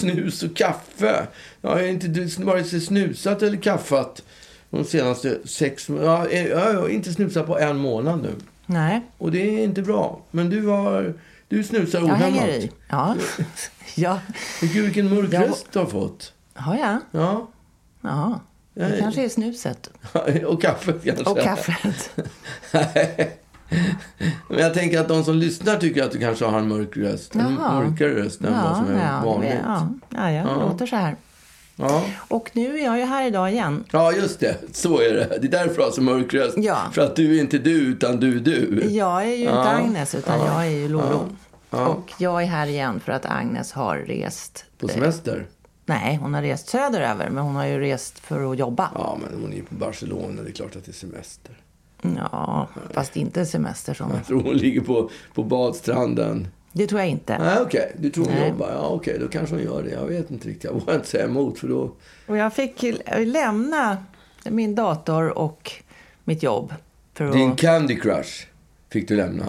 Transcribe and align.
snus 0.00 0.42
och 0.42 0.56
kaffe. 0.56 1.26
Jag 1.60 1.70
har 1.70 1.82
inte 1.82 2.42
vare 2.44 2.64
sig 2.64 2.80
snusat 2.80 3.42
eller 3.42 3.56
kaffat 3.56 4.22
de 4.70 4.84
senaste 4.84 5.38
sex... 5.44 5.88
Ja, 5.88 6.28
jag 6.30 6.74
har 6.74 6.88
inte 6.88 7.12
snusat 7.12 7.46
på 7.46 7.58
en 7.58 7.76
månad 7.76 8.22
nu. 8.22 8.34
Nej. 8.66 9.00
Och 9.18 9.30
det 9.32 9.38
är 9.58 9.64
inte 9.64 9.82
bra. 9.82 10.20
Men 10.30 10.50
du 10.50 10.66
har... 10.66 11.14
Du 11.48 11.64
snusar 11.64 11.98
Jag 11.98 12.08
ohämmat. 12.08 12.40
hänger 12.40 12.48
i. 12.48 12.70
Ja. 12.88 13.16
ja. 13.94 14.18
Gud, 14.60 14.84
vilken 14.84 15.14
mörk 15.14 15.32
Jag- 15.32 15.42
röst 15.50 15.66
du 15.72 15.78
har 15.78 15.86
fått. 15.86 16.32
Har 16.54 16.76
jag? 16.76 16.98
Ja. 17.10 17.50
Ja. 18.00 18.40
Det 18.74 18.96
kanske 19.00 19.24
är 19.24 19.28
snuset. 19.28 19.90
och 20.46 20.62
kaffet 20.62 21.04
kanske. 21.04 21.24
Och 21.30 21.38
kaffet. 21.40 22.10
Men 24.48 24.58
jag 24.58 24.74
tänker 24.74 25.00
att 25.00 25.08
de 25.08 25.24
som 25.24 25.36
lyssnar 25.36 25.76
tycker 25.76 26.02
att 26.04 26.12
du 26.12 26.18
kanske 26.18 26.44
har 26.44 26.58
en 26.58 26.68
mörk 26.68 26.96
röst. 26.96 27.34
En 27.34 27.40
Jaha. 27.58 27.80
mörkare 27.82 28.14
röst 28.14 28.40
än 28.40 28.52
vad 28.64 28.76
som 28.76 28.86
är 28.88 29.06
ja, 29.12 29.22
vanligt. 29.24 29.54
ja, 29.64 29.88
ja, 30.08 30.30
jag 30.32 30.46
Ja. 30.46 30.54
låter 30.60 30.86
så 30.86 30.96
här. 30.96 31.16
Ja. 31.76 32.04
Och 32.28 32.50
nu 32.52 32.78
är 32.80 32.84
jag 32.84 32.98
ju 32.98 33.04
här 33.04 33.26
idag 33.26 33.50
igen. 33.52 33.84
ja, 33.92 34.12
just 34.12 34.40
det. 34.40 34.56
Så 34.72 35.00
är 35.00 35.14
det. 35.14 35.38
Det 35.40 35.46
är 35.46 35.50
därför 35.50 35.74
du 35.76 35.82
har 35.82 35.90
så 35.90 36.02
mörk 36.02 36.34
röst. 36.34 36.54
Ja. 36.58 36.78
För 36.92 37.02
att 37.02 37.16
du 37.16 37.36
är 37.36 37.40
inte 37.40 37.58
du, 37.58 37.70
utan 37.80 38.20
du 38.20 38.36
är 38.36 38.40
du. 38.40 38.86
Jag 38.90 39.22
är 39.22 39.26
ju 39.26 39.34
inte 39.36 39.52
Ja. 39.54 39.68
Agnes, 39.68 40.14
utan 40.14 40.38
Ja. 40.38 40.46
jag 40.46 40.66
är 40.66 40.70
ju 40.70 40.88
Lolo. 40.88 41.28
Ja. 41.70 41.86
Och 41.86 42.12
jag 42.18 42.42
är 42.42 42.46
här 42.46 42.66
igen 42.66 43.00
för 43.00 43.12
att 43.12 43.26
Agnes 43.26 43.72
har 43.72 43.96
rest... 43.98 44.64
På 44.78 44.88
semester. 44.88 45.46
Nej, 45.86 46.16
hon 46.22 46.34
har 46.34 46.42
rest 46.42 46.68
söderöver, 46.68 47.30
men 47.30 47.44
hon 47.44 47.54
har 47.56 47.66
ju 47.66 47.78
rest 47.80 48.18
för 48.18 48.52
att 48.52 48.58
jobba. 48.58 48.90
Ja, 48.94 49.18
men 49.22 49.40
hon 49.42 49.52
är 49.52 49.56
ju 49.56 49.62
på 49.62 49.74
Barcelona. 49.74 50.42
Det 50.42 50.48
är 50.50 50.52
klart 50.52 50.76
att 50.76 50.84
det 50.84 50.90
är 50.90 50.94
semester. 50.94 51.54
Ja, 52.02 52.68
fast 52.94 53.16
inte 53.16 53.46
semester 53.46 53.94
som... 53.94 54.10
Jag 54.14 54.26
tror 54.26 54.42
hon 54.42 54.56
ligger 54.56 54.80
på, 54.80 55.10
på 55.34 55.42
badstranden. 55.42 56.48
Det 56.72 56.86
tror 56.86 57.00
jag 57.00 57.10
inte. 57.10 57.38
Nej, 57.38 57.58
okej. 57.60 57.92
Du 57.98 58.10
tror 58.10 58.24
hon 58.24 58.34
Nej. 58.34 58.48
jobbar. 58.48 58.70
Ja, 58.72 58.88
okej. 58.88 59.16
Då 59.20 59.28
kanske 59.28 59.54
hon 59.54 59.64
gör 59.64 59.82
det. 59.82 59.90
Jag 59.90 60.04
vet 60.06 60.30
inte 60.30 60.48
riktigt. 60.48 60.64
Jag 60.64 60.72
vågar 60.72 60.94
inte 60.94 61.08
säga 61.08 61.24
emot 61.24 61.58
för 61.58 61.68
då... 61.68 61.92
Och 62.26 62.36
jag 62.36 62.52
fick 62.54 62.84
lämna 63.24 63.96
min 64.44 64.74
dator 64.74 65.38
och 65.38 65.72
mitt 66.24 66.42
jobb 66.42 66.74
för 67.14 67.24
att 67.24 67.32
Din 67.32 67.56
Candy 67.56 67.96
Crush 67.96 68.46
fick 68.92 69.08
du 69.08 69.16
lämna. 69.16 69.44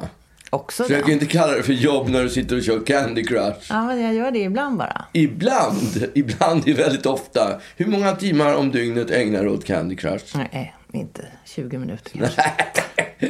också 0.50 0.83
Försök 0.83 1.06
det. 1.06 1.11
inte 1.11 1.26
kalla 1.26 1.54
det 1.54 1.64
för 1.64 1.73
jobb 1.73 2.09
när 2.09 2.23
du 2.23 2.30
sitter 2.30 2.56
och 2.58 2.64
kör 2.64 2.86
Candy 2.86 3.23
Crush. 3.23 3.58
Ja, 3.70 3.86
men 3.86 4.02
jag 4.02 4.14
gör 4.14 4.31
det 4.31 4.39
ibland 4.39 4.78
bara. 4.78 5.06
Ibland, 5.14 6.09
ibland 6.14 6.67
är 6.67 6.73
väldigt 6.73 7.06
ofta. 7.06 7.59
Hur 7.78 7.86
många 7.86 8.16
timmar 8.16 8.56
om 8.56 8.72
dygnet 8.72 9.11
ägnar 9.11 9.44
du 9.44 9.50
åt 9.50 9.66
Candy 9.66 9.95
Crush? 9.95 10.38
Nej, 10.38 10.76
inte 11.00 11.25
20 11.45 11.78
minuter 11.78 12.11
kanske. 12.20 12.44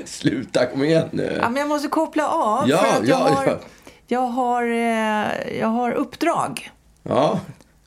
Sluta, 0.06 0.66
kom 0.66 0.84
igen 0.84 1.08
nu. 1.12 1.38
Ja, 1.42 1.50
men 1.50 1.60
jag 1.60 1.68
måste 1.70 1.88
koppla 1.88 2.28
av 2.28 2.70
Ja, 2.70 2.78
för 2.78 3.02
att 3.02 3.08
jag, 3.08 3.20
ja, 3.20 3.34
har, 3.36 3.46
ja. 3.48 3.60
jag, 4.08 4.22
har, 4.22 4.64
eh, 4.64 5.58
jag 5.60 5.68
har 5.68 5.92
uppdrag. 5.92 6.72
Ja, 7.04 7.40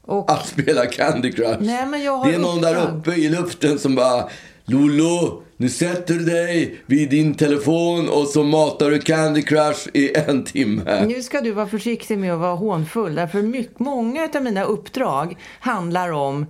Och, 0.02 0.30
att 0.32 0.46
spela 0.46 0.86
Candy 0.86 1.32
Crush. 1.32 1.56
Nej, 1.60 1.86
men 1.86 2.02
jag 2.02 2.16
har 2.16 2.26
det 2.26 2.34
är 2.34 2.38
någon 2.38 2.60
där 2.60 2.74
uppdrag. 2.76 2.96
uppe 2.98 3.12
i 3.12 3.28
luften 3.28 3.78
som 3.78 3.94
bara 3.94 4.28
Lolo, 4.66 5.42
nu 5.56 5.68
sätter 5.68 6.14
du 6.14 6.24
dig 6.24 6.80
vid 6.86 7.10
din 7.10 7.34
telefon 7.34 8.08
och 8.08 8.26
så 8.26 8.42
matar 8.42 8.90
du 8.90 8.98
Candy 9.00 9.42
Crush 9.42 9.88
i 9.94 10.14
en 10.16 10.44
timme. 10.44 11.04
nu 11.06 11.22
ska 11.22 11.40
du 11.40 11.50
vara 11.50 11.66
försiktig 11.66 12.18
med 12.18 12.32
att 12.34 12.40
vara 12.40 12.54
hånfull. 12.54 13.14
Därför 13.14 13.42
mycket, 13.42 13.78
många 13.78 14.28
av 14.34 14.42
mina 14.42 14.64
uppdrag 14.64 15.36
handlar 15.60 16.12
om 16.12 16.46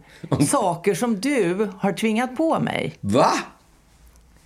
saker 0.48 0.94
som 0.94 1.20
du 1.20 1.68
har 1.78 1.92
tvingat 1.92 2.36
på 2.36 2.60
mig. 2.60 2.94
Va? 3.00 3.32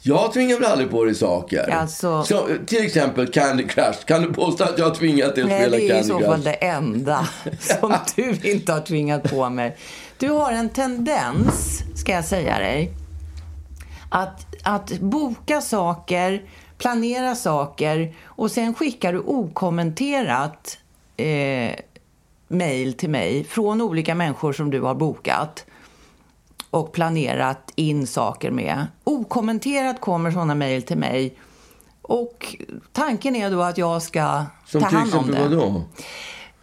Jag 0.03 0.33
tvingar 0.33 0.57
väl 0.61 0.65
aldrig 0.71 0.91
på 0.91 1.05
dig 1.05 1.15
saker? 1.15 1.71
Alltså- 1.71 2.23
Så, 2.25 2.49
till 2.67 2.85
exempel 2.85 3.27
Candy 3.27 3.63
Crush. 3.65 4.05
Kan 4.07 4.23
du 4.23 4.33
påstå 4.33 4.65
att 4.65 4.79
jag 4.79 4.85
har 4.89 4.95
tvingat 4.95 5.35
dig 5.35 5.45
att 5.45 5.51
Nej, 5.51 5.61
spela 5.61 5.77
det 5.77 5.83
är 5.83 5.87
i 5.87 5.89
Candy 5.89 6.05
så 6.09 6.19
Crush? 6.19 6.31
fall 6.31 6.43
det 6.43 6.53
enda 6.53 7.29
som 7.81 7.95
du 8.17 8.51
inte 8.53 8.73
har 8.73 8.81
tvingat 8.81 9.23
på 9.31 9.51
mig. 9.51 9.77
Du 10.19 10.29
har 10.29 10.53
en 10.53 10.69
tendens, 10.69 11.83
ska 11.97 12.13
jag 12.13 12.25
säga 12.25 12.59
dig, 12.59 12.91
att, 14.09 14.47
att 14.63 14.99
boka 15.01 15.61
saker, 15.61 16.43
planera 16.79 17.35
saker 17.35 18.15
och 18.25 18.51
sen 18.51 18.75
skickar 18.75 19.13
du 19.13 19.19
okommenterat 19.19 20.79
eh, 21.17 21.73
mejl 22.49 22.95
till 22.95 23.11
mig 23.11 23.45
från 23.45 23.81
olika 23.81 24.15
människor 24.15 24.53
som 24.53 24.71
du 24.71 24.81
har 24.81 24.95
bokat 24.95 25.65
och 26.71 26.93
planerat 26.93 27.73
in 27.75 28.07
saker 28.07 28.51
med. 28.51 28.87
Okommenterat 29.05 30.01
kommer 30.01 30.31
sådana 30.31 30.55
mejl 30.55 30.83
till 30.83 30.99
mig. 30.99 31.35
Och 32.03 32.57
tanken 32.93 33.37
är 33.37 33.51
då 33.51 33.63
att 33.63 33.79
jag 33.79 34.03
ska 34.03 34.45
Som 34.67 34.81
ta 34.81 34.89
till 34.89 34.99
hand 34.99 35.15
om 35.15 35.21
exempel 35.21 35.51
det. 35.51 35.57
vadå? 35.57 35.83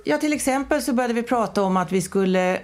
Ja, 0.04 0.18
till 0.18 0.34
exempel 0.34 0.82
så 0.82 0.94
började 0.94 1.14
vi 1.14 1.24
prata 1.24 1.64
om 1.64 1.78
att 1.78 1.92
vi 1.92 2.02
skulle... 2.02 2.60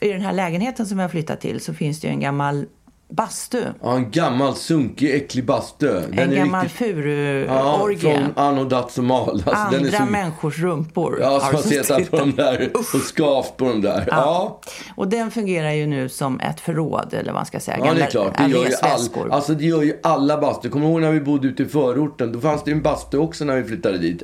I 0.00 0.08
den 0.08 0.20
här 0.20 0.32
lägenheten 0.32 0.86
som 0.86 0.98
har 0.98 1.08
flyttat 1.08 1.40
till 1.40 1.60
så 1.60 1.74
finns 1.74 2.00
det 2.00 2.06
ju 2.06 2.12
en 2.12 2.20
gammal 2.20 2.66
bastu. 3.14 3.64
Ja, 3.82 3.96
en 3.96 4.10
gammal 4.10 4.54
sunkig, 4.54 5.14
äcklig 5.14 5.44
bastu. 5.44 5.86
Den 5.86 6.18
en 6.18 6.34
gammal 6.34 6.62
riktigt... 6.62 7.48
Ja, 7.48 7.78
furuorgie. 7.78 8.16
från 8.16 8.32
Anno 8.36 8.64
Dazumal. 8.64 9.30
Alltså, 9.30 9.50
Andra 9.50 9.98
så... 9.98 10.04
människors 10.04 10.58
rumpor 10.58 11.18
Ja, 11.20 11.40
som 11.40 11.54
har 11.54 11.62
suttit 11.62 12.10
på 12.10 12.16
de 12.16 12.32
där 12.32 12.70
och 12.74 12.84
skavt 12.84 13.56
på 13.56 13.68
de 13.68 13.80
där. 13.80 14.04
Ja. 14.10 14.60
Och 14.94 15.08
den 15.08 15.30
fungerar 15.30 15.72
ju 15.72 15.86
nu 15.86 16.08
som 16.08 16.40
ett 16.40 16.60
förråd, 16.60 17.14
eller 17.14 17.32
vad 17.32 17.34
man 17.34 17.46
ska 17.46 17.60
säga. 17.60 17.78
Ja, 17.84 17.94
det 17.94 18.02
är 18.02 18.10
klart. 18.10 18.38
Det 18.38 18.46
gör, 18.46 18.66
ju 18.66 18.74
all, 18.82 19.32
alltså, 19.32 19.54
det 19.54 19.64
gör 19.64 19.82
ju 19.82 19.98
alla 20.02 20.40
bastu. 20.40 20.68
Kommer 20.68 20.86
du 20.86 20.92
ihåg 20.92 21.00
när 21.00 21.12
vi 21.12 21.20
bodde 21.20 21.48
ute 21.48 21.62
i 21.62 21.66
förorten? 21.66 22.32
Då 22.32 22.40
fanns 22.40 22.64
det 22.64 22.70
ju 22.70 22.76
en 22.76 22.82
bastu 22.82 23.18
också 23.18 23.44
när 23.44 23.56
vi 23.56 23.64
flyttade 23.64 23.98
dit. 23.98 24.22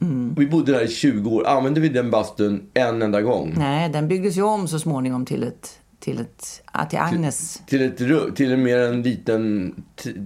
Mm. 0.00 0.34
Vi 0.38 0.46
bodde 0.46 0.72
där 0.72 0.84
i 0.84 0.88
20 0.88 1.30
år. 1.30 1.46
Använde 1.46 1.80
vi 1.80 1.88
den 1.88 2.10
bastun 2.10 2.70
en 2.74 3.02
enda 3.02 3.22
gång? 3.22 3.54
Nej, 3.56 3.88
den 3.88 4.08
byggdes 4.08 4.36
ju 4.36 4.42
om 4.42 4.68
så 4.68 4.78
småningom 4.78 5.26
till 5.26 5.42
ett... 5.42 5.80
Till, 6.00 6.20
ett, 6.20 6.62
till 6.90 6.98
Agnes. 6.98 7.62
Till, 7.66 7.82
ett, 7.82 8.00
ru- 8.00 8.34
till 8.34 8.52
en 8.52 8.62
mer 8.62 8.78
en 8.78 9.02
liten 9.02 9.74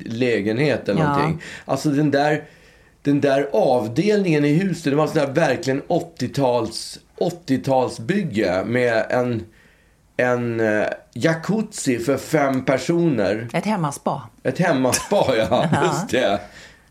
lägenhet 0.07 0.89
eller 0.89 1.01
Ja. 1.01 1.09
någonting. 1.13 1.43
Alltså 1.65 1.91
den 1.91 2.11
där, 2.11 2.45
den 3.03 3.21
där 3.21 3.49
avdelningen 3.53 4.45
i 4.45 4.53
huset, 4.53 4.85
det 4.93 4.97
var 4.97 5.07
sån 5.07 5.15
där 5.17 5.33
verkligen 5.33 5.83
80-tals 5.83 6.99
80-talsbygge 7.21 8.65
med 8.65 9.05
en, 9.11 9.43
en 10.17 10.61
eh, 10.61 10.87
jacuzzi 11.15 11.99
för 11.99 12.17
fem 12.17 12.65
personer. 12.65 13.49
Ett 13.53 13.65
hemmaspa. 13.65 14.23
Ett 14.43 14.59
hemmaspa, 14.59 15.25
ja. 15.37 15.69
Just 15.85 16.09
det. 16.11 16.41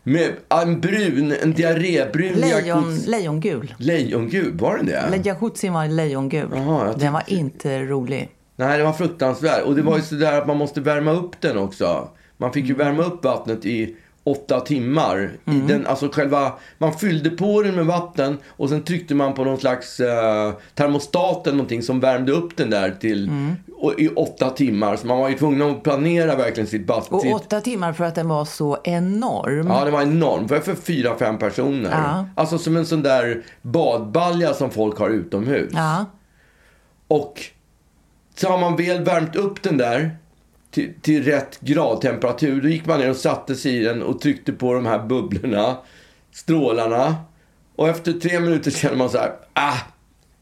Med 0.04 0.30
en 0.48 0.80
brun, 0.80 1.34
en 1.42 1.52
diarrébrun 1.52 2.32
Lejon, 2.32 2.66
jacuzzi. 2.66 3.10
lejongul. 3.10 3.74
Lejongul, 3.78 4.58
var 4.58 4.76
den 4.76 4.86
det? 4.86 5.20
Jacuzzin 5.24 5.72
var 5.72 5.86
lejongul. 5.88 6.48
Jag 6.54 6.98
den 6.98 7.12
var 7.12 7.22
inte 7.26 7.78
rolig. 7.82 8.28
Nej, 8.56 8.78
det 8.78 8.84
var 8.84 8.92
fruktansvärt. 8.92 9.64
Och 9.64 9.74
det 9.74 9.82
var 9.82 9.96
ju 9.96 10.02
sådär 10.02 10.38
att 10.38 10.46
man 10.46 10.56
måste 10.56 10.80
värma 10.80 11.12
upp 11.12 11.40
den 11.40 11.58
också. 11.58 12.08
Man 12.36 12.52
fick 12.52 12.64
ju 12.64 12.74
värma 12.74 13.02
upp 13.02 13.24
vattnet 13.24 13.66
i 13.66 13.96
åtta 14.24 14.60
timmar. 14.60 15.32
I 15.44 15.60
den, 15.68 15.86
alltså 15.86 16.08
själva, 16.12 16.52
man 16.78 16.92
fyllde 16.92 17.30
på 17.30 17.62
den 17.62 17.74
med 17.74 17.86
vatten 17.86 18.38
och 18.48 18.68
sen 18.68 18.82
tryckte 18.82 19.14
man 19.14 19.34
på 19.34 19.44
någon 19.44 19.58
slags 19.58 20.00
eh, 20.00 20.52
termostat 20.74 21.46
eller 21.46 21.56
någonting 21.56 21.82
som 21.82 22.00
värmde 22.00 22.32
upp 22.32 22.56
den 22.56 22.70
där 22.70 22.90
till 23.00 23.30
och, 23.76 24.00
i 24.00 24.08
åtta 24.08 24.50
timmar. 24.50 24.96
Så 24.96 25.06
man 25.06 25.18
var 25.18 25.28
ju 25.28 25.38
tvungen 25.38 25.70
att 25.70 25.82
planera 25.82 26.36
verkligen 26.36 26.66
sitt 26.66 26.86
bastu. 26.86 27.14
Och 27.14 27.26
åtta 27.26 27.60
timmar 27.60 27.92
för 27.92 28.04
att 28.04 28.14
den 28.14 28.28
var 28.28 28.44
så 28.44 28.78
enorm. 28.84 29.66
Ja, 29.66 29.84
det 29.84 29.90
var 29.90 30.02
enormt. 30.02 30.48
För, 30.48 30.60
för 30.60 30.74
fyra, 30.74 31.18
fem 31.18 31.38
personer. 31.38 31.90
Ja. 31.90 32.26
Alltså 32.34 32.58
som 32.58 32.76
en 32.76 32.86
sån 32.86 33.02
där 33.02 33.42
badbalja 33.62 34.54
som 34.54 34.70
folk 34.70 34.98
har 34.98 35.10
utomhus. 35.10 35.70
Ja. 35.74 36.06
Och 37.08 37.40
så 38.34 38.48
har 38.48 38.58
man 38.58 38.76
väl 38.76 39.04
värmt 39.04 39.36
upp 39.36 39.62
den 39.62 39.76
där 39.76 40.16
till, 40.70 40.92
till 41.02 41.24
rätt 41.24 41.60
gradtemperatur. 41.60 42.62
Då 42.62 42.68
gick 42.68 42.86
man 42.86 43.00
ner 43.00 43.10
och 43.10 43.16
satte 43.16 43.54
sig 43.54 43.76
i 43.76 43.84
den 43.84 44.02
och 44.02 44.20
tryckte 44.20 44.52
på 44.52 44.74
de 44.74 44.86
här 44.86 44.98
bubblorna, 44.98 45.76
strålarna. 46.32 47.16
Och 47.76 47.88
efter 47.88 48.12
tre 48.12 48.40
minuter 48.40 48.70
känner 48.70 48.96
man 48.96 49.10
så 49.10 49.18
här, 49.18 49.32
ah, 49.52 49.78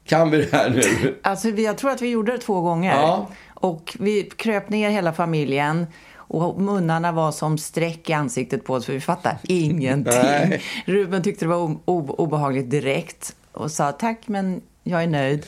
kan 0.04 0.30
vi 0.30 0.36
det 0.36 0.52
här 0.52 0.70
nu? 0.70 1.18
Alltså, 1.22 1.48
jag 1.48 1.78
tror 1.78 1.90
att 1.90 2.02
vi 2.02 2.08
gjorde 2.08 2.32
det 2.32 2.38
två 2.38 2.60
gånger. 2.60 2.94
Ja. 2.94 3.30
Och 3.54 3.96
vi 4.00 4.22
kröp 4.22 4.68
ner 4.68 4.90
hela 4.90 5.12
familjen. 5.12 5.86
Och 6.16 6.60
munnarna 6.60 7.12
var 7.12 7.32
som 7.32 7.58
streck 7.58 8.10
i 8.10 8.12
ansiktet 8.12 8.64
på 8.64 8.74
oss, 8.74 8.86
för 8.86 8.92
vi 8.92 9.00
fattade 9.00 9.38
ingenting. 9.42 10.60
Ruben 10.84 11.22
tyckte 11.22 11.44
det 11.44 11.48
var 11.48 11.78
obehagligt 11.86 12.70
direkt 12.70 13.36
och 13.52 13.70
sa 13.70 13.92
tack, 13.92 14.28
men 14.28 14.60
jag 14.84 15.02
är 15.02 15.06
nöjd. 15.06 15.46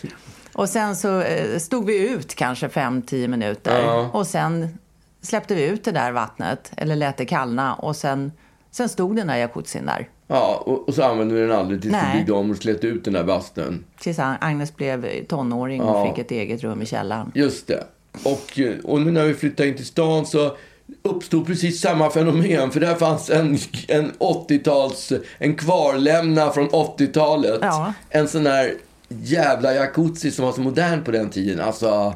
Och 0.54 0.68
sen 0.68 0.96
så 0.96 1.20
eh, 1.20 1.58
stod 1.58 1.86
vi 1.86 2.08
ut 2.08 2.34
kanske 2.34 2.68
5-10 2.68 3.28
minuter. 3.28 3.82
Ja. 3.84 4.10
Och 4.12 4.26
sen 4.26 4.78
släppte 5.22 5.54
vi 5.54 5.64
ut 5.66 5.84
det 5.84 5.92
där 5.92 6.12
vattnet, 6.12 6.72
eller 6.76 6.96
lät 6.96 7.16
det 7.16 7.24
kallna. 7.24 7.74
Och 7.74 7.96
sen, 7.96 8.32
sen 8.70 8.88
stod 8.88 9.16
den 9.16 9.26
där 9.26 9.36
jacuzzin 9.36 9.86
där. 9.86 10.08
Ja, 10.26 10.62
och, 10.66 10.88
och 10.88 10.94
så 10.94 11.02
använde 11.02 11.34
vi 11.34 11.40
den 11.40 11.52
aldrig 11.52 11.82
tills 11.82 11.92
Nej. 11.92 12.04
vi 12.12 12.18
byggde 12.18 12.32
om 12.32 12.50
och 12.50 12.56
slet 12.56 12.84
ut 12.84 13.04
den 13.04 13.14
där 13.14 13.24
bastun. 13.24 13.84
Tills 14.00 14.18
Agnes 14.18 14.76
blev 14.76 15.24
tonåring 15.24 15.80
och 15.82 15.96
Ja. 15.96 16.10
fick 16.14 16.18
ett 16.24 16.30
eget 16.30 16.62
rum 16.62 16.82
i 16.82 16.86
källaren. 16.86 17.32
Just 17.34 17.66
det. 17.66 17.84
Och, 18.24 18.58
eh, 18.58 18.74
och 18.84 19.00
nu 19.00 19.10
när 19.10 19.24
vi 19.24 19.34
flyttade 19.34 19.68
in 19.68 19.76
till 19.76 19.86
stan 19.86 20.26
så 20.26 20.56
uppstod 21.02 21.46
precis 21.46 21.80
samma 21.80 22.10
fenomen. 22.10 22.70
För 22.70 22.80
där 22.80 22.94
fanns 22.94 23.30
en, 23.30 23.58
en 23.88 24.12
80-tals, 24.18 25.12
en 25.38 25.54
kvarlämna 25.54 26.50
från 26.50 26.68
80-talet. 26.68 27.58
Ja. 27.62 27.92
En 28.10 28.28
sån 28.28 28.46
här 28.46 28.74
jävla 29.22 29.74
jacuzzi 29.74 30.30
som 30.30 30.44
var 30.44 30.52
så 30.52 30.60
modern 30.60 31.04
på 31.04 31.10
den 31.10 31.30
tiden. 31.30 31.60
Alltså, 31.60 32.14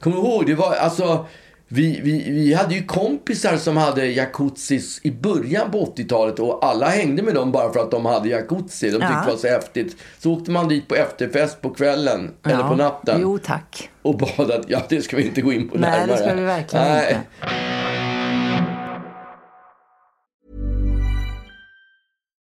kommer 0.00 0.16
du 0.16 0.22
ihåg? 0.22 0.46
Det 0.46 0.54
var, 0.54 0.74
alltså, 0.74 1.26
vi, 1.68 2.00
vi, 2.04 2.30
vi 2.30 2.54
hade 2.54 2.74
ju 2.74 2.84
kompisar 2.84 3.56
som 3.56 3.76
hade 3.76 4.06
jacuzzis 4.06 5.00
i 5.02 5.10
början 5.10 5.70
på 5.70 5.84
80-talet 5.96 6.38
och 6.38 6.64
alla 6.64 6.86
hängde 6.88 7.22
med 7.22 7.34
dem 7.34 7.52
bara 7.52 7.72
för 7.72 7.80
att 7.80 7.90
de 7.90 8.06
hade 8.06 8.28
jacuzzi. 8.28 8.86
De 8.86 8.92
tyckte 8.92 9.06
Ja. 9.12 9.22
det 9.26 9.30
var 9.30 9.38
så 9.38 9.48
häftigt. 9.48 9.96
Så 10.18 10.32
åkte 10.32 10.50
man 10.50 10.68
dit 10.68 10.88
på 10.88 10.94
efterfest 10.94 11.60
på 11.60 11.70
kvällen 11.70 12.30
eller 12.46 12.68
på 12.68 12.74
natten 12.76 13.18
Jo, 13.22 13.38
tack. 13.38 13.90
och 14.02 14.16
badade. 14.18 14.64
Ja, 14.68 14.82
det 14.88 15.02
ska 15.02 15.16
vi 15.16 15.22
inte 15.26 15.40
gå 15.40 15.52
in 15.52 15.68
på 15.68 15.78
Nej, 15.78 15.90
det 15.90 16.06
närmare. 16.06 16.18
ska 16.18 16.34
vi 16.34 16.42
verkligen 16.42 16.84
Nej. 16.88 17.08
inte. 17.42 17.54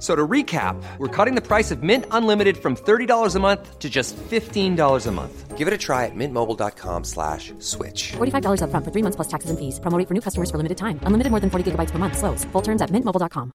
So 0.00 0.16
to 0.16 0.26
recap, 0.26 0.82
we're 0.96 1.08
cutting 1.24 1.34
the 1.34 1.46
price 1.46 1.70
of 1.70 1.82
Mint 1.82 2.06
Unlimited 2.10 2.56
from 2.56 2.74
$30 2.74 3.36
a 3.36 3.38
month 3.38 3.78
to 3.78 3.90
just 3.90 4.16
$15 4.16 5.06
a 5.06 5.10
month. 5.12 5.58
Give 5.58 5.68
it 5.68 5.74
a 5.74 5.78
try 5.78 6.06
at 6.06 6.14
mintmobile.com 6.14 7.04
slash 7.04 7.52
switch. 7.58 8.12
$45 8.16 8.62
upfront 8.64 8.84
for 8.84 8.90
three 8.92 9.02
months 9.02 9.16
plus 9.16 9.28
taxes 9.28 9.50
and 9.50 9.58
fees. 9.58 9.78
Promo 9.78 9.98
rate 9.98 10.08
for 10.08 10.14
new 10.14 10.22
customers 10.22 10.50
for 10.50 10.56
limited 10.56 10.78
time. 10.78 10.98
Unlimited 11.04 11.30
more 11.30 11.40
than 11.40 11.50
40 11.50 11.72
gigabytes 11.72 11.90
per 11.92 11.98
month. 11.98 12.16
Slows. 12.16 12.44
Full 12.52 12.62
terms 12.62 12.80
at 12.80 12.90
mintmobile.com. 12.90 13.52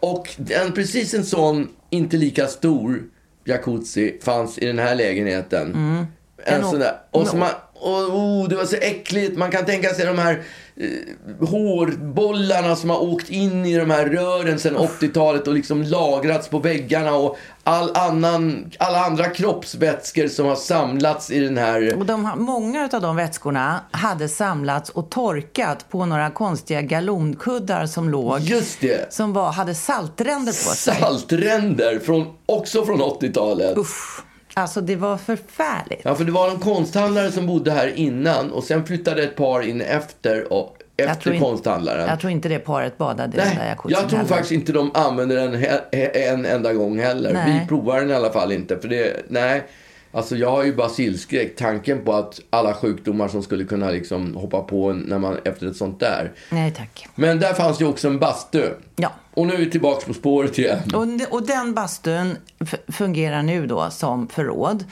Och 0.00 0.28
en, 0.50 0.72
precis 0.72 1.14
en 1.14 1.24
sån, 1.24 1.68
inte 1.90 2.16
lika 2.16 2.46
stor 2.46 3.02
jacuzzi 3.44 4.18
fanns 4.22 4.58
i 4.58 4.66
den 4.66 4.78
här 4.78 4.94
lägenheten. 4.94 5.74
En 6.44 6.54
En 6.54 6.70
sån 6.70 6.78
där. 6.78 6.98
Och, 7.10 7.34
å- 7.34 7.36
man, 7.36 7.50
och 7.74 8.14
oh, 8.14 8.48
det 8.48 8.56
var 8.56 8.64
så 8.64 8.76
äckligt. 8.76 9.36
Man 9.36 9.50
kan 9.50 9.64
tänka 9.64 9.88
sig 9.88 10.06
de 10.06 10.18
här 10.18 10.42
hårbollarna 11.40 12.76
som 12.76 12.90
har 12.90 13.02
åkt 13.02 13.30
in 13.30 13.66
i 13.66 13.78
de 13.78 13.90
här 13.90 14.06
rören 14.06 14.58
sedan 14.58 14.76
80-talet 14.76 15.48
och 15.48 15.54
liksom 15.54 15.82
lagrats 15.82 16.48
på 16.48 16.58
väggarna 16.58 17.14
och 17.14 17.38
all 17.64 17.96
annan, 17.96 18.70
alla 18.78 19.04
andra 19.04 19.28
kroppsvätskor 19.28 20.28
som 20.28 20.46
har 20.46 20.56
samlats 20.56 21.30
i 21.30 21.40
den 21.40 21.58
här... 21.58 21.96
Och 21.98 22.06
de, 22.06 22.32
många 22.36 22.88
av 22.92 23.02
de 23.02 23.16
vätskorna 23.16 23.80
hade 23.90 24.28
samlats 24.28 24.90
och 24.90 25.10
torkat 25.10 25.90
på 25.90 26.06
några 26.06 26.30
konstiga 26.30 26.82
galonkuddar 26.82 27.86
som 27.86 28.08
låg. 28.08 28.40
Just 28.40 28.80
det! 28.80 29.12
Som 29.12 29.32
var, 29.32 29.52
hade 29.52 29.74
saltränder 29.74 30.52
på 30.52 30.74
sig. 30.74 30.94
Saltränder, 30.94 31.98
från, 31.98 32.26
också 32.46 32.84
från 32.84 33.00
80-talet. 33.00 33.78
Usch. 33.78 34.24
Alltså 34.54 34.80
det 34.80 34.96
var 34.96 35.16
förfärligt. 35.16 36.00
Ja, 36.04 36.14
för 36.14 36.24
det 36.24 36.32
var 36.32 36.50
en 36.50 36.58
konsthandlare 36.58 37.30
som 37.32 37.46
bodde 37.46 37.70
här 37.70 37.92
innan 37.96 38.52
och 38.52 38.64
sen 38.64 38.86
flyttade 38.86 39.22
ett 39.22 39.36
par 39.36 39.60
in 39.68 39.80
efter, 39.80 40.52
och, 40.52 40.76
efter 40.96 41.32
in- 41.32 41.40
konsthandlaren. 41.40 42.08
jag 42.08 42.20
tror 42.20 42.30
inte 42.32 42.48
det 42.48 42.58
paret 42.58 42.98
badade 42.98 43.36
i 43.36 43.40
den 43.40 43.48
där 43.48 43.54
Nej, 43.54 43.68
jacuzzin 43.68 43.98
jag 44.00 44.08
tror 44.08 44.18
heller. 44.18 44.28
faktiskt 44.28 44.52
inte 44.52 44.72
de 44.72 44.90
använder 44.94 45.36
den 45.36 45.54
he- 45.54 45.80
he- 45.92 46.10
en 46.32 46.46
enda 46.46 46.72
gång 46.72 46.98
heller. 46.98 47.32
Nej. 47.32 47.60
Vi 47.60 47.66
provar 47.68 48.00
den 48.00 48.10
i 48.10 48.14
alla 48.14 48.30
fall 48.32 48.52
inte. 48.52 48.78
För 48.78 48.88
det, 48.88 49.16
nej, 49.28 49.62
alltså 50.12 50.36
jag 50.36 50.50
har 50.50 50.64
ju 50.64 50.74
basilskräck. 50.74 51.56
Tanken 51.56 52.04
på 52.04 52.12
att 52.12 52.40
alla 52.50 52.74
sjukdomar 52.74 53.28
som 53.28 53.42
skulle 53.42 53.64
kunna 53.64 53.90
liksom 53.90 54.34
hoppa 54.34 54.60
på 54.62 54.92
när 54.92 55.18
man, 55.18 55.38
efter 55.44 55.66
ett 55.66 55.76
sånt 55.76 56.00
där. 56.00 56.32
Nej 56.50 56.70
tack. 56.70 57.08
Men 57.14 57.40
där 57.40 57.54
fanns 57.54 57.80
ju 57.80 57.86
också 57.86 58.08
en 58.08 58.18
bastu. 58.18 58.70
Ja. 58.96 59.12
Och 59.34 59.46
nu 59.46 59.54
är 59.54 59.58
vi 59.58 59.70
tillbaka 59.70 60.06
på 60.06 60.14
spåret 60.14 60.58
igen. 60.58 60.78
Och, 60.94 61.34
och 61.34 61.46
den 61.46 61.74
bastun 61.74 62.36
fungerar 62.88 63.42
nu 63.42 63.66
då 63.66 63.90
som 63.90 64.28
förråd. 64.28 64.84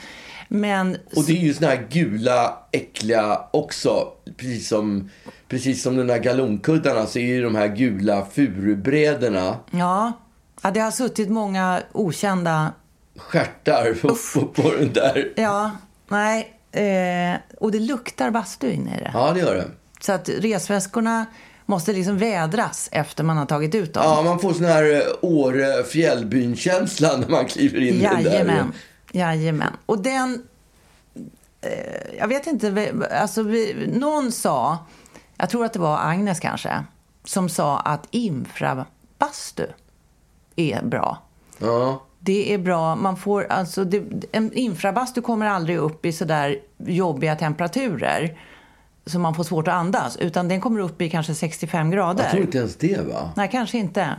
Men 0.51 0.97
Och 1.15 1.23
det 1.23 1.33
är 1.33 1.41
ju 1.41 1.53
såna 1.53 1.67
här 1.67 1.87
gula, 1.89 2.57
äckliga 2.71 3.41
också. 3.51 4.07
Precis 4.37 4.67
som, 4.67 5.09
precis 5.47 5.83
som 5.83 5.97
de 5.97 6.07
där 6.07 6.17
galonkuddarna 6.17 7.05
så 7.05 7.19
är 7.19 7.25
ju 7.25 7.43
de 7.43 7.55
här 7.55 7.67
gula 7.67 8.25
furubrädorna 8.25 9.57
ja, 9.71 10.13
ja, 10.61 10.71
det 10.71 10.79
har 10.79 10.91
suttit 10.91 11.29
många 11.29 11.81
okända... 11.91 12.73
stjärtar 13.19 13.93
på, 14.01 14.15
på, 14.33 14.47
på 14.61 14.71
den 14.71 14.93
där. 14.93 15.33
Ja, 15.35 15.71
nej. 16.07 16.55
Eh, 16.71 17.39
och 17.59 17.71
det 17.71 17.79
luktar 17.79 18.31
bastu 18.31 18.71
inne 18.71 18.97
i 18.97 18.99
det. 18.99 19.11
Ja, 19.13 19.31
det 19.33 19.39
gör 19.39 19.55
det. 19.55 19.67
Så 19.99 20.11
att 20.11 20.29
resväskorna 20.29 21.25
måste 21.65 21.93
liksom 21.93 22.17
vädras 22.17 22.89
efter 22.91 23.23
man 23.23 23.37
har 23.37 23.45
tagit 23.45 23.75
ut 23.75 23.93
dem. 23.93 24.03
Ja, 24.05 24.21
man 24.21 24.39
får 24.39 24.53
sån 24.53 24.65
här 24.65 24.95
eh, 24.95 25.01
Åre 25.21 25.83
fjällbyn-känsla 25.83 27.17
när 27.17 27.27
man 27.27 27.45
kliver 27.45 27.79
in 27.79 27.95
i 27.95 28.01
den 28.01 28.23
där. 28.23 28.31
Jajamän. 28.31 28.73
Jajamän. 29.11 29.73
Och 29.85 30.01
den... 30.01 30.43
Eh, 31.61 32.17
jag 32.17 32.27
vet 32.27 32.47
inte, 32.47 32.93
alltså 33.11 33.43
vi, 33.43 33.87
någon 33.93 34.31
sa, 34.31 34.77
jag 35.37 35.49
tror 35.49 35.65
att 35.65 35.73
det 35.73 35.79
var 35.79 35.97
Agnes 35.97 36.39
kanske, 36.39 36.83
som 37.23 37.49
sa 37.49 37.79
att 37.79 38.07
infrabastu 38.11 39.65
är 40.55 40.83
bra. 40.83 41.28
Ja. 41.59 42.03
Det 42.19 42.53
är 42.53 42.57
bra. 42.57 42.95
Man 42.95 43.17
får, 43.17 43.43
alltså, 43.49 43.83
det, 43.83 44.03
en 44.31 44.53
infrabastu 44.53 45.21
kommer 45.21 45.45
aldrig 45.45 45.77
upp 45.77 46.05
i 46.05 46.11
sådär 46.11 46.59
jobbiga 46.77 47.35
temperaturer 47.35 48.37
så 49.05 49.19
man 49.19 49.35
får 49.35 49.43
svårt 49.43 49.67
att 49.67 49.73
andas. 49.73 50.17
Utan 50.17 50.47
den 50.47 50.61
kommer 50.61 50.79
upp 50.79 51.01
i 51.01 51.09
kanske 51.09 51.35
65 51.35 51.91
grader. 51.91 52.23
Jag 52.23 52.31
tror 52.31 52.43
inte 52.43 52.57
ens 52.57 52.75
det, 52.75 53.07
va? 53.07 53.31
Nej, 53.35 53.49
kanske 53.51 53.77
inte. 53.77 54.09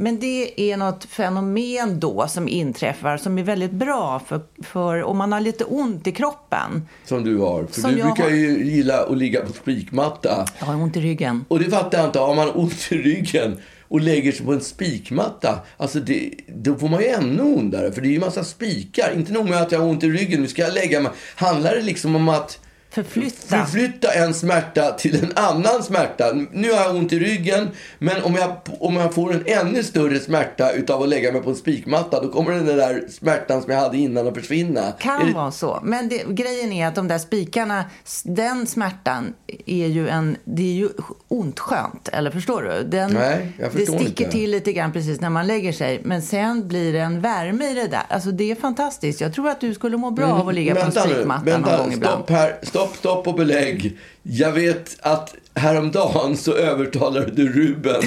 Men 0.00 0.20
det 0.20 0.70
är 0.72 0.76
något 0.76 1.04
fenomen 1.04 2.00
då 2.00 2.26
som 2.28 2.48
inträffar 2.48 3.16
som 3.16 3.38
är 3.38 3.42
väldigt 3.42 3.70
bra 3.70 4.20
för, 4.26 4.40
för 4.62 5.02
om 5.02 5.18
man 5.18 5.32
har 5.32 5.40
lite 5.40 5.64
ont 5.64 6.06
i 6.06 6.12
kroppen. 6.12 6.88
Som 7.04 7.24
du 7.24 7.38
har. 7.38 7.64
För 7.64 7.80
Som 7.80 7.90
du 7.90 8.02
brukar 8.02 8.22
har. 8.22 8.30
ju 8.30 8.64
gilla 8.64 9.04
att 9.04 9.18
ligga 9.18 9.40
på 9.40 9.52
spikmatta. 9.52 10.44
Jag 10.58 10.66
har 10.66 10.74
ont 10.74 10.96
i 10.96 11.00
ryggen. 11.00 11.44
Och 11.48 11.58
det 11.58 11.70
fattar 11.70 11.98
jag 11.98 12.08
inte. 12.08 12.18
Har 12.18 12.34
man 12.34 12.50
ont 12.50 12.88
i 12.92 12.96
ryggen 12.98 13.56
och 13.88 14.00
lägger 14.00 14.32
sig 14.32 14.46
på 14.46 14.52
en 14.52 14.60
spikmatta, 14.60 15.58
alltså 15.76 16.00
det, 16.00 16.30
då 16.46 16.74
får 16.74 16.88
man 16.88 17.00
ju 17.00 17.06
ännu 17.06 17.42
ondare. 17.42 17.92
För 17.92 18.00
det 18.00 18.08
är 18.08 18.12
ju 18.12 18.20
massa 18.20 18.44
spikar. 18.44 19.12
Inte 19.16 19.32
nog 19.32 19.48
med 19.48 19.62
att 19.62 19.72
jag 19.72 19.78
har 19.78 19.86
ont 19.86 20.04
i 20.04 20.08
ryggen, 20.08 20.42
nu 20.42 20.48
ska 20.48 20.62
jag 20.62 20.74
lägga 20.74 21.00
mig. 21.00 21.12
Handlar 21.36 21.74
det 21.74 21.82
liksom 21.82 22.16
om 22.16 22.28
att 22.28 22.60
Förflytta. 22.90 23.64
förflytta 23.66 24.12
en 24.12 24.34
smärta 24.34 24.92
till 24.92 25.24
en 25.24 25.32
annan 25.36 25.82
smärta. 25.82 26.32
Nu 26.52 26.72
har 26.72 26.80
jag 26.80 26.96
ont 26.96 27.12
i 27.12 27.18
ryggen, 27.18 27.68
men 27.98 28.22
om 28.22 28.34
jag, 28.34 28.56
om 28.80 28.96
jag 28.96 29.14
får 29.14 29.32
en 29.34 29.42
ännu 29.46 29.82
större 29.82 30.18
smärta 30.20 30.72
utav 30.72 31.02
att 31.02 31.08
lägga 31.08 31.32
mig 31.32 31.42
på 31.42 31.50
en 31.50 31.56
spikmatta, 31.56 32.20
då 32.22 32.28
kommer 32.28 32.52
den 32.52 32.66
där 32.66 33.04
smärtan 33.10 33.62
som 33.62 33.72
jag 33.72 33.80
hade 33.80 33.96
innan 33.98 34.28
att 34.28 34.34
försvinna. 34.34 34.92
Kan 35.00 35.26
det- 35.26 35.32
vara 35.32 35.50
så. 35.50 35.80
Men 35.82 36.08
det, 36.08 36.22
grejen 36.28 36.72
är 36.72 36.86
att 36.86 36.94
de 36.94 37.08
där 37.08 37.18
spikarna, 37.18 37.84
den 38.24 38.66
smärtan 38.66 39.34
är 39.66 39.86
ju 39.86 40.08
en, 40.08 40.36
det 40.44 40.62
är 40.62 40.74
ju 40.74 40.88
ont 41.28 41.58
skönt. 41.60 42.08
Eller 42.12 42.30
förstår 42.30 42.62
du? 42.62 42.88
Den, 42.88 43.12
Nej, 43.12 43.52
jag 43.58 43.72
förstår 43.72 43.92
Det 43.94 43.98
sticker 44.04 44.24
inte. 44.24 44.36
till 44.36 44.50
lite 44.50 44.72
grann 44.72 44.92
precis 44.92 45.20
när 45.20 45.30
man 45.30 45.46
lägger 45.46 45.72
sig. 45.72 46.00
Men 46.04 46.22
sen 46.22 46.68
blir 46.68 46.92
det 46.92 47.00
en 47.00 47.20
värme 47.20 47.70
i 47.70 47.74
det 47.74 47.86
där. 47.88 48.02
Alltså 48.08 48.30
det 48.30 48.50
är 48.50 48.54
fantastiskt. 48.54 49.20
Jag 49.20 49.34
tror 49.34 49.48
att 49.48 49.60
du 49.60 49.74
skulle 49.74 49.96
må 49.96 50.10
bra 50.10 50.26
av 50.26 50.48
att 50.48 50.54
ligga 50.54 50.74
på 50.74 50.80
en 50.80 50.92
spikmatta 50.92 51.44
vänta, 51.44 51.70
någon 51.70 51.78
gång 51.84 51.92
ibland. 51.92 52.14
stopp 52.14 52.30
här, 52.30 52.58
stopp, 52.62 52.77
stopp 52.86 53.26
och 53.26 53.34
belägg. 53.34 53.98
Jag 54.22 54.52
vet 54.52 54.96
att 55.00 55.34
häromdagen 55.54 56.36
så 56.36 56.52
övertalade 56.54 57.30
du 57.30 57.52
Ruben 57.52 58.02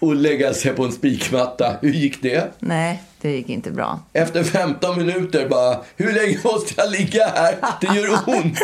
att 0.00 0.16
lägga 0.16 0.54
sig 0.54 0.72
på 0.72 0.84
en 0.84 0.92
spikmatta. 0.92 1.76
Hur 1.82 1.92
gick 1.92 2.22
det? 2.22 2.52
Nej, 2.58 3.02
det 3.20 3.30
gick 3.30 3.48
inte 3.48 3.70
bra. 3.70 4.00
Efter 4.12 4.44
15 4.44 4.98
minuter 4.98 5.48
bara, 5.48 5.80
hur 5.96 6.12
länge 6.12 6.38
måste 6.44 6.74
jag 6.76 6.90
ligga 6.90 7.26
här? 7.26 7.56
Det 7.80 7.86
gör 7.86 8.18
ont. 8.26 8.58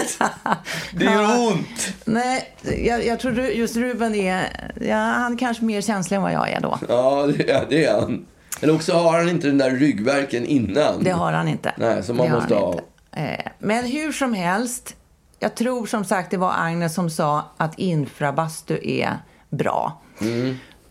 Det 0.95 1.05
gör 1.05 1.49
ont. 1.49 1.95
Nej, 2.05 2.55
jag, 2.87 3.07
jag 3.07 3.21
tror 3.21 3.39
just 3.39 3.77
Ruben 3.77 4.15
är, 4.15 4.73
ja, 4.81 4.97
han 4.97 5.33
är 5.33 5.39
kanske 5.39 5.65
mer 5.65 5.81
känslig 5.81 6.17
än 6.17 6.23
vad 6.23 6.33
jag 6.33 6.51
är 6.51 6.61
då. 6.61 6.79
Ja, 6.89 7.29
det 7.37 7.51
är, 7.51 7.67
det 7.69 7.85
är 7.85 8.01
han. 8.01 8.27
Eller 8.61 8.75
också 8.75 8.93
har 8.93 9.19
han 9.19 9.29
inte 9.29 9.47
den 9.47 9.59
där 9.59 9.71
ryggverken 9.71 10.47
innan. 10.47 11.05
Det 11.05 11.11
har 11.11 11.33
han 11.33 11.49
inte. 11.49 11.73
Nej, 11.77 12.03
som 12.03 12.17
man 12.17 12.31
måste 12.31 12.55
ha. 12.55 12.73
inte. 12.73 12.85
Eh, 13.13 13.51
men 13.59 13.85
hur 13.85 14.13
som 14.13 14.35
helst, 14.35 14.97
jag 15.41 15.55
tror 15.55 15.87
som 15.87 16.05
sagt 16.05 16.31
det 16.31 16.37
var 16.37 16.53
Agnes 16.57 16.95
som 16.95 17.11
sa 17.11 17.45
att 17.57 17.79
infrabastu 17.79 18.79
är 18.83 19.19
bra. 19.49 20.01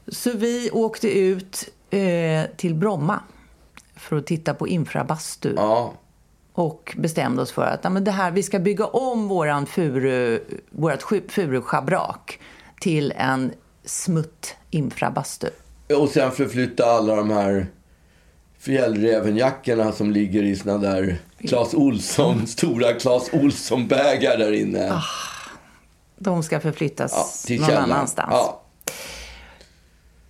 Så 0.08 0.32
vi 0.32 0.72
åkte 0.72 1.20
ut 1.20 1.70
eh, 1.89 2.46
till 2.58 2.75
Bromma 2.75 3.20
för 3.96 4.15
att 4.15 4.25
titta 4.25 4.53
på 4.53 4.68
infrabastu. 4.68 5.53
Ja. 5.58 5.94
Och 6.53 6.96
bestämde 6.98 7.41
oss 7.41 7.51
för 7.51 7.65
att 7.65 7.79
ja, 7.84 7.89
men 7.89 8.03
det 8.03 8.12
här, 8.12 8.32
vi 8.32 8.44
ska 8.44 8.60
bygga 8.60 8.86
om 8.86 9.27
våran 9.27 9.65
furu, 9.65 10.39
vårat 10.70 11.03
furuschabrak 11.27 12.39
till 12.82 13.13
en 13.18 13.51
smutt 13.86 14.56
infrabastu. 14.70 15.50
Och 15.98 16.10
sen 16.10 16.32
förflytta 16.32 16.86
alla 16.86 17.15
de 17.15 17.29
här 17.29 17.68
fjällrävenjackorna 18.60 19.92
som 19.92 20.12
ligger 20.12 20.44
i 20.44 20.56
såna 20.56 20.78
där 20.78 21.18
Clas 21.48 21.74
Olsson, 21.74 22.48
stora 22.48 22.94
Clas 22.94 23.30
Olsson-bägar 23.34 24.38
där 24.38 24.51
inne. 24.51 24.92
Ah, 24.94 25.04
De 26.18 26.44
ska 26.44 26.60
förflyttas 26.60 27.12
ja, 27.13 27.48
till 27.48 27.62
någon 27.62 27.78
annanstans. 27.78 28.30
Ja. 28.32 28.62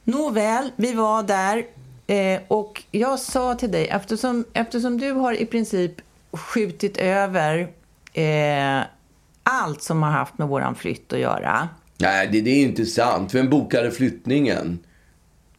Nåväl, 0.04 0.72
vi 0.76 0.94
var 0.94 1.24
där 1.24 1.66
eh, 2.08 2.42
och 2.48 2.84
jag 2.92 3.20
sa 3.20 3.56
till 3.56 3.72
dig, 3.72 3.88
eftersom, 3.88 4.46
eftersom 4.54 4.98
du 4.98 5.12
har 5.12 5.34
i 5.34 5.46
princip 5.46 5.92
skjutit 6.32 6.98
över 6.98 7.68
eh, 8.14 8.82
allt 9.44 9.84
som 9.84 10.04
har 10.04 10.12
haft 10.12 10.38
med 10.38 10.48
våran 10.48 10.76
flytt 10.76 11.14
att 11.14 11.20
göra. 11.20 11.70
Nej, 11.98 12.30
det, 12.32 12.42
det 12.42 12.50
är 12.50 12.62
inte 12.64 12.86
sant. 12.86 13.34
Vem 13.34 13.50
bokade 13.50 13.92
flyttningen? 13.92 14.80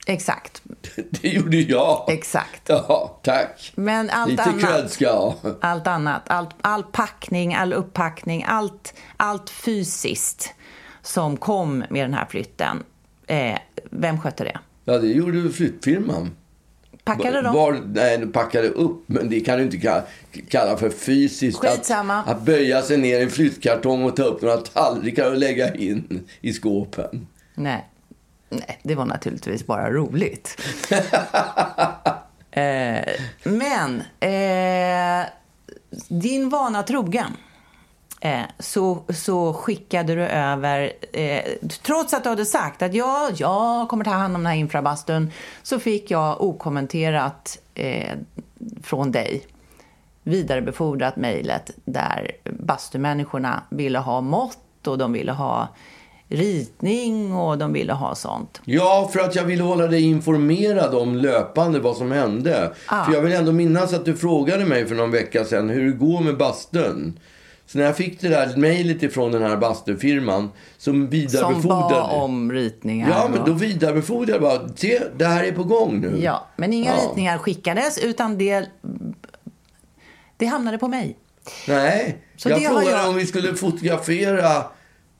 Exakt, 0.06 0.62
Det 1.10 1.28
gjorde 1.28 1.56
jag. 1.56 2.04
exakt. 2.08 2.62
Ja, 2.66 3.18
tack. 3.22 3.72
Men 3.74 4.10
allt 4.10 4.30
Lite 4.30 4.42
annat. 4.42 4.60
cred 4.60 4.90
ska 4.90 5.04
jag 5.04 5.12
ha. 5.16 5.34
Allt 5.60 5.86
annat, 5.86 6.22
allt, 6.26 6.50
all 6.60 6.82
packning, 6.82 7.54
all 7.54 7.72
upppackning, 7.72 8.44
allt, 8.48 8.94
allt 9.16 9.50
fysiskt 9.50 10.54
som 11.02 11.36
kom 11.36 11.84
med 11.90 12.04
den 12.04 12.14
här 12.14 12.26
flytten. 12.26 12.82
Eh, 13.26 13.58
vem 13.90 14.20
skötte 14.20 14.44
det? 14.44 14.58
Ja, 14.84 14.98
det 14.98 15.06
gjorde 15.08 15.50
flyttfirman. 15.50 16.30
Packade 17.04 17.42
de? 17.42 17.54
Var, 17.54 17.80
nej, 17.86 18.18
de 18.18 18.32
packade 18.32 18.68
upp, 18.68 19.02
men 19.06 19.28
det 19.30 19.40
kan 19.40 19.58
du 19.58 19.64
inte 19.64 19.76
kalla, 19.76 20.02
kalla 20.48 20.76
för 20.76 20.90
fysiskt. 20.90 21.58
Skitsamma. 21.58 22.18
Att, 22.18 22.28
att 22.28 22.42
böja 22.42 22.82
sig 22.82 22.96
ner 22.96 23.20
i 23.20 23.22
en 23.22 23.30
flyttkartong 23.30 24.04
och 24.04 24.16
ta 24.16 24.22
upp 24.22 24.42
några 24.42 24.56
tallrikar 24.56 25.30
och 25.30 25.36
lägga 25.36 25.74
in 25.74 26.28
i 26.40 26.52
skåpen. 26.52 27.26
Nej. 27.54 27.89
Nej, 28.50 28.80
det 28.82 28.94
var 28.94 29.04
naturligtvis 29.04 29.66
bara 29.66 29.90
roligt. 29.90 30.62
eh, 32.50 33.14
men 33.42 34.02
eh, 34.20 35.26
din 36.08 36.48
vana 36.48 36.82
trogen 36.82 37.36
eh, 38.20 38.42
så, 38.58 39.02
så 39.08 39.52
skickade 39.52 40.14
du 40.14 40.22
över, 40.22 40.92
eh, 41.12 41.44
trots 41.82 42.14
att 42.14 42.22
du 42.22 42.28
hade 42.28 42.46
sagt 42.46 42.82
att 42.82 42.94
ja, 42.94 43.30
jag 43.36 43.88
kommer 43.88 44.04
ta 44.04 44.10
hand 44.10 44.36
om 44.36 44.42
den 44.42 44.52
här 44.52 44.58
infrabastun, 44.58 45.30
så 45.62 45.78
fick 45.78 46.10
jag 46.10 46.40
okommenterat 46.40 47.58
eh, 47.74 48.16
från 48.82 49.12
dig 49.12 49.46
vidarebefordrat 50.22 51.16
mejlet 51.16 51.70
där 51.84 52.30
bastumänniskorna 52.44 53.62
ville 53.70 53.98
ha 53.98 54.20
mått 54.20 54.86
och 54.86 54.98
de 54.98 55.12
ville 55.12 55.32
ha 55.32 55.68
ritning 56.30 57.32
och 57.34 57.58
de 57.58 57.72
ville 57.72 57.92
ha 57.92 58.14
sånt. 58.14 58.60
Ja, 58.64 59.10
för 59.12 59.20
att 59.20 59.34
jag 59.36 59.44
ville 59.44 59.62
hålla 59.62 59.86
dig 59.86 60.02
informerad 60.02 60.94
om 60.94 61.16
löpande 61.16 61.78
vad 61.80 61.96
som 61.96 62.10
hände. 62.12 62.72
Ah. 62.86 63.04
För 63.04 63.12
jag 63.12 63.20
vill 63.20 63.32
ändå 63.32 63.52
minnas 63.52 63.92
att 63.94 64.04
du 64.04 64.16
frågade 64.16 64.64
mig 64.64 64.86
för 64.86 64.94
någon 64.94 65.10
vecka 65.10 65.44
sedan 65.44 65.68
hur 65.68 65.86
det 65.86 65.96
går 65.98 66.20
med 66.20 66.36
bastun. 66.36 67.18
Så 67.66 67.78
när 67.78 67.84
jag 67.84 67.96
fick 67.96 68.20
det 68.20 68.28
där 68.28 68.56
mejlet 68.56 69.02
ifrån 69.02 69.32
den 69.32 69.42
här 69.42 69.56
bastufirman 69.56 70.42
som 70.42 70.50
Som 70.78 71.08
vidarebefordrade... 71.08 71.94
bad 71.94 72.22
om 72.22 72.52
ritningar. 72.52 73.08
Ja, 73.10 73.28
men 73.34 73.44
då 73.46 73.52
vidarebefordrade 73.52 74.32
jag 74.32 74.40
bara. 74.42 74.68
Se, 74.76 75.02
det 75.16 75.24
här 75.24 75.44
är 75.44 75.52
på 75.52 75.64
gång 75.64 76.00
nu. 76.00 76.18
Ja, 76.22 76.46
men 76.56 76.72
inga 76.72 76.90
Ja. 76.96 77.02
ritningar 77.08 77.38
skickades 77.38 77.98
utan 77.98 78.38
det, 78.38 78.66
det 80.36 80.46
hamnade 80.46 80.78
på 80.78 80.88
mig. 80.88 81.16
Nej, 81.68 82.18
Så 82.36 82.48
jag 82.48 82.62
frågade 82.64 82.90
jag- 82.90 83.08
om 83.08 83.14
vi 83.16 83.26
skulle 83.26 83.54
fotografera 83.54 84.62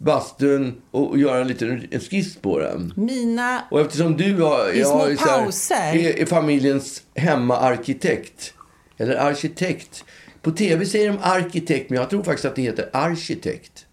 bastun 0.05 0.83
och, 0.91 1.19
göra 1.19 1.41
en 1.41 1.49
liten 1.49 1.89
en 1.91 2.01
skiss 2.01 2.37
på 2.37 2.59
den. 2.59 2.93
Mina... 2.97 3.65
Och 3.71 3.81
eftersom 3.81 4.17
du 4.17 4.43
har, 4.43 4.69
I 4.73 4.85
små 4.85 5.01
så 5.01 5.07
här- 5.29 5.43
pauser. 5.45 5.75
är, 5.97 6.19
är 6.23 6.27
familjens 6.27 7.03
hemmaarkitekt. 7.15 8.55
Eller 8.99 9.15
arkitekt. 9.17 10.05
På 10.43 10.51
tv 10.51 10.87
säger 10.87 11.09
de 11.13 11.19
arkitekt, 11.23 11.91
men 11.91 11.99
jag 11.99 12.11
tror 12.11 12.23
faktiskt 12.23 12.45
att 12.45 12.57
det 12.57 12.63
heter 12.63 12.91
arkitekt. 12.93 13.87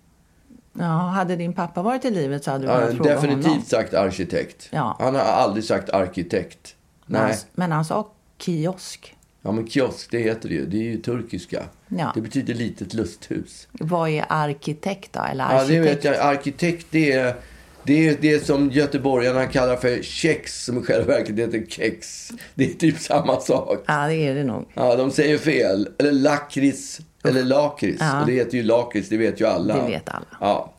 Ja, 0.79 0.85
hade 0.85 1.35
din 1.35 1.53
pappa 1.53 1.81
varit 1.81 2.05
i 2.05 2.11
livet 2.11 2.43
så 2.43 2.51
hade 2.51 2.65
du 2.65 2.71
Ja, 2.71 2.79
kunnat 2.79 2.95
fråga 2.97 3.13
definitivt 3.15 3.45
honom. 3.47 3.61
sagt 3.65 3.93
arkitekt. 3.93 4.69
Ja. 4.71 4.95
Han 4.99 5.15
har 5.15 5.21
aldrig 5.21 5.63
sagt 5.63 5.89
arkitekt. 5.89 6.75
Men 7.05 7.21
Nej. 7.21 7.31
han, 7.31 7.39
men 7.55 7.71
han 7.71 7.85
sa 7.85 8.11
kiosk. 8.41 9.15
Ja, 9.47 9.51
men 9.51 9.67
kiosk, 9.67 10.11
det 10.11 10.19
heter 10.19 10.49
det 10.49 10.55
ju. 10.55 10.65
Det 10.65 10.77
är 10.77 10.81
ju 10.83 10.97
turkiska. 10.97 11.63
Ja. 11.87 12.11
Det 12.15 12.21
betyder 12.21 12.53
litet 12.53 12.93
lusthus. 12.93 13.67
Vad 13.71 14.09
är 14.09 14.25
arkitekt 14.29 15.13
då? 15.13 15.19
Eller 15.19 15.43
Ja, 15.43 15.49
arkitekt? 15.49 15.69
det 15.69 15.79
vet 15.79 16.03
jag. 16.03 16.15
Arkitekt, 16.15 16.87
det 16.89 17.11
är 17.11 17.35
det, 17.83 18.07
är 18.07 18.17
det 18.21 18.45
som 18.45 18.71
göteborgarna 18.71 19.45
kallar 19.45 19.75
för 19.75 20.03
kex, 20.03 20.65
som 20.65 20.77
i 20.77 20.81
själva 20.81 21.07
verket 21.13 21.35
heter 21.35 21.65
kex. 21.69 22.31
Det 22.55 22.65
är 22.69 22.73
typ 22.73 22.99
samma 22.99 23.39
sak. 23.39 23.83
Ja, 23.87 24.07
det 24.07 24.15
är 24.15 24.35
det 24.35 24.43
nog. 24.43 24.65
Ja, 24.73 24.95
de 24.95 25.11
säger 25.11 25.37
fel. 25.37 25.89
Eller 25.99 26.11
lakrits, 26.11 26.99
eller 27.23 27.43
lakrits. 27.43 28.01
Ja. 28.01 28.21
Och 28.21 28.27
det 28.27 28.33
heter 28.33 28.57
ju 28.57 28.63
lakrits, 28.63 29.09
det 29.09 29.17
vet 29.17 29.41
ju 29.41 29.45
alla. 29.47 29.75
Det 29.75 29.91
vet 29.91 30.09
alla. 30.09 30.25
Ja. 30.39 30.73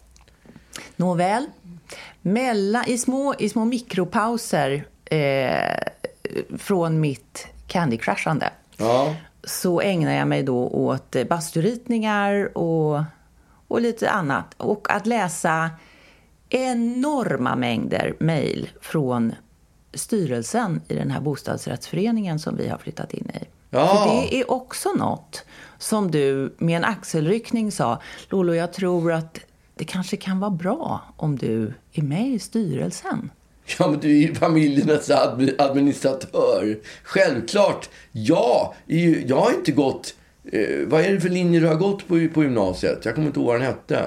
Nåväl. 0.96 1.46
Mellan, 2.22 2.84
i, 2.88 2.98
små, 2.98 3.34
I 3.38 3.48
små 3.48 3.64
mikropauser 3.64 4.84
eh, 5.04 5.78
från 6.58 7.00
mitt 7.00 7.46
Candy 7.68 7.96
Crushande 7.96 8.50
Ja. 8.76 9.14
så 9.44 9.80
ägnar 9.80 10.12
jag 10.12 10.28
mig 10.28 10.42
då 10.42 10.68
åt 10.68 11.16
eh, 11.16 11.24
basturitningar 11.24 12.58
och, 12.58 13.02
och 13.68 13.80
lite 13.80 14.10
annat. 14.10 14.54
Och 14.56 14.90
att 14.90 15.06
läsa 15.06 15.70
enorma 16.48 17.56
mängder 17.56 18.14
mejl 18.18 18.70
från 18.80 19.34
styrelsen 19.94 20.80
i 20.88 20.94
den 20.94 21.10
här 21.10 21.20
bostadsrättsföreningen 21.20 22.38
som 22.38 22.56
vi 22.56 22.68
har 22.68 22.78
flyttat 22.78 23.14
in 23.14 23.30
i. 23.34 23.44
Ja. 23.70 23.86
För 23.86 24.14
det 24.14 24.34
är 24.40 24.50
också 24.50 24.88
något 24.88 25.44
som 25.78 26.10
du 26.10 26.54
med 26.58 26.76
en 26.76 26.84
axelryckning 26.84 27.72
sa, 27.72 28.00
Lolo, 28.28 28.54
jag 28.54 28.72
tror 28.72 29.12
att 29.12 29.38
det 29.74 29.84
kanske 29.84 30.16
kan 30.16 30.40
vara 30.40 30.50
bra 30.50 31.00
om 31.16 31.36
du 31.36 31.74
är 31.92 32.02
med 32.02 32.28
i 32.28 32.38
styrelsen. 32.38 33.30
Ja, 33.78 33.88
men 33.90 34.00
du 34.00 34.08
är 34.08 34.28
ju 34.28 34.34
familjernas 34.34 35.10
admi- 35.10 35.54
administratör. 35.58 36.78
Självklart. 37.02 37.88
Ja, 38.12 38.74
jag 39.26 39.36
har 39.36 39.50
inte 39.52 39.72
gått... 39.72 40.14
Eh, 40.52 40.86
vad 40.86 41.00
är 41.04 41.12
det 41.12 41.20
för 41.20 41.28
linje 41.28 41.60
du 41.60 41.66
har 41.66 41.74
gått 41.74 42.08
på, 42.08 42.28
på 42.34 42.42
gymnasiet? 42.42 42.98
Jag 43.04 43.14
kommer 43.14 43.26
inte 43.26 43.40
ihåg 43.40 43.46
vad 43.46 43.56
den 43.56 43.66
hette. 43.66 44.06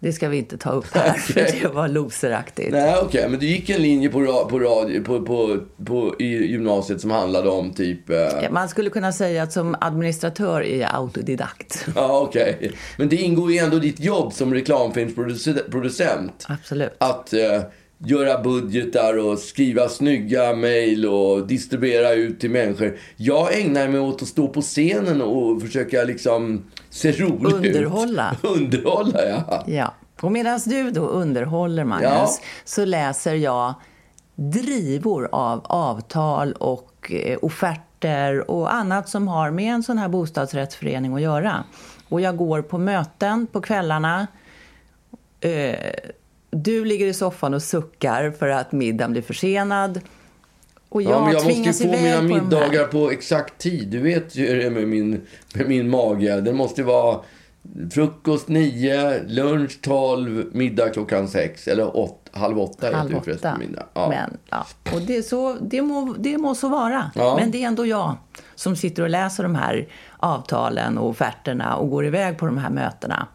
Det 0.00 0.12
ska 0.12 0.28
vi 0.28 0.36
inte 0.36 0.58
ta 0.58 0.70
upp 0.70 0.86
här, 0.94 1.12
för 1.18 1.32
Okej. 1.42 1.58
det 1.62 1.68
var 1.68 1.88
loseraktigt. 1.88 2.72
Nej, 2.72 2.94
okej. 3.02 3.26
Men 3.28 3.38
du 3.40 3.46
gick 3.46 3.70
en 3.70 3.82
linje 3.82 4.08
på, 4.08 4.46
på, 4.50 4.58
radio, 4.58 5.04
på, 5.04 5.20
på, 5.22 5.58
på, 5.86 6.14
i 6.18 6.24
gymnasiet 6.46 7.00
som 7.00 7.10
handlade 7.10 7.48
om 7.48 7.70
typ... 7.74 8.10
Eh, 8.10 8.16
Ja, 8.16 8.50
Man 8.50 8.68
skulle 8.68 8.90
kunna 8.90 9.12
säga 9.12 9.42
att 9.42 9.52
som 9.52 9.76
administratör 9.80 10.62
är 10.62 10.80
jag 10.80 10.90
autodidakt. 10.94 11.86
Ja, 11.96 12.20
okej. 12.20 12.72
Men 12.98 13.08
det 13.08 13.16
ingår 13.16 13.52
ju 13.52 13.58
ändå 13.58 13.76
i 13.76 13.80
ditt 13.80 14.00
jobb 14.00 14.32
som 14.32 14.54
reklamfilmsproducent. 14.54 16.46
Absolut. 16.48 16.92
Att 16.98 17.32
eh, 17.32 17.62
göra 17.98 18.42
budgetar 18.42 19.18
och 19.18 19.38
skriva 19.38 19.88
snygga 19.88 20.54
mejl 20.54 21.06
och 21.06 21.46
distribuera 21.46 22.12
ut 22.12 22.40
till 22.40 22.50
människor. 22.50 22.98
Jag 23.16 23.60
ägnar 23.60 23.88
mig 23.88 24.00
åt 24.00 24.22
att 24.22 24.28
stå 24.28 24.48
på 24.48 24.62
scenen 24.62 25.22
och 25.22 25.62
försöka 25.62 26.04
liksom 26.04 26.64
se 26.90 27.12
rolig 27.12 27.54
Underhålla. 27.76 28.36
ut. 28.42 28.50
Underhålla, 28.56 29.24
ja. 29.28 29.64
Ja. 29.66 29.94
Och 30.20 30.32
medan 30.32 30.60
du 30.66 30.90
då 30.90 31.00
underhåller, 31.06 31.84
Magnus, 31.84 32.10
Ja. 32.12 32.28
så 32.64 32.84
läser 32.84 33.34
jag 33.34 33.74
drivor 34.34 35.28
av 35.32 35.60
avtal 35.64 36.52
och 36.52 37.12
eh, 37.12 37.38
offerter 37.42 38.50
och 38.50 38.74
annat 38.74 39.08
som 39.08 39.28
har 39.28 39.50
med 39.50 39.74
en 39.74 39.82
sån 39.82 39.98
här 39.98 40.08
bostadsrättsförening 40.08 41.14
att 41.14 41.20
göra. 41.22 41.64
Och 42.08 42.20
jag 42.20 42.36
går 42.36 42.62
på 42.62 42.78
möten 42.78 43.46
på 43.46 43.60
kvällarna. 43.60 44.26
Eh, 45.40 45.74
du 46.50 46.84
ligger 46.84 47.06
i 47.06 47.14
soffan 47.14 47.54
och 47.54 47.62
suckar 47.62 48.30
för 48.30 48.48
att 48.48 48.72
middagen 48.72 49.12
blir 49.12 49.22
försenad. 49.22 50.00
Och 50.88 51.02
jag, 51.02 51.12
ja 51.12 51.24
men 51.24 51.32
jag 51.32 51.44
måste 51.44 51.86
ju 51.86 51.96
få 51.96 52.02
mina 52.02 52.22
middagar 52.22 52.84
på 52.84 53.10
exakt 53.10 53.58
tid. 53.58 53.88
Du 53.88 53.98
vet 53.98 54.36
ju 54.36 54.46
hur 54.46 54.56
det 54.56 54.64
är 54.64 54.70
med 54.70 54.88
min, 54.88 55.26
med 55.54 55.68
min 55.68 55.90
mage. 55.90 56.40
Den 56.40 56.56
måste 56.56 56.82
vara 56.82 57.20
Frukost 57.90 58.48
nio, 58.48 59.22
lunch 59.26 59.80
tolv, 59.82 60.46
middag 60.52 60.88
klockan 60.88 61.28
sex. 61.28 61.68
Eller 61.68 61.96
åt, 61.96 62.30
halv 62.32 62.60
åtta 62.60 62.86
Halv 62.86 62.96
heter 62.96 63.08
det 63.10 63.16
åtta. 63.16 63.24
förresten 63.24 63.58
middag. 63.58 63.86
Ja. 63.94 64.08
Men, 64.08 64.36
ja. 64.50 64.66
Och 64.94 65.02
det, 65.02 65.22
så, 65.22 65.56
det, 65.60 65.82
må, 65.82 66.14
det 66.18 66.38
må 66.38 66.54
så 66.54 66.68
vara. 66.68 67.10
Ja. 67.14 67.36
Men 67.40 67.50
det 67.50 67.62
är 67.62 67.66
ändå 67.66 67.86
jag 67.86 68.16
som 68.54 68.76
sitter 68.76 69.02
och 69.02 69.10
läser 69.10 69.42
de 69.42 69.54
här 69.54 69.88
avtalen 70.16 70.98
och 70.98 71.08
offerterna 71.08 71.76
och 71.76 71.90
går 71.90 72.06
iväg 72.06 72.38
på 72.38 72.46
de 72.46 72.58
här 72.58 72.70
mötena. 72.70 73.26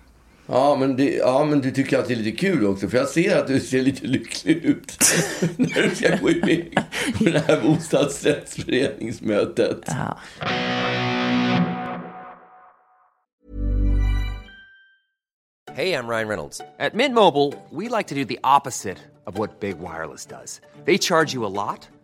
Ja 0.46 0.76
men, 0.76 0.96
det, 0.96 1.16
ja, 1.16 1.46
men 1.46 1.62
du 1.62 1.72
tycker 1.72 2.00
att 2.00 2.08
det 2.08 2.14
är 2.14 2.18
lite 2.18 2.38
kul 2.38 2.68
också. 2.68 2.90
För 2.90 2.98
jag 2.98 3.08
ser 3.08 3.38
att 3.38 3.48
du 3.48 3.60
ser 3.60 3.82
lite 3.82 4.08
lycklig 4.08 4.66
ut 4.66 4.98
när 5.58 5.82
du 5.82 5.96
ska 5.96 6.16
gå 6.16 6.30
iväg 6.30 6.78
på 7.18 7.24
det 7.24 7.44
här 7.48 7.62
bostadsrättsföreningsmötet. 7.62 9.80
Ja. 9.88 10.18
Hey, 15.74 15.96
I'm 15.96 16.08
Ryan 16.08 16.28
Reynolds. 16.28 16.62
At 16.78 16.94
Mint 16.94 17.16
Mobile, 17.16 17.52
we 17.72 17.90
like 17.90 18.06
to 18.10 18.14
do 18.14 18.26
the 18.26 18.40
opposite 18.44 19.00
of 19.26 19.40
what 19.40 19.60
Big 19.60 19.80
Wireless 19.80 20.28
does. 20.28 20.62
They 20.86 21.00
charge 21.00 21.34
you 21.34 21.44
a 21.46 21.50
lot, 21.50 21.90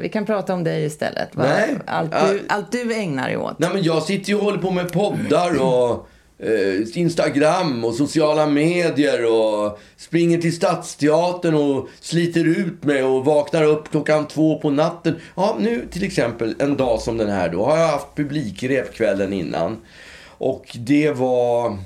Vi 0.00 0.08
kan 0.08 0.26
prata 0.26 0.54
om 0.54 0.64
dig 0.64 0.84
istället. 0.84 1.28
Vad- 1.32 1.46
Nej. 1.46 1.74
Allt, 1.86 2.10
du, 2.12 2.42
allt 2.48 2.72
du 2.72 2.94
ägnar 2.94 3.26
dig 3.28 3.36
åt. 3.36 3.58
Nej, 3.58 3.70
men 3.72 3.82
jag 3.82 4.02
sitter 4.02 4.28
ju 4.28 4.34
och 4.36 4.44
håller 4.44 4.58
på 4.58 4.70
med 4.70 4.92
poddar 4.92 5.62
och 5.62 6.08
eh, 6.38 6.98
Instagram 6.98 7.84
och 7.84 7.94
sociala 7.94 8.46
medier 8.46 9.24
och 9.32 9.78
springer 9.96 10.38
till 10.38 10.56
Stadsteatern 10.56 11.54
och 11.54 11.88
sliter 12.00 12.44
ut 12.48 12.84
mig 12.84 13.02
och 13.04 13.24
vaknar 13.24 13.64
upp 13.64 13.90
klockan 13.90 14.28
två 14.28 14.58
på 14.58 14.70
natten. 14.70 15.16
Ja, 15.34 15.56
nu 15.60 15.86
till 15.90 16.04
exempel 16.04 16.54
en 16.58 16.76
dag 16.76 17.00
som 17.00 17.18
den 17.18 17.30
här 17.30 17.48
då 17.48 17.64
har 17.64 17.76
jag 17.78 17.88
haft 17.88 18.14
publikrep 18.16 18.94
kvällen 18.94 19.32
innan. 19.32 19.76
Och 20.38 20.76
det 20.80 21.10
var... 21.10 21.78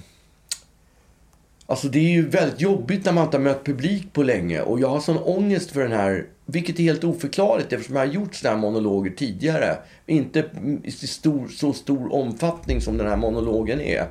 Alltså 1.71 1.89
det 1.89 1.99
är 1.99 2.11
ju 2.11 2.29
väldigt 2.29 2.61
jobbigt 2.61 3.05
när 3.05 3.13
man 3.13 3.25
inte 3.25 3.37
har 3.37 3.45
mött 3.45 3.65
publik 3.65 4.13
på 4.13 4.23
länge. 4.23 4.61
Och 4.61 4.81
jag 4.81 4.89
har 4.89 5.01
sån 5.01 5.19
ångest 5.19 5.71
för 5.71 5.81
den 5.81 5.93
här, 5.93 6.27
vilket 6.47 6.79
är 6.79 6.83
helt 6.83 7.05
oförklarligt 7.05 7.73
eftersom 7.73 7.97
jag 7.97 8.07
har 8.07 8.13
gjort 8.13 8.35
sådana 8.35 8.57
här 8.57 8.63
monologer 8.63 9.11
tidigare. 9.11 9.77
Inte 10.07 10.45
i 10.85 10.91
stor, 10.91 11.49
så 11.49 11.73
stor 11.73 12.15
omfattning 12.15 12.81
som 12.81 12.97
den 12.97 13.07
här 13.07 13.17
monologen 13.17 13.81
är. 13.81 14.07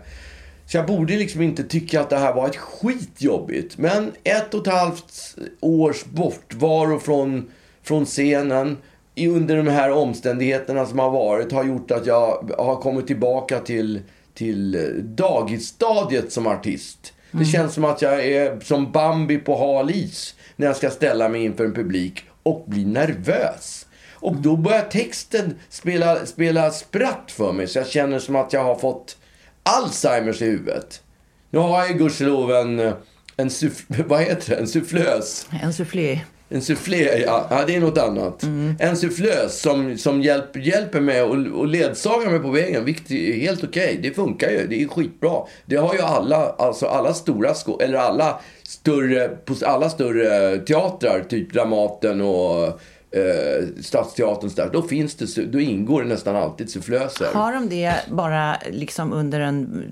Så 0.66 0.78
jag 0.78 0.86
borde 0.86 1.18
liksom 1.18 1.42
inte 1.42 1.64
tycka 1.64 2.02
att 2.02 2.10
det 2.10 2.18
här 2.18 2.34
var 2.34 2.48
ett 2.48 2.56
skitjobbigt. 2.56 3.78
Men 3.78 4.12
ett 4.24 4.54
och 4.54 4.68
ett 4.68 4.74
halvt 4.74 5.36
års 5.60 6.06
bortvaro 6.06 7.00
från, 7.00 7.50
från 7.84 8.06
scenen 8.06 8.78
under 9.16 9.58
de 9.58 9.68
här 9.68 9.92
omständigheterna 9.92 10.86
som 10.86 11.00
har 11.00 11.10
varit 11.10 11.52
har 11.52 11.64
gjort 11.64 11.92
att 11.92 12.06
jag 12.06 12.52
har 12.58 12.76
kommit 12.76 13.08
tillbaka 13.08 13.60
till, 13.60 14.02
till 14.34 14.92
dagisstadiet 15.04 16.32
som 16.32 16.48
artist. 16.48 17.14
Det 17.32 17.46
känns 17.46 17.74
som 17.74 17.86
att 17.86 18.02
jag 18.02 18.26
är 18.26 18.60
som 18.60 18.92
Bambi 18.92 19.38
på 19.38 19.58
hal 19.58 19.90
is 19.92 20.36
när 20.56 20.68
jag 20.68 20.76
ska 20.76 20.90
ställa 20.90 21.30
mig 21.30 21.44
inför 21.44 21.66
en 21.66 21.74
publik 21.74 22.24
och 22.44 22.66
bli 22.68 22.86
nervös. 22.86 23.86
Och 24.14 24.36
då 24.36 24.56
börjar 24.56 24.82
texten 24.82 25.56
spela, 25.70 26.26
spela 26.26 26.72
spratt 26.72 27.32
för 27.32 27.54
mig 27.54 27.68
så 27.68 27.80
jag 27.80 27.88
känner 27.88 28.20
som 28.20 28.36
att 28.36 28.54
jag 28.54 28.64
har 28.64 28.76
fått 28.76 29.18
Alzheimers 29.64 30.42
i 30.42 30.46
huvudet. 30.46 31.02
Nu 31.50 31.60
har 31.60 31.86
jag 31.86 31.98
gudskelov 31.98 32.52
en, 32.52 32.94
en, 33.38 33.50
suff, 33.50 33.86
vad 33.88 34.22
heter 34.22 34.50
det? 34.50 34.62
en 34.62 34.68
sufflös. 34.68 35.48
En 35.62 35.74
soufflé. 35.74 36.20
En 36.50 36.62
soufflé, 36.62 37.24
ja, 37.26 37.64
det 37.68 37.76
är 37.76 37.80
något 37.80 37.98
annat. 37.98 38.44
En 38.80 38.98
sufflös 38.98 39.62
som, 39.62 39.98
som 39.98 40.22
hjälp, 40.22 40.56
hjälper 40.56 41.00
mig 41.00 41.22
och, 41.22 41.60
och 41.60 41.68
ledsagar 41.68 42.32
mig 42.32 42.40
på 42.40 42.52
vägen, 42.52 42.86
vilket 42.86 43.12
är 43.12 43.34
helt 43.34 43.64
okej. 43.64 44.00
Det 44.04 44.12
funkar 44.12 44.50
ju, 44.50 44.68
det 44.68 44.84
är 44.84 44.88
skitbra. 44.88 45.42
Det 45.66 45.76
har 45.76 45.94
ju 45.94 46.02
alla, 46.02 46.50
alltså 46.50 46.86
alla 46.86 47.14
stora 47.14 47.54
sko- 47.54 47.80
eller 47.80 47.98
alla 47.98 48.40
större, 48.64 49.28
på 49.28 49.56
alla 49.66 49.90
större 49.90 50.58
teatrar, 50.58 51.24
typ 51.30 51.54
Dramaten 51.54 52.22
och 52.22 52.68
eh, 53.12 53.66
Stadsteatern, 53.82 54.50
där, 54.56 54.70
då, 54.74 54.82
finns 54.82 55.16
det, 55.16 55.46
då 55.46 55.60
ingår 55.60 56.02
det 56.02 56.08
nästan 56.08 56.36
alltid 56.36 56.70
sufflöser. 56.70 57.28
Har 57.34 57.54
de 57.54 57.70
det 57.70 57.94
bara 58.10 58.58
liksom 58.72 59.14
under 59.14 59.40
en... 59.40 59.92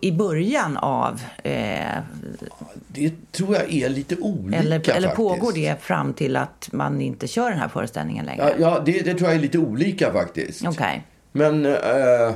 I, 0.00 0.12
början 0.12 0.76
av... 0.76 1.20
Eh, 1.44 1.98
Det 2.88 3.12
tror 3.32 3.54
jag 3.54 3.72
är 3.72 3.88
lite 3.88 4.16
olika 4.16 4.58
eller 4.58 4.90
eller 4.90 5.08
pågår 5.08 5.52
det 5.52 5.82
fram 5.82 6.12
till 6.12 6.36
att 6.36 6.68
man 6.72 7.00
inte 7.00 7.26
kör 7.26 7.50
den 7.50 7.58
här 7.58 7.68
föreställningen 7.68 8.26
längre? 8.26 8.54
Ja, 8.58 8.70
ja 8.74 8.82
det, 8.86 8.92
det 9.00 9.14
tror 9.14 9.28
jag 9.30 9.36
är 9.36 9.40
lite 9.42 9.58
olika 9.58 10.12
faktiskt. 10.12 10.66
Okej. 10.66 11.06
Men 11.32 11.66
eh, 11.66 12.34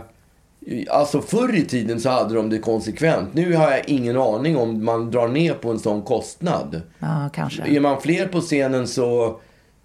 alltså 0.90 1.20
förr 1.22 1.54
i 1.54 1.64
tiden 1.64 2.00
så 2.00 2.09
hade 2.09 2.35
de 2.35 2.50
det 2.50 2.59
konsekvent. 2.59 3.35
Nu 3.35 3.54
har 3.54 3.70
jag 3.70 3.88
ingen 3.88 4.16
aning 4.16 4.57
om 4.57 4.85
man 4.85 5.11
drar 5.11 5.28
ner 5.28 5.54
på 5.54 5.70
en 5.70 5.78
sån 5.78 6.02
kostnad. 6.02 6.83
Ja, 6.98 7.30
kanske. 7.35 7.62
Är 7.62 7.80
man 7.80 8.00
fler 8.00 8.26
på 8.26 8.40
scenen 8.40 8.88
så, 8.88 9.40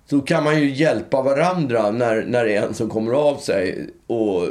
så 0.10 0.22
kan 0.22 0.43
man 0.43 0.60
ju 0.60 0.69
hjälpa 0.69 1.22
varandra 1.22 1.91
när, 1.91 2.24
när 2.24 2.45
det 2.45 2.56
är 2.56 2.67
en 2.67 2.74
som 2.74 2.89
kommer 2.89 3.12
av 3.12 3.38
sig. 3.38 3.89
Och, 4.08 4.43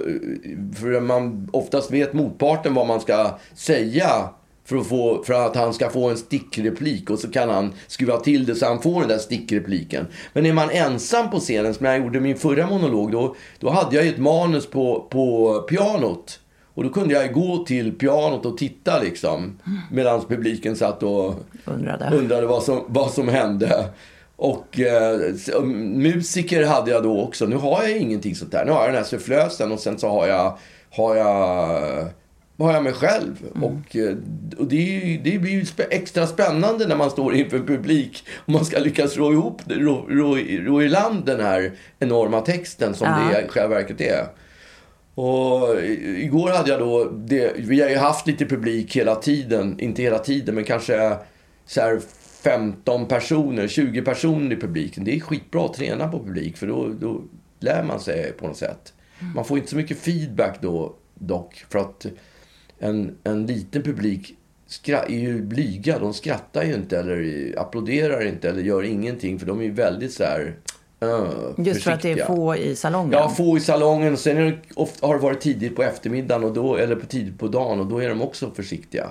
för 0.80 1.00
man 1.00 1.48
oftast 1.52 1.90
vet 1.90 2.12
motparten 2.12 2.74
vad 2.74 2.86
man 2.86 3.00
ska 3.00 3.38
säga 3.54 4.28
för 4.64 4.76
att, 4.76 4.86
få, 4.86 5.22
för 5.24 5.32
att 5.32 5.56
han 5.56 5.74
ska 5.74 5.90
få 5.90 6.10
en 6.10 6.16
stickreplik 6.16 7.10
och 7.10 7.18
så 7.18 7.30
kan 7.30 7.48
han 7.48 7.72
skruva 7.86 8.16
till 8.16 8.46
det 8.46 8.54
så 8.54 8.66
han 8.66 8.82
får 8.82 9.00
den 9.00 9.08
där 9.08 9.18
stickrepliken. 9.18 10.06
Men 10.32 10.46
är 10.46 10.52
man 10.52 10.70
ensam 10.70 11.30
på 11.30 11.38
scenen, 11.38 11.74
som 11.74 11.86
jag 11.86 11.98
gjorde 11.98 12.20
min 12.20 12.36
förra 12.36 12.66
monolog, 12.66 13.12
då, 13.12 13.36
då 13.58 13.70
hade 13.70 13.96
jag 13.96 14.04
ju 14.04 14.10
ett 14.10 14.18
manus 14.18 14.66
på, 14.66 15.06
på 15.10 15.54
pianot. 15.68 16.40
Och 16.74 16.84
då 16.84 16.90
kunde 16.90 17.14
jag 17.14 17.32
gå 17.32 17.64
till 17.64 17.92
pianot 17.92 18.46
och 18.46 18.58
titta 18.58 19.00
liksom. 19.02 19.58
Medan 19.90 20.24
publiken 20.28 20.76
satt 20.76 21.02
och 21.02 21.34
Undrade. 21.64 22.16
undrade 22.16 22.46
vad 22.46 22.62
som, 22.62 22.84
vad 22.86 23.10
som 23.10 23.28
hände. 23.28 23.88
Och 24.40 24.80
eh, 24.80 25.20
s- 25.34 25.50
musiker 25.94 26.66
hade 26.66 26.90
jag 26.90 27.02
då 27.02 27.20
också. 27.22 27.46
Nu 27.46 27.56
har 27.56 27.82
jag 27.82 27.96
ingenting 27.98 28.34
sånt 28.34 28.52
där. 28.52 28.64
Nu 28.64 28.70
har 28.72 28.80
jag 28.80 28.88
den 28.88 28.96
här 28.96 29.04
sufflösen 29.04 29.72
och 29.72 29.80
sen 29.80 29.98
så 29.98 30.08
har 30.08 30.26
jag, 30.28 30.58
har 30.90 31.16
jag, 31.16 32.06
har 32.58 32.72
jag 32.72 32.82
mig 32.82 32.92
själv. 32.92 33.36
Och, 33.62 33.96
eh, 33.96 34.14
och 34.58 34.66
det, 34.66 34.76
är 34.76 35.06
ju, 35.06 35.18
det 35.18 35.38
blir 35.38 35.50
ju 35.52 35.64
extra 35.90 36.26
spännande 36.26 36.86
när 36.86 36.96
man 36.96 37.10
står 37.10 37.34
inför 37.34 37.58
publik 37.58 38.24
och 38.46 38.52
man 38.52 38.64
ska 38.64 38.78
lyckas 38.78 39.16
ro 39.16 39.32
ihop, 39.32 39.62
ro, 39.66 40.06
ro, 40.08 40.36
ro 40.64 40.82
i 40.82 40.88
land 40.88 41.24
den 41.26 41.40
här 41.40 41.72
enorma 41.98 42.40
texten 42.40 42.94
som 42.94 43.06
Ja. 43.06 43.38
det 43.38 43.44
i 43.44 43.48
själva 43.48 43.74
verket 43.74 44.00
är. 44.00 44.24
Och 45.14 45.82
igår 46.16 46.48
hade 46.50 46.70
jag 46.70 46.80
då, 46.80 47.04
det, 47.04 47.52
vi 47.56 47.80
har 47.82 47.88
ju 47.90 47.96
haft 47.96 48.26
lite 48.26 48.46
publik 48.46 48.96
hela 48.96 49.14
tiden, 49.14 49.80
inte 49.80 50.02
hela 50.02 50.18
tiden 50.18 50.54
men 50.54 50.64
kanske 50.64 51.16
så 51.66 51.80
här 51.80 52.00
15 52.42 53.06
personer, 53.06 53.68
20 53.68 54.02
personer 54.02 54.56
i 54.56 54.60
publiken. 54.60 55.04
Det 55.04 55.16
är 55.16 55.20
skitbra 55.20 55.64
att 55.64 55.74
träna 55.74 56.08
på 56.08 56.18
publik 56.18 56.56
för 56.56 56.66
då, 56.66 56.88
då 57.00 57.22
lär 57.60 57.82
man 57.82 58.00
sig 58.00 58.32
på 58.32 58.46
något 58.46 58.56
sätt. 58.56 58.92
Man 59.34 59.44
får 59.44 59.58
inte 59.58 59.70
så 59.70 59.76
mycket 59.76 59.98
feedback 59.98 60.62
då 60.62 60.94
dock 61.14 61.64
för 61.70 61.78
att 61.78 62.06
en, 62.78 63.16
en 63.24 63.46
liten 63.46 63.82
publik 63.82 64.34
är 64.86 65.08
ju 65.08 65.42
blyga. 65.42 65.98
De 65.98 66.14
skrattar 66.14 66.64
ju 66.64 66.74
inte 66.74 66.98
eller 66.98 67.54
applåderar 67.58 68.26
inte 68.26 68.48
eller 68.48 68.62
gör 68.62 68.82
ingenting 68.82 69.38
för 69.38 69.46
de 69.46 69.60
är 69.60 69.64
ju 69.64 69.70
väldigt 69.70 70.12
så 70.12 70.24
här 70.24 70.56
uh, 71.02 71.66
Just 71.66 71.82
för 71.82 71.90
att 71.90 72.02
det 72.02 72.10
är 72.10 72.14
försiktiga. 72.14 72.26
få 72.26 72.56
i 72.56 72.76
salongen. 72.76 73.12
Ja, 73.12 73.28
få 73.28 73.56
i 73.56 73.60
salongen. 73.60 74.16
Sen 74.16 74.36
är 74.36 74.44
det, 74.44 74.58
ofta, 74.74 75.06
har 75.06 75.14
det 75.14 75.20
varit 75.20 75.40
tidigt 75.40 75.76
på 75.76 75.82
eftermiddagen 75.82 76.44
och 76.44 76.52
då, 76.52 76.76
eller 76.76 76.96
på 76.96 77.06
tidigt 77.06 77.38
på 77.38 77.48
dagen 77.48 77.80
och 77.80 77.86
då 77.86 77.98
är 77.98 78.08
de 78.08 78.22
också 78.22 78.50
försiktiga. 78.50 79.08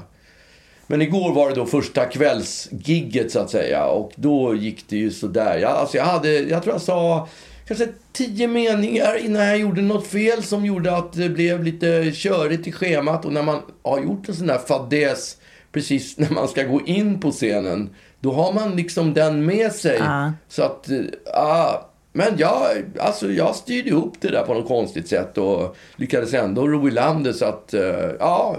Men 0.87 1.01
igår 1.01 1.33
var 1.33 1.49
det 1.49 1.55
då 1.55 1.65
första 1.65 2.05
kvällsgigget 2.05 3.31
så 3.31 3.39
att 3.39 3.49
säga 3.49 3.85
och 3.85 4.11
då 4.15 4.55
gick 4.55 4.89
det 4.89 4.97
ju 4.97 5.11
sådär. 5.11 5.57
Jag, 5.57 5.71
alltså 5.71 5.97
jag, 5.97 6.05
hade, 6.05 6.39
jag 6.39 6.63
tror 6.63 6.75
jag 6.75 6.81
sa 6.81 7.27
kanske 7.67 7.87
tio 8.11 8.47
meningar 8.47 9.25
innan 9.25 9.45
jag 9.45 9.57
gjorde 9.57 9.81
något 9.81 10.07
fel 10.07 10.43
som 10.43 10.65
gjorde 10.65 10.97
att 10.97 11.13
det 11.13 11.29
blev 11.29 11.63
lite 11.63 12.11
körigt 12.13 12.67
i 12.67 12.71
schemat. 12.71 13.25
Och 13.25 13.33
när 13.33 13.43
man 13.43 13.61
har 13.83 13.99
gjort 13.99 14.29
en 14.29 14.35
sån 14.35 14.47
där 14.47 14.57
fadäs 14.57 15.37
precis 15.71 16.17
när 16.17 16.29
man 16.29 16.47
ska 16.47 16.63
gå 16.63 16.81
in 16.81 17.19
på 17.19 17.31
scenen, 17.31 17.89
då 18.19 18.33
har 18.33 18.53
man 18.53 18.75
liksom 18.75 19.13
den 19.13 19.45
med 19.45 19.71
sig. 19.71 19.97
Ja. 19.99 20.33
Så 20.47 20.63
att, 20.63 20.89
eh, 20.89 21.01
ja. 21.25 21.89
Men 22.17 22.37
jag, 22.37 22.83
alltså 22.99 23.31
jag 23.31 23.55
styrde 23.55 23.89
ihop 23.89 24.15
det 24.19 24.27
där 24.27 24.43
på 24.43 24.53
något 24.53 24.67
konstigt 24.67 25.07
sätt 25.07 25.37
och 25.37 25.75
lyckades 25.95 26.33
ändå 26.33 26.67
ro 26.67 26.87
i 26.87 26.91
landet 26.91 27.35
så 27.35 27.45
att, 27.45 27.73
eh, 27.73 27.81
ja. 28.19 28.55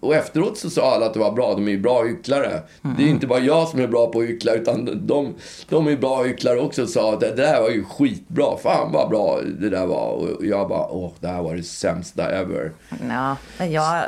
Och 0.00 0.14
efteråt 0.14 0.58
så 0.58 0.70
sa 0.70 0.94
alla 0.94 1.06
att 1.06 1.14
det 1.14 1.20
var 1.20 1.32
bra. 1.32 1.54
De 1.54 1.66
är 1.68 1.72
ju 1.72 1.80
bra 1.80 2.04
hycklare. 2.04 2.62
Det 2.98 3.02
är 3.02 3.08
inte 3.08 3.26
bara 3.26 3.38
jag 3.38 3.68
som 3.68 3.80
är 3.80 3.86
bra 3.86 4.06
på 4.06 4.20
att 4.20 4.24
hyckla 4.24 4.52
utan 4.52 5.06
de, 5.06 5.34
de 5.68 5.86
är 5.86 5.96
bra 5.96 6.22
hycklare 6.22 6.60
också 6.60 6.82
och 6.82 6.88
sa 6.88 7.12
att 7.12 7.20
det 7.20 7.34
där 7.34 7.60
var 7.60 7.70
ju 7.70 7.84
skitbra. 7.84 8.56
Fan 8.62 8.92
vad 8.92 9.10
bra 9.10 9.40
det 9.60 9.70
där 9.70 9.86
var. 9.86 10.10
Och 10.12 10.44
jag 10.44 10.68
bara, 10.68 10.86
åh, 10.88 11.12
det 11.20 11.28
här 11.28 11.42
var 11.42 11.54
det 11.54 11.62
sämsta 11.62 12.30
ever. 12.30 12.72
Ja, 13.08 13.36
jag, 13.66 14.04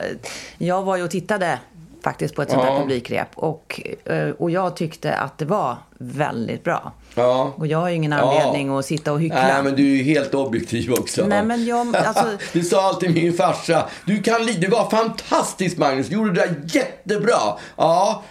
jag 0.58 0.82
var 0.82 0.96
ju 0.96 1.02
och 1.02 1.10
tittade 1.10 1.58
faktiskt 2.02 2.34
på 2.34 2.42
ett 2.42 2.50
sånt 2.50 2.62
Ja. 2.66 2.72
här 2.72 2.80
publikrep 2.80 3.28
och, 3.34 3.80
eh, 4.04 4.28
och 4.30 4.50
jag 4.50 4.76
tyckte 4.76 5.14
att 5.14 5.38
det 5.38 5.44
var 5.44 5.76
väldigt 5.98 6.64
bra. 6.64 6.92
Ja. 7.14 7.52
Och 7.56 7.66
jag 7.66 7.78
har 7.78 7.88
ju 7.88 7.94
ingen 7.94 8.12
Ja. 8.12 8.18
anledning 8.18 8.70
att 8.78 8.84
sitta 8.86 9.12
och 9.12 9.20
hyckla. 9.20 9.42
Nej, 9.42 9.62
men 9.62 9.76
du 9.76 9.82
är 9.92 9.96
ju 9.96 10.02
helt 10.02 10.34
objektiv 10.34 10.92
också. 10.92 11.26
Nej, 11.26 11.44
men 11.44 11.64
jag- 11.64 11.96
alltså- 11.96 12.28
du 12.52 12.62
sa 12.62 12.82
alltid 12.88 13.14
min 13.14 13.32
farsa. 13.32 13.88
Du 14.06 14.22
kan 14.22 14.46
Det 14.60 14.68
var 14.68 14.90
fantastiskt 14.90 15.78
Magnus. 15.78 16.06
Du 16.08 16.14
gjorde 16.14 16.30
det 16.32 16.40
där 16.40 16.60
jättebra. 16.66 17.38
Ja. 17.76 18.22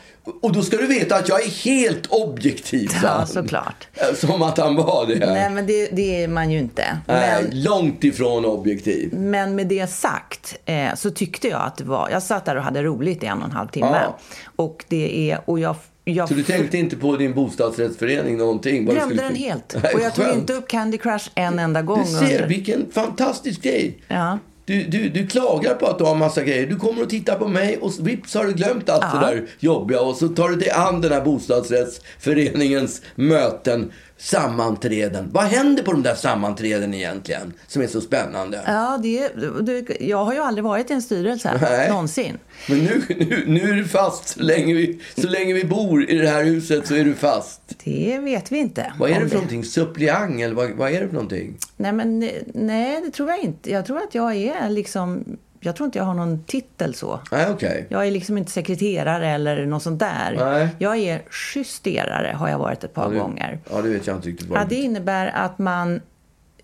Och 0.42 0.52
då 0.54 0.62
ska 0.62 0.78
du 0.78 0.88
veta 0.88 1.16
att 1.16 1.30
jag 1.30 1.42
är 1.46 1.50
helt 1.50 2.06
objektiv, 2.10 2.90
Ja, 3.04 3.26
såklart. 3.26 3.88
Som 4.16 4.42
att 4.42 4.58
han 4.58 4.76
var 4.76 5.06
det. 5.08 5.26
Nej, 5.34 5.50
men 5.50 5.68
det, 5.68 5.88
det 5.92 6.24
är 6.24 6.28
man 6.28 6.52
ju 6.52 6.60
inte. 6.60 6.98
Nej, 7.08 7.44
Men, 7.50 7.64
långt 7.64 8.04
ifrån 8.04 8.46
objektiv. 8.46 9.14
men 9.14 9.56
med 9.56 9.68
det 9.68 9.90
sagt 9.90 10.56
eh, 10.66 10.96
så 10.96 11.12
tyckte 11.12 11.48
jag 11.48 11.62
att 11.62 11.78
det 11.78 11.84
var... 11.84 12.10
Jag 12.10 12.24
satt 12.24 12.46
där 12.46 12.56
och 12.56 12.64
hade 12.64 12.84
roligt 12.84 13.24
i 13.24 13.26
en 13.26 13.38
och 13.40 13.46
en 13.46 13.52
halv 13.52 13.68
timme. 13.68 14.00
Ja. 14.04 14.18
Och 14.56 14.86
det 14.88 15.32
är... 15.32 15.40
Och 15.46 15.60
jag, 15.60 15.76
jag 16.04 16.28
Så 16.28 16.34
du 16.34 16.44
tänkte 16.44 16.78
inte 16.78 16.96
på 16.96 17.18
din 17.18 17.34
bostadsrättsförening 17.34 18.38
någonting? 18.38 18.86
glömde 18.86 19.02
skulle- 19.06 19.22
den 19.22 19.36
helt. 19.36 19.76
Nej, 19.84 19.94
Och 19.94 20.02
jag 20.02 20.16
tog 20.16 20.26
skönt. 20.26 20.38
inte 20.38 20.54
upp 20.54 20.68
Candy 20.68 20.98
Crush 20.98 21.30
en 21.36 21.60
enda 21.60 21.82
gång. 21.82 22.00
Du 22.04 22.06
ser, 22.12 22.22
under- 22.36 22.48
vilken 22.48 22.92
fantastisk 22.92 23.62
grej. 23.62 23.98
Ja. 24.08 24.40
Du, 24.72 24.84
du, 24.84 25.10
du 25.10 25.28
klagar 25.28 25.74
på 25.74 25.88
att 25.88 25.98
du 25.98 26.04
har 26.04 26.16
massa 26.16 26.44
grejer. 26.44 26.68
Du 26.68 26.76
kommer 26.76 27.02
och 27.04 27.10
tittar 27.10 27.36
på 27.36 27.48
mig 27.48 27.78
och 27.78 27.92
vips 28.08 28.36
har 28.36 28.46
du 28.46 28.54
glömt 28.54 28.90
allt 28.90 29.06
Ja. 29.14 29.20
det 29.20 29.26
där 29.36 29.46
jobbiga. 29.60 30.02
Och 30.02 30.16
så 30.16 30.28
tar 30.28 30.50
du 30.50 30.56
dig 30.56 30.70
an 30.70 31.02
den 31.02 31.12
här 31.12 31.22
bostadsrättsföreningens 31.22 33.02
möten, 33.16 33.92
sammanträden. 34.22 35.30
Vad 35.32 35.44
händer 35.44 35.84
på 35.84 35.92
de 35.92 36.04
där 36.04 36.16
sammanträden 36.16 36.94
egentligen? 36.94 37.54
Som 37.68 37.82
är 37.82 37.88
så 37.88 38.02
spännande. 38.02 38.62
Ja, 38.66 39.00
det, 39.04 39.28
det, 39.62 39.98
jag 40.00 40.26
har 40.26 40.34
ju 40.34 40.40
aldrig 40.40 40.64
varit 40.64 40.92
i 40.92 40.94
en 40.94 41.02
styrelse. 41.02 41.60
Nej. 41.62 41.90
Någonsin. 41.90 42.38
Men 42.70 42.78
nu, 42.78 43.02
nu, 43.08 43.44
nu 43.48 43.70
är 43.70 43.74
du 43.74 43.86
fast. 43.86 44.28
Så 44.28 44.40
länge, 44.40 44.74
vi, 44.74 45.00
så 45.18 45.28
länge 45.28 45.54
vi 45.54 45.64
bor 45.64 46.10
i 46.10 46.18
det 46.18 46.28
här 46.28 46.44
huset 46.44 46.88
så 46.88 46.96
är 46.96 47.04
du 47.04 47.14
fast. 47.14 47.62
Det 47.84 48.20
vet 48.20 48.52
vi 48.52 48.58
inte. 48.58 48.94
Vad 49.00 49.10
är 49.10 49.20
det 49.20 49.28
för 49.28 49.36
någonting? 49.36 49.64
Suppleant 49.64 50.42
eller 50.42 50.56
vad, 50.56 50.72
vad 50.72 50.92
är 50.92 51.02
det 51.02 51.08
för 51.08 51.14
någonting? 51.14 51.58
Nej, 51.78 51.92
men 51.92 52.30
nej, 52.54 53.02
det 53.06 53.12
tror 53.12 53.30
jag 53.30 53.40
inte. 53.40 53.72
Jag 53.72 53.86
tror 53.86 53.98
att 53.98 54.16
jag 54.16 54.36
är 54.36 54.70
liksom... 54.70 55.38
Jag 55.64 55.76
tror 55.76 55.86
inte 55.86 55.98
jag 55.98 56.06
har 56.06 56.14
någon 56.14 56.44
titel 56.44 56.94
så. 56.96 57.20
Nej, 57.32 57.48
okej. 57.52 57.88
Jag 57.90 58.08
är 58.08 58.12
liksom 58.12 58.38
inte 58.38 58.52
sekreterare 58.52 59.30
eller 59.30 59.66
något 59.66 59.84
sånt 59.84 60.00
där. 60.00 60.36
Nej. 60.38 60.68
Jag 60.80 60.98
är 60.98 61.22
justerare, 61.56 62.34
har 62.36 62.50
jag 62.50 62.60
varit 62.60 62.84
ett 62.84 62.94
par 62.94 63.04
Ja, 63.04 63.10
det- 63.10 63.20
gånger. 63.20 63.60
Ja, 63.72 63.82
det 63.82 63.90
vet 63.90 64.08
jag 64.08 64.16
inte 64.16 64.28
riktigt 64.30 64.48
vad 64.48 64.60
Ja, 64.60 64.66
det 64.70 64.76
innebär 64.76 65.28
att 65.28 65.60
man... 65.60 66.02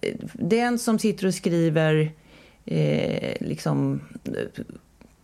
eh, 0.01 0.13
Den 0.33 0.79
som 0.79 0.99
sitter 0.99 1.27
och 1.27 1.33
skriver 1.33 2.12
eh, 2.65 3.33
liksom 3.39 4.01
eh, 4.25 4.63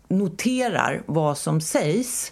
noterar 0.07 1.01
vad 1.05 1.37
som 1.37 1.61
sägs 1.61 2.31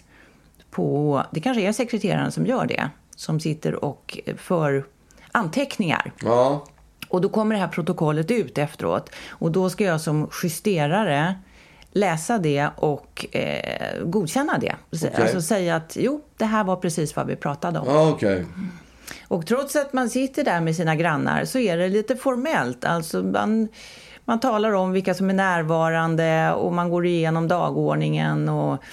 på... 0.71 1.23
Det 1.31 1.39
kanske 1.41 1.61
är 1.61 1.71
sekreteraren 1.71 2.31
som 2.31 2.45
gör 2.45 2.65
det. 2.65 2.89
Som 3.15 3.39
sitter 3.39 3.85
och 3.85 4.17
för 4.37 4.85
anteckningar. 5.31 6.11
Ja, 6.23 6.65
Och 7.11 7.21
då 7.21 7.29
kommer 7.29 7.55
det 7.55 7.61
här 7.61 7.67
protokollet 7.67 8.31
ut 8.31 8.57
efteråt. 8.57 9.09
Och 9.29 9.51
då 9.51 9.69
ska 9.69 9.83
jag 9.83 10.01
som 10.01 10.29
justerare 10.43 11.35
läsa 11.91 12.37
det 12.37 12.69
och 12.75 13.25
eh, 13.31 14.03
godkänna 14.03 14.57
det. 14.57 14.75
Alltså 15.15 15.41
säga 15.41 15.75
att 15.75 15.97
jo, 15.99 16.21
det 16.37 16.45
här 16.45 16.63
var 16.63 16.75
precis 16.75 17.15
vad 17.15 17.27
vi 17.27 17.35
pratade 17.35 17.79
om. 17.79 17.87
ja 17.87 18.09
okej. 18.09 18.45
Och 19.27 19.47
trots 19.47 19.75
att 19.75 19.93
man 19.93 20.09
sitter 20.09 20.43
där 20.43 20.61
med 20.61 20.75
sina 20.75 20.95
grannar 20.95 21.45
så 21.45 21.59
är 21.59 21.77
det 21.77 21.89
lite 21.89 22.15
formellt. 22.15 22.85
Alltså 22.85 23.23
man, 23.23 23.67
man 24.25 24.39
talar 24.39 24.71
om 24.71 24.91
vilka 24.91 25.13
som 25.13 25.29
är 25.29 25.33
närvarande 25.33 26.53
och 26.53 26.73
man 26.73 26.89
går 26.89 27.05
igenom 27.05 27.47
dagordningen 27.47 28.49
och, 28.49 28.83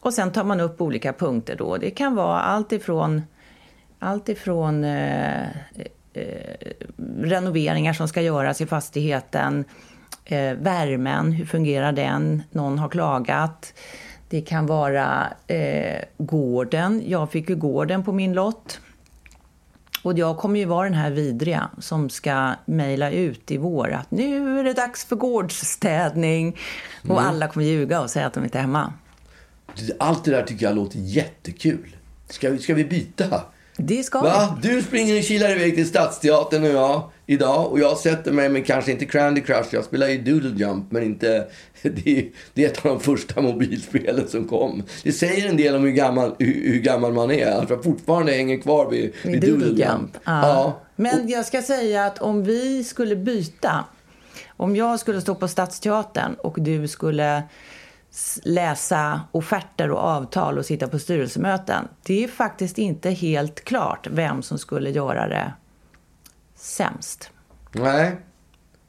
och 0.00 0.14
sen 0.14 0.32
tar 0.32 0.44
man 0.44 0.60
upp 0.60 0.80
olika 0.80 1.12
punkter 1.12 1.56
då. 1.56 1.76
Det 1.76 1.90
kan 1.90 2.14
vara 2.14 2.40
allt 2.40 2.72
ifrån, 2.72 3.22
allt 3.98 4.28
ifrån 4.28 4.84
eh, 4.84 5.46
renoveringar 7.18 7.92
som 7.92 8.08
ska 8.08 8.22
göras 8.22 8.60
i 8.60 8.66
fastigheten, 8.66 9.64
eh, 10.24 10.52
värmen, 10.54 11.32
hur 11.32 11.46
fungerar 11.46 11.92
den? 11.92 12.42
Någon 12.50 12.78
har 12.78 12.88
klagat. 12.88 13.74
Det 14.28 14.40
kan 14.40 14.66
vara 14.66 15.26
eh, 15.46 16.02
gården. 16.18 17.02
Jag 17.06 17.30
fick 17.30 17.48
ju 17.48 17.56
gården 17.56 18.04
på 18.04 18.12
min 18.12 18.32
lott. 18.32 18.80
Och 20.02 20.18
jag 20.18 20.38
kommer 20.38 20.60
ju 20.60 20.64
vara 20.66 20.84
den 20.84 20.98
här 20.98 21.10
vidriga 21.10 21.70
som 21.78 22.10
ska 22.10 22.54
mejla 22.64 23.10
ut 23.10 23.50
i 23.50 23.56
vår 23.56 23.92
att 23.92 24.10
nu 24.10 24.60
är 24.60 24.64
det 24.64 24.72
dags 24.72 25.04
för 25.04 25.16
gårdsstädning. 25.16 26.56
Och 27.08 27.22
alla 27.22 27.48
kommer 27.48 27.66
ljuga 27.66 28.00
och 28.00 28.10
säga 28.10 28.26
att 28.26 28.32
de 28.32 28.44
inte 28.44 28.58
är 28.58 28.62
hemma. 28.62 28.92
Allt 29.98 30.24
det 30.24 30.30
där 30.30 30.42
tycker 30.42 30.66
jag 30.66 30.74
låter 30.74 30.98
jättekul. 30.98 31.96
Ska 32.28 32.50
vi, 32.50 32.58
ska 32.58 32.74
vi 32.74 32.84
byta? 32.84 33.42
Det 33.76 34.02
ska. 34.02 34.20
Va? 34.20 34.58
Du 34.62 34.82
springer 34.82 35.18
och 35.18 35.24
kilar 35.24 35.50
iväg 35.50 35.74
till 35.74 35.88
Stadsteatern 35.88 36.62
och 36.62 36.70
jag 36.70 37.10
idag. 37.26 37.72
Och 37.72 37.80
jag 37.80 37.98
sätter 37.98 38.32
mig 38.32 38.48
med 38.48 38.66
kanske 38.66 38.92
inte 38.92 39.04
Candy 39.04 39.40
Crush. 39.40 39.68
Jag 39.70 39.84
spelar 39.84 40.08
ju 40.08 40.18
Doodle 40.18 40.64
Jump. 40.64 40.92
Men 40.92 41.02
inte... 41.02 41.46
Det 41.82 42.18
är, 42.18 42.28
det 42.54 42.64
är 42.64 42.68
ett 42.68 42.86
av 42.86 42.90
de 42.90 43.00
första 43.00 43.40
mobilspelen 43.40 44.28
som 44.28 44.48
kom. 44.48 44.82
Det 45.02 45.12
säger 45.12 45.48
en 45.48 45.56
del 45.56 45.76
om 45.76 45.82
hur 45.82 45.90
gammal, 45.90 46.34
hur, 46.38 46.72
hur 46.72 46.80
gammal 46.80 47.12
man 47.12 47.30
är. 47.30 47.62
Att 47.62 47.70
jag 47.70 47.84
fortfarande 47.84 48.32
hänger 48.32 48.58
kvar 48.58 48.90
vid, 48.90 49.12
vid 49.24 49.40
Doodle 49.40 49.84
Jump. 49.84 50.18
Ja. 50.24 50.80
Men 50.96 51.28
jag 51.28 51.46
ska 51.46 51.62
säga 51.62 52.04
att 52.04 52.18
om 52.18 52.44
vi 52.44 52.84
skulle 52.84 53.16
byta. 53.16 53.84
Om 54.56 54.76
jag 54.76 55.00
skulle 55.00 55.20
stå 55.20 55.34
på 55.34 55.48
Stadsteatern 55.48 56.34
och 56.34 56.56
du 56.60 56.88
skulle 56.88 57.42
läsa 58.42 59.20
offerter 59.32 59.90
och 59.90 59.98
avtal 59.98 60.58
och 60.58 60.66
sitta 60.66 60.88
på 60.88 60.98
styrelsemöten. 60.98 61.88
Det 62.02 62.24
är 62.24 62.28
faktiskt 62.28 62.78
inte 62.78 63.10
helt 63.10 63.64
klart 63.64 64.06
vem 64.10 64.42
som 64.42 64.58
skulle 64.58 64.90
göra 64.90 65.28
det 65.28 65.52
sämst. 66.54 67.30
Nej. 67.72 68.16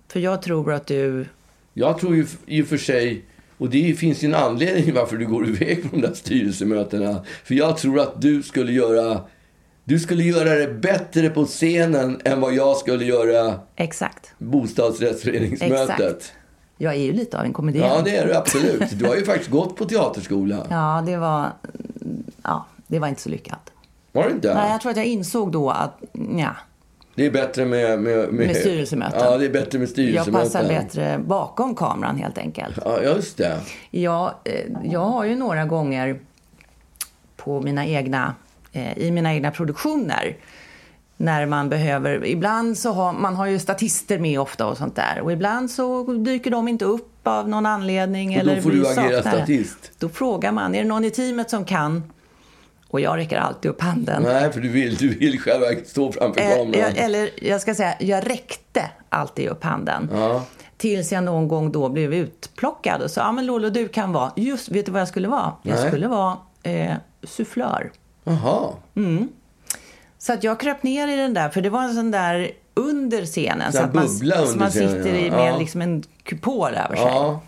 För 0.07 0.19
jag 0.19 0.41
tror 0.41 0.73
att 0.73 0.87
du... 0.87 1.25
Jag 1.73 1.99
tror 1.99 2.15
ju 2.15 2.25
i 2.45 2.61
och 2.61 2.67
för 2.67 2.77
sig, 2.77 3.25
och 3.57 3.69
det 3.69 3.93
finns 3.93 4.23
ju 4.23 4.25
en 4.25 4.35
anledning 4.35 4.93
varför 4.93 5.17
du 5.17 5.25
går 5.25 5.47
iväg 5.47 5.83
på 5.83 5.95
de 5.95 6.01
där 6.01 6.13
styrelsemötena. 6.13 7.25
För 7.43 7.55
jag 7.55 7.77
tror 7.77 7.99
att 7.99 8.21
du 8.21 8.43
skulle 8.43 8.71
göra, 8.71 9.21
du 9.83 9.99
skulle 9.99 10.23
göra 10.23 10.55
det 10.55 10.73
bättre 10.73 11.29
på 11.29 11.45
scenen 11.45 12.21
än 12.25 12.41
vad 12.41 12.53
jag 12.53 12.77
skulle 12.77 13.05
göra 13.05 13.59
Exakt. 13.75 14.31
bostadsrättsföreningsmötet. 14.37 15.89
Exakt. 15.89 16.33
Jag 16.77 16.93
är 16.93 16.99
ju 17.01 17.13
lite 17.13 17.39
av 17.39 17.45
en 17.45 17.53
komediant. 17.53 17.93
Ja, 17.95 18.01
det 18.01 18.17
är 18.17 18.27
du 18.27 18.35
absolut. 18.35 18.99
Du 18.99 19.05
har 19.05 19.15
ju 19.15 19.25
faktiskt 19.25 19.49
gått 19.49 19.75
på 19.75 19.85
teaterskola. 19.85 20.65
Ja, 20.69 21.03
det 21.05 21.17
var... 21.17 21.51
Ja, 22.43 22.65
det 22.87 22.99
var 22.99 23.07
inte 23.07 23.21
så 23.21 23.29
lyckat. 23.29 23.71
Var 24.11 24.23
det 24.23 24.31
inte? 24.31 24.53
Nej, 24.53 24.71
jag 24.71 24.81
tror 24.81 24.91
att 24.91 24.97
jag 24.97 25.05
insåg 25.05 25.51
då 25.51 25.69
att 25.69 25.99
ja, 26.37 26.55
Det 27.15 27.25
är 27.25 27.31
bättre 27.31 27.65
med... 27.65 27.99
Med, 27.99 28.33
Med 28.33 28.55
styrelsemöten. 28.55 29.19
Ja, 29.23 29.37
det 29.37 29.45
är 29.45 29.49
bättre 29.49 29.79
med 29.79 29.83
jag 29.85 29.89
styrelsemöten. 29.89 30.33
passar 30.33 30.67
bättre 30.67 31.19
bakom 31.25 31.75
kameran 31.75 32.17
helt 32.17 32.37
enkelt. 32.37 32.79
Ja, 32.85 33.01
just 33.01 33.37
det. 33.37 33.59
Jag, 33.91 34.33
eh, 34.43 34.53
jag 34.83 35.05
har 35.05 35.23
ju 35.25 35.35
några 35.35 35.65
gånger 35.65 36.19
på 37.35 37.61
mina 37.61 37.85
egna, 37.85 38.35
eh, 38.71 38.97
i 38.97 39.11
mina 39.11 39.33
egna 39.33 39.51
produktioner 39.51 40.35
när 41.17 41.45
man 41.45 41.69
behöver, 41.69 42.25
ibland 42.25 42.77
så 42.77 42.91
har 42.91 43.13
man 43.13 43.35
har 43.35 43.45
ju 43.45 43.59
statister 43.59 44.19
med 44.19 44.39
ofta 44.39 44.65
och 44.67 44.77
sånt 44.77 44.95
där 44.95 45.21
och 45.21 45.31
ibland 45.31 45.71
så 45.71 46.03
dyker 46.13 46.51
de 46.51 46.67
inte 46.67 46.85
upp 46.85 47.27
av 47.27 47.49
någon 47.49 47.65
anledning 47.65 48.29
Och 48.29 48.45
då 48.45 48.51
eller 48.51 48.61
får 48.61 48.71
du 48.71 48.87
agera 48.87 48.95
saknar 48.95 49.31
det. 49.31 49.37
statist. 49.37 49.91
Då 49.99 50.09
frågar 50.09 50.51
man, 50.51 50.75
är 50.75 50.81
det 50.83 50.87
någon 50.89 51.05
i 51.05 51.11
teamet 51.11 51.49
som 51.49 51.65
kan? 51.65 52.03
Och 52.87 52.99
jag 52.99 53.17
räcker 53.17 53.37
alltid 53.37 53.71
upp 53.71 53.81
handen. 53.81 54.23
Nej, 54.23 54.51
för 54.51 54.59
du 54.59 54.69
vill, 54.69 54.95
du 54.95 55.09
vill 55.09 55.39
verket 55.45 55.87
stå 55.87 56.11
framför 56.11 56.41
Eh, 56.41 56.49
kameran. 56.49 56.73
jag, 56.73 56.97
eller 56.97 57.29
jag 57.41 57.61
ska 57.61 57.75
säga, 57.75 57.93
jag 57.99 58.29
räckte 58.29 58.91
alltid 59.09 59.49
upp 59.49 59.63
handen. 59.63 60.09
Ja. 60.13 60.43
Tills 60.77 61.11
jag 61.11 61.23
någon 61.23 61.47
gång 61.47 61.71
då 61.71 61.89
blev 61.89 62.13
utplockad 62.13 63.01
och 63.01 63.11
sa, 63.11 63.21
ja 63.21 63.31
men 63.31 63.45
Lolo 63.45 63.69
du 63.69 63.87
kan 63.87 64.11
vara, 64.13 64.31
just, 64.35 64.69
vet 64.69 64.85
du 64.85 64.91
vad 64.91 65.01
jag 65.01 65.07
skulle 65.07 65.27
vara? 65.27 65.53
Jag 65.61 65.75
Nej. 65.75 65.87
skulle 65.87 66.07
vara 66.07 66.37
eh, 66.63 66.93
sufflör. 67.23 67.91
Jaha. 68.23 68.73
Så 70.17 70.33
att 70.33 70.43
jag 70.43 70.59
kröp 70.59 70.83
ner 70.83 71.07
i 71.07 71.15
den 71.15 71.33
där, 71.33 71.49
för 71.49 71.61
det 71.61 71.69
var 71.69 71.83
en 71.83 71.93
sån 71.93 72.11
där 72.11 72.51
under 72.73 73.25
scenen. 73.25 73.71
Sån 73.71 73.81
Så 73.81 73.87
att 73.87 73.93
man, 73.93 74.09
så 74.09 74.57
man 74.57 74.69
scenen, 74.69 74.69
sitter 74.71 75.13
i 75.13 75.27
ja. 75.27 75.35
med 75.35 75.53
Ja. 75.53 75.57
liksom 75.57 75.81
en 75.81 76.03
kupol 76.23 76.73
över 76.73 76.95
sig. 76.95 77.05
Ja. 77.05 77.41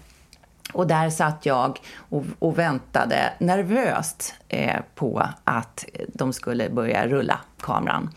Och 0.73 0.87
där 0.87 1.09
satt 1.09 1.45
jag 1.45 1.79
och, 1.95 2.23
och 2.39 2.59
väntade 2.59 3.33
nervöst 3.39 4.33
eh, 4.47 4.79
på 4.95 5.23
att 5.43 5.85
de 6.07 6.33
skulle 6.33 6.69
börja 6.69 7.07
rulla 7.07 7.39
kameran. 7.61 8.09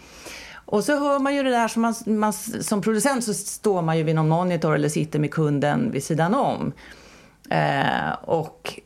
Och 0.54 0.84
så 0.84 0.98
hör 0.98 1.18
man 1.18 1.34
ju 1.34 1.42
det 1.42 1.50
där 1.50 1.68
som, 1.68 1.82
man, 1.82 1.94
man, 2.06 2.32
som 2.32 2.82
producent 2.82 3.24
så 3.24 3.34
står 3.34 3.82
man 3.82 3.98
ju 3.98 4.02
vid 4.02 4.14
någon 4.14 4.28
monitor 4.28 4.74
eller 4.74 4.88
sitter 4.88 5.18
med 5.18 5.30
kunden 5.30 5.90
vid 5.90 6.04
sidan 6.04 6.34
om. 6.34 6.72
Eh, 7.50 8.12
och 8.22 8.80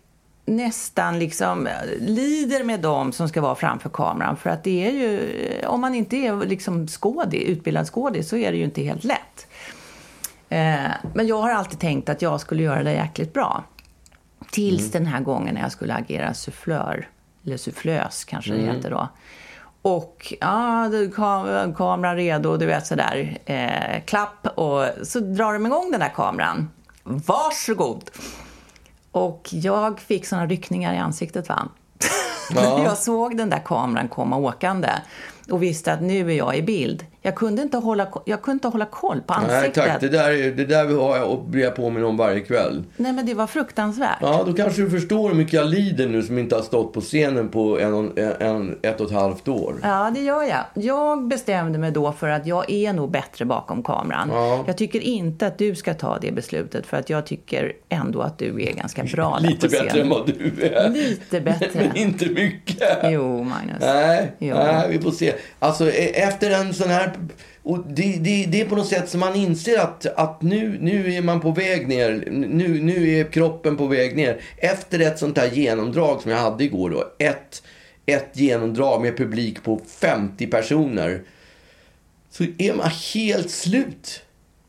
nästan 0.47 1.19
liksom 1.19 1.69
lider 2.01 2.65
med 2.65 2.81
dem 2.81 3.13
som 3.13 3.29
ska 3.29 3.41
vara 3.41 3.55
framför 3.55 3.89
kameran. 3.89 4.37
För 4.37 4.51
att 4.51 4.65
det 4.65 4.87
är 4.87 4.91
ju, 4.91 5.67
om 5.67 5.81
man 5.81 5.95
inte 5.95 6.17
är 6.17 6.47
liksom 6.47 6.89
skådis, 6.89 7.43
utbildad 7.43 7.87
skådis 7.87 8.29
så 8.29 8.37
är 8.37 8.53
det 8.53 8.59
ju 8.59 8.65
inte 8.65 8.83
helt 8.83 9.05
lätt. 9.05 9.47
Eh, 10.49 10.91
men 11.15 11.27
jag 11.27 11.43
har 11.43 11.51
alltid 11.51 11.79
tänkt 11.79 12.09
att 12.09 12.23
jag 12.23 12.41
skulle 12.41 12.63
göra 12.63 12.83
det 12.83 12.93
jäkligt 12.93 13.33
bra. 13.33 13.65
Tills 14.51 14.91
den 14.91 15.07
här 15.07 15.21
gången 15.21 15.55
när 15.55 15.63
jag 15.63 15.73
skulle 15.73 15.95
agera 15.95 16.35
sufflör. 16.35 17.09
Eller 17.45 17.57
sufflös 17.57 18.25
kanske 18.25 18.53
det 18.53 18.63
heter 18.63 18.91
då. 18.91 19.09
Och 19.83 20.35
ja, 20.41 20.89
du, 20.91 21.11
kam 21.11 21.75
kameran 21.75 22.17
redo, 22.17 22.57
du 22.57 22.67
vet 22.67 22.87
sådär. 22.87 23.39
Eh, 23.45 24.05
klapp 24.05 24.47
och 24.55 24.85
så 25.03 25.21
drar 25.21 25.53
de 25.53 25.67
igång 25.67 25.91
den 25.91 26.01
där 26.01 26.13
kameran. 26.15 26.71
Varsågod! 27.03 28.11
Och 29.17 29.49
jag 29.51 30.01
fick 30.01 30.27
såna 30.27 30.47
ryckningar 30.47 30.95
i 30.95 30.99
ansiktet 30.99 31.49
va. 31.49 31.69
Ja. 32.55 32.83
jag 32.85 32.99
såg 32.99 33.37
den 33.37 33.51
där 33.51 33.63
kameran 33.65 34.09
komma 34.09 34.37
åkande 34.37 34.89
och 35.51 35.63
visste 35.63 35.93
att 35.93 36.03
nu 36.03 36.31
är 36.31 36.37
jag 36.37 36.57
i 36.57 36.63
bild. 36.63 37.07
Jag 37.27 37.35
kunde 37.35 37.63
inte 37.63 37.77
hålla, 37.77 38.07
jag 38.25 38.43
kunde 38.43 38.53
inte 38.57 38.69
hålla 38.69 38.85
koll 38.85 39.21
på 39.27 39.35
Nej 39.49 39.57
ansiktet. 39.57 39.85
tack, 39.85 40.01
det 40.01 40.09
där, 40.09 40.31
är- 40.31 40.51
det 40.51 40.65
där 40.65 40.85
har 40.85 41.17
jag 41.17 41.45
blir 41.49 41.65
jag 41.65 41.75
påminn 41.77 42.05
om 42.05 42.17
varje 42.17 42.41
kväll. 42.41 42.85
Nej, 42.97 43.13
men 43.13 43.27
det 43.27 43.35
var 43.35 43.47
fruktansvärt. 43.47 44.19
Ja, 44.21 44.43
då 44.47 44.53
kanske 44.53 44.83
du 44.83 44.91
förstår 44.91 45.29
hur 45.29 45.37
mycket 45.37 45.53
jag 45.53 45.67
lider 45.67 46.09
nu 46.09 46.23
som 46.23 46.39
inte 46.39 46.55
har 46.55 46.63
stått 46.63 46.93
på 46.93 47.01
scenen 47.01 47.49
på 47.49 47.81
en, 47.81 48.13
en, 48.41 48.79
ett 48.83 49.01
och 49.01 49.07
ett 49.07 49.13
halvt 49.13 49.49
år. 49.49 49.75
Ja, 49.83 50.11
det 50.15 50.21
gör 50.21 50.43
jag. 50.43 50.65
Jag 50.85 51.29
bestämde 51.29 51.79
mig 51.79 51.91
då 51.91 52.13
för 52.13 52.29
att 52.29 52.47
jag 52.47 52.71
är 52.71 52.93
nog 52.93 53.11
bättre 53.11 53.45
bakom 53.45 53.83
kameran. 53.83 54.29
Ja. 54.33 54.65
Jag 54.67 54.77
tycker 54.79 55.01
inte 55.01 55.47
att 55.47 55.59
du 55.59 55.75
ska 55.75 55.95
ta 55.95 56.19
det 56.19 56.33
beslutet 56.33 56.87
för 56.87 56.97
att 56.97 57.11
jag 57.11 57.27
tycker 57.27 57.73
ändå 57.89 58.21
att 58.21 58.39
du 58.39 58.63
är 58.63 58.73
ganska 58.73 59.05
bra 59.05 59.39
där 59.41 59.49
Lite 59.49 59.67
på 59.69 59.71
bättre 59.73 59.89
scen. 59.89 60.01
än 60.01 60.09
vad 60.09 60.27
du 60.27 60.63
är. 60.67 60.89
Lite 60.89 61.41
bättre. 61.41 61.69
Men 61.75 61.97
inte 61.97 62.27
mycket. 62.27 62.99
Jo, 63.05 63.43
Magnus. 63.43 63.77
Nej, 63.81 64.33
Jo. 64.39 64.55
nej, 64.55 64.87
vi 64.91 64.99
får 65.01 65.11
se. 65.11 65.33
Alltså 65.59 65.91
e- 65.91 66.13
efter 66.23 66.51
en 66.51 66.75
sån 66.75 66.91
här... 66.91 67.13
Och 67.63 67.79
det, 67.89 68.17
det, 68.21 68.47
det 68.49 68.61
är 68.61 68.65
på 68.69 68.77
något 68.77 68.87
sätt 68.89 69.09
som 69.09 69.21
man 69.21 69.35
inser 69.37 69.79
att, 69.79 70.07
att 70.07 70.43
nu, 70.43 70.79
nu 70.81 71.15
är 71.15 71.23
man 71.23 71.41
på 71.41 71.51
väg 71.51 71.89
ner. 71.89 72.25
Nu, 72.31 72.83
nu 72.83 73.09
är 73.11 73.25
kroppen 73.25 73.77
på 73.77 73.87
väg 73.87 74.17
ner. 74.17 74.41
Efter 74.57 75.01
ett 75.01 75.19
sånt 75.19 75.39
här 75.39 75.51
genomdrag 75.51 76.23
som 76.23 76.31
jag 76.31 76.39
hade 76.39 76.65
igår 76.65 76.91
då. 76.91 77.05
Ett, 77.19 77.63
ett 78.07 78.31
genomdrag 78.33 79.03
med 79.03 79.17
publik 79.17 79.63
på 79.63 79.81
50 80.01 80.47
personer. 80.47 81.23
Så 82.31 82.45
är 82.59 82.75
man 82.75 82.91
helt 83.15 83.51
slut. 83.51 84.23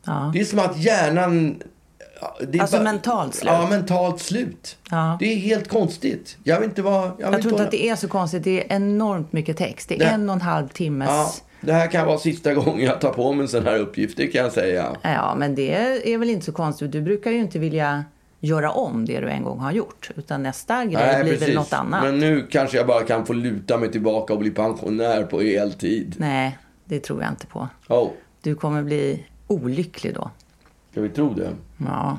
Ja. 0.04 0.30
Det 0.34 0.40
är 0.40 0.44
som 0.44 0.58
att 0.58 0.78
hjärnan... 0.78 1.62
Alltså 2.60 2.82
mentalt 2.82 3.34
slut. 3.34 3.50
Ja, 3.52 3.66
mentalt 3.70 4.20
slut. 4.20 4.76
Ja. 4.90 5.16
Det 5.20 5.32
är 5.32 5.36
helt 5.36 5.68
konstigt. 5.68 6.36
Jag 6.44 6.56
vet 6.60 6.68
inte 6.68 6.82
vad... 6.82 7.10
Jag, 7.18 7.34
Jag 7.34 7.42
tror 7.42 7.52
inte 7.52 7.64
att 7.64 7.70
det 7.70 7.88
är 7.88 7.96
så 7.96 8.08
konstigt. 8.08 8.44
Det 8.44 8.60
är 8.64 8.76
enormt 8.76 9.32
mycket 9.32 9.56
text. 9.56 9.88
Det 9.88 9.94
är 9.94 9.98
Det- 9.98 10.04
en 10.04 10.28
och 10.28 10.34
en 10.34 10.40
halv 10.40 10.68
timmes... 10.68 11.08
Ja, 11.08 11.32
det 11.60 11.72
här 11.72 11.86
kan 11.90 12.06
vara 12.06 12.18
sista 12.18 12.54
gången 12.54 12.86
jag 12.86 13.00
tar 13.00 13.12
på 13.12 13.32
mig 13.32 13.42
en 13.42 13.48
sån 13.48 13.64
här 13.66 13.78
uppgift, 13.78 14.16
det 14.16 14.26
kan 14.26 14.42
jag 14.42 14.52
säga. 14.52 14.96
Ja, 15.02 15.34
men 15.38 15.54
det 15.54 15.74
är 16.14 16.18
väl 16.18 16.30
inte 16.30 16.46
så 16.46 16.52
konstigt. 16.52 16.92
Du 16.92 17.00
brukar 17.02 17.30
ju 17.30 17.38
inte 17.38 17.58
vilja 17.58 18.04
göra 18.40 18.70
om 18.70 19.04
det 19.04 19.20
du 19.20 19.28
en 19.30 19.42
gång 19.44 19.58
har 19.58 19.72
gjort. 19.72 20.10
Utan 20.16 20.42
nästa 20.42 20.84
grej 20.84 21.22
blir 21.24 21.36
väl 21.38 21.54
något 21.54 21.72
annat. 21.72 22.02
Men 22.04 22.18
nu 22.18 22.46
kanske 22.50 22.76
jag 22.76 22.86
bara 22.86 23.02
kan 23.02 23.26
få 23.26 23.32
luta 23.32 23.78
mig 23.78 23.92
tillbaka 23.92 24.32
och 24.32 24.38
bli 24.38 24.50
pensionär 24.50 25.22
på 25.22 25.40
heltid. 25.40 26.14
Nej, 26.18 26.58
det 26.84 27.00
tror 27.00 27.22
jag 27.22 27.30
inte 27.32 27.46
på. 27.46 27.68
Oh, 27.88 28.10
Du 28.42 28.54
kommer 28.54 28.82
bli 28.82 29.26
olycklig 29.46 30.14
då. 30.14 30.30
ska 30.92 31.00
vi 31.00 31.08
tro 31.08 31.34
det? 31.34 31.50
Ja, 31.86 32.18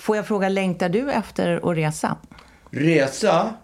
Får 0.00 0.16
jag 0.16 0.26
fråga, 0.26 0.48
längtar 0.48 0.88
du 0.88 1.10
efter 1.10 1.70
att 1.70 1.76
resa? 1.76 2.16
Resa? 2.70 3.54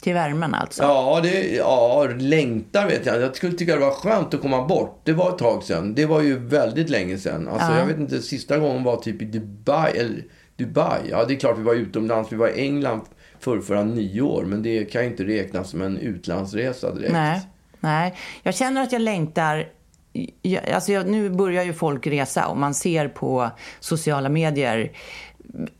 Till 0.00 0.14
värmen 0.14 0.54
alltså? 0.54 0.82
Ja, 0.82 1.20
det, 1.22 1.54
ja, 1.56 2.08
längtar 2.18 2.86
vet 2.86 3.06
jag. 3.06 3.20
Jag 3.20 3.36
skulle 3.36 3.56
tycka 3.56 3.74
det 3.74 3.80
var 3.80 3.90
skönt 3.90 4.34
att 4.34 4.40
komma 4.40 4.66
bort. 4.66 5.00
Det 5.04 5.12
var 5.12 5.28
ett 5.28 5.38
tag 5.38 5.62
sedan. 5.62 5.94
Det 5.94 6.06
var 6.06 6.20
ju 6.20 6.38
väldigt 6.38 6.90
länge 6.90 7.18
sedan. 7.18 7.48
Alltså, 7.48 7.72
Ja. 7.72 7.78
Jag 7.78 7.86
vet 7.86 7.98
inte, 7.98 8.22
sista 8.22 8.58
gången 8.58 8.84
var 8.84 8.96
typ 8.96 9.22
i 9.22 9.24
Dubai. 9.24 9.90
Eller 9.98 10.24
Dubai. 10.56 11.00
Ja, 11.10 11.24
det 11.24 11.34
är 11.34 11.38
klart 11.38 11.58
vi 11.58 11.62
var 11.62 11.74
utomlands. 11.74 12.32
Vi 12.32 12.36
var 12.36 12.48
i 12.48 12.60
England 12.60 13.00
för 13.40 13.60
förra 13.60 13.84
nio 13.84 14.20
år. 14.22 14.42
Men 14.44 14.62
det 14.62 14.84
kan 14.84 15.02
ju 15.02 15.10
inte 15.10 15.24
räknas 15.24 15.70
som 15.70 15.82
en 15.82 15.96
utlandsresa 15.96 16.94
direkt. 16.94 17.12
Nej, 17.12 17.40
nej. 17.80 18.14
Jag 18.42 18.54
känner 18.54 18.82
att 18.82 18.92
jag 18.92 19.02
längtar... 19.02 19.68
Jag, 20.42 20.70
alltså 20.70 20.92
jag, 20.92 21.08
nu 21.08 21.30
börjar 21.30 21.64
ju 21.64 21.72
folk 21.72 22.06
resa 22.06 22.46
och 22.46 22.56
man 22.56 22.74
ser 22.74 23.08
på 23.08 23.50
sociala 23.80 24.28
medier 24.28 24.92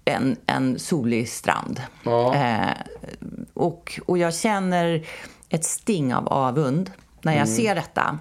en, 0.05 0.37
en 0.47 0.79
solig 0.79 1.29
strand. 1.29 1.83
Ja. 2.03 2.35
Eh, 2.35 2.77
och, 3.55 4.01
och 4.07 4.19
jag 4.19 4.35
känner 4.35 5.07
ett 5.49 5.65
sting 5.65 6.15
av 6.15 6.29
avund 6.29 6.91
när 7.23 7.39
jag 7.39 7.49
ser 7.49 7.75
detta. 7.75 8.19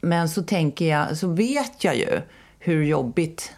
Men 0.00 0.28
så 0.28 0.42
tänker 0.42 0.84
jag, 0.84 1.16
så 1.16 1.28
vet 1.28 1.84
jag 1.84 1.96
ju 1.96 2.20
hur 2.58 2.84
jobbigt 2.84 3.52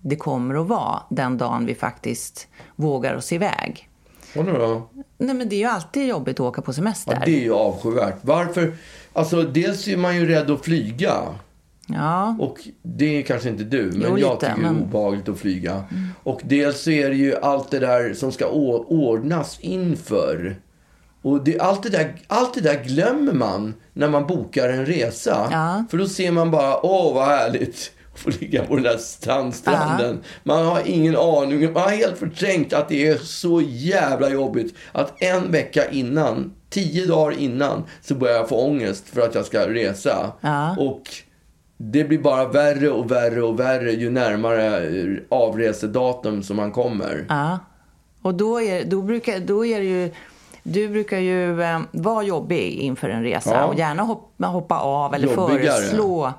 det 0.00 0.16
kommer 0.16 0.60
att 0.60 0.66
vara 0.66 1.02
den 1.10 1.38
dagen 1.38 1.66
vi 1.66 1.74
faktiskt 1.74 2.48
vågar 2.76 3.14
oss 3.14 3.32
iväg. 3.32 3.88
Vadå 4.34 4.52
då? 4.52 4.88
Nej 5.18 5.34
men 5.34 5.48
det 5.48 5.56
är 5.56 5.60
ju 5.60 5.64
alltid 5.64 6.06
jobbigt 6.06 6.34
att 6.34 6.46
åka 6.46 6.62
på 6.62 6.72
semester. 6.72 7.12
Ja, 7.12 7.22
det 7.24 7.40
är 7.40 7.42
ju 7.42 7.52
avskyvärt. 7.54 8.16
Varför? 8.22 8.76
Alltså, 9.12 9.42
dels 9.42 9.88
är 9.88 9.96
man 9.96 10.16
ju 10.16 10.26
rädd 10.26 10.50
att 10.50 10.64
flyga. 10.64 11.14
Ja. 11.86 12.36
Och 12.40 12.58
det 12.82 13.18
är 13.18 13.22
kanske 13.22 13.48
inte 13.48 13.64
du, 13.64 13.82
men 13.82 14.00
Jo, 14.02 14.18
jag 14.18 14.34
lite, 14.34 14.46
tycker 14.46 14.62
det 14.62 14.68
är 14.68 14.72
men- 14.72 14.82
obehagligt 14.82 15.28
att 15.28 15.38
flyga. 15.38 15.84
Och 16.22 16.40
dels 16.44 16.80
så 16.82 16.90
är 16.90 17.08
det 17.10 17.16
ju 17.16 17.36
allt 17.36 17.70
det 17.70 17.78
där 17.78 18.14
som 18.14 18.32
ska 18.32 18.46
ordnas 18.46 19.58
inför. 19.60 20.56
Och 21.22 21.44
det, 21.44 21.60
allt, 21.60 21.82
det 21.82 21.88
där, 21.88 22.14
allt 22.26 22.54
det 22.54 22.60
där 22.60 22.84
glömmer 22.84 23.32
man 23.32 23.74
när 23.92 24.08
man 24.08 24.26
bokar 24.26 24.68
en 24.68 24.86
resa. 24.86 25.48
Ja. 25.52 25.84
För 25.90 25.98
då 25.98 26.06
ser 26.08 26.30
man 26.30 26.50
bara, 26.50 26.86
åh 26.86 27.14
vad 27.14 27.26
härligt 27.26 27.92
att 28.12 28.18
få 28.20 28.30
ligga 28.40 28.64
på 28.64 28.74
den 28.74 28.84
där 28.84 28.96
sandstranden. 28.98 30.18
Man 30.42 30.66
har 30.66 30.82
ingen 30.84 31.16
aning, 31.16 31.72
man 31.72 31.82
har 31.82 31.90
helt 31.90 32.18
förträngt 32.18 32.72
att 32.72 32.88
det 32.88 33.06
är 33.08 33.16
så 33.16 33.60
jävla 33.66 34.30
jobbigt 34.30 34.74
att 34.92 35.22
en 35.22 35.52
vecka 35.52 35.90
innan, 35.90 36.52
tio 36.70 37.06
dagar 37.06 37.38
innan, 37.38 37.82
så 38.02 38.14
börjar 38.14 38.36
jag 38.36 38.48
få 38.48 38.56
ångest 38.66 39.08
för 39.08 39.20
att 39.20 39.34
jag 39.34 39.44
ska 39.46 39.68
resa. 39.68 40.32
Ja. 40.40 40.76
Och 40.78 41.02
det 41.76 42.04
blir 42.04 42.18
bara 42.18 42.44
värre 42.48 42.90
och 42.90 43.10
värre 43.10 43.42
och 43.42 43.60
värre 43.60 43.92
ju 43.92 44.10
närmare 44.10 44.86
eh, 45.00 45.16
avresedatum 45.28 46.42
som 46.42 46.56
man 46.56 46.72
kommer. 46.72 47.26
Ja. 47.28 47.58
Och 48.22 48.34
då 48.34 48.60
är, 48.60 48.84
då 48.84 49.02
brukar, 49.02 49.40
då 49.40 49.66
är 49.66 49.78
det 49.80 49.86
ju... 49.86 50.10
Du 50.62 50.88
brukar 50.88 51.18
ju 51.18 51.62
eh, 51.62 51.80
vara 51.92 52.22
jobbig 52.22 52.72
inför 52.72 53.08
en 53.08 53.22
resa 53.22 53.50
Ja. 53.54 53.64
och 53.64 53.78
gärna 53.78 54.02
hoppa, 54.02 54.46
hoppa 54.46 54.78
av 54.78 55.14
eller 55.14 55.28
Jobbigare. 55.34 55.62
föreslå. 55.62 56.32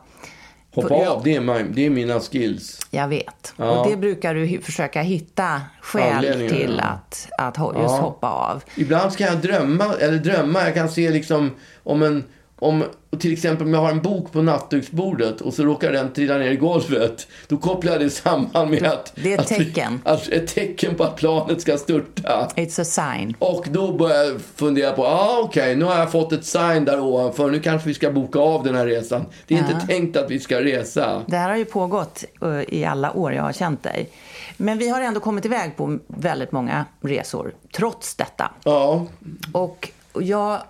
Hoppa 0.76 0.96
Ja. 0.96 1.10
av, 1.10 1.24
det 1.24 1.36
är, 1.36 1.40
min, 1.42 1.72
det 1.74 1.86
är 1.86 1.90
mina 1.90 2.20
skills. 2.20 2.80
Jag 2.92 3.08
vet. 3.08 3.54
Ja. 3.58 3.80
Och 3.80 3.90
det 3.90 3.98
brukar 3.98 4.34
du 4.36 4.62
försöka 4.62 5.02
hitta 5.02 5.62
skäl 5.82 6.50
till 6.50 6.80
att, 6.80 7.28
att 7.38 7.58
just 7.58 7.78
Ja. 7.78 7.88
hoppa 8.02 8.30
av. 8.30 8.64
Ibland 8.76 9.18
kan 9.18 9.28
jag 9.28 9.38
drömma, 9.38 9.86
eller 10.00 10.18
drömma, 10.18 10.64
jag 10.64 10.74
kan 10.74 10.90
se 10.90 11.10
liksom 11.10 11.52
om 11.84 12.02
en, 12.04 12.24
om, 12.60 12.84
till 13.20 13.34
exempel 13.34 13.68
om 13.68 13.74
jag 13.74 13.82
har 13.82 13.92
en 13.92 14.02
bok 14.02 14.32
på 14.32 14.42
nattduksbordet 14.42 15.42
och 15.42 15.54
så 15.54 15.64
råkar 15.64 15.92
den 15.92 16.14
trilla 16.14 16.38
ner 16.38 16.52
i 16.52 16.56
golvet. 16.56 17.28
Då 17.48 17.58
kopplar 17.58 17.92
jag 17.92 18.02
det 18.02 18.10
samman 18.10 18.70
med 18.70 18.84
att... 18.84 19.12
Det 19.16 19.34
är 19.34 19.34
ett 19.34 19.40
att, 19.40 19.48
tecken. 19.48 20.02
Att, 20.06 20.28
ett 20.28 20.48
tecken 20.48 20.96
på 20.96 21.04
att 21.04 21.16
planet 21.16 21.62
ska 21.62 21.78
störta. 21.78 22.50
It's 22.56 22.82
a 22.82 22.86
sign. 22.86 23.36
Och 23.40 23.66
då 23.70 23.92
börjar 23.98 24.24
jag 24.24 24.42
fundera 24.42 24.92
på, 24.92 25.06
ah, 25.06 25.40
okej, 25.44 25.76
nu 25.76 25.86
har 25.86 25.98
jag 25.98 26.12
fått 26.12 26.34
ett 26.34 26.46
sign 26.46 26.86
där 26.86 27.00
ovanför. 27.00 27.52
Nu 27.52 27.60
kanske 27.60 27.88
vi 27.88 27.94
ska 27.94 28.12
boka 28.12 28.40
av 28.40 28.64
den 28.64 28.76
här 28.76 28.86
resan. 28.86 29.26
Det 29.48 29.56
är 29.56 29.60
inte 29.60 29.88
tänkt 29.88 30.18
att 30.18 30.32
vi 30.32 30.40
ska 30.40 30.62
resa. 30.62 31.22
Det 31.28 31.38
här 31.38 31.50
har 31.50 31.58
ju 31.58 31.66
pågått 31.66 32.24
eh, 32.42 32.74
i 32.74 32.86
alla 32.86 33.14
år 33.14 33.34
jag 33.34 33.44
har 33.44 33.54
känt 33.54 33.84
dig. 33.84 34.10
Men 34.58 34.78
vi 34.78 34.90
har 34.90 35.02
ändå 35.02 35.20
kommit 35.20 35.46
iväg 35.46 35.78
på 35.78 36.00
väldigt 36.08 36.52
många 36.52 36.86
resor, 37.02 37.54
trots 37.76 38.16
detta. 38.16 38.52
Ja, 38.64 39.06
Och 39.52 39.92
jag 40.14 40.62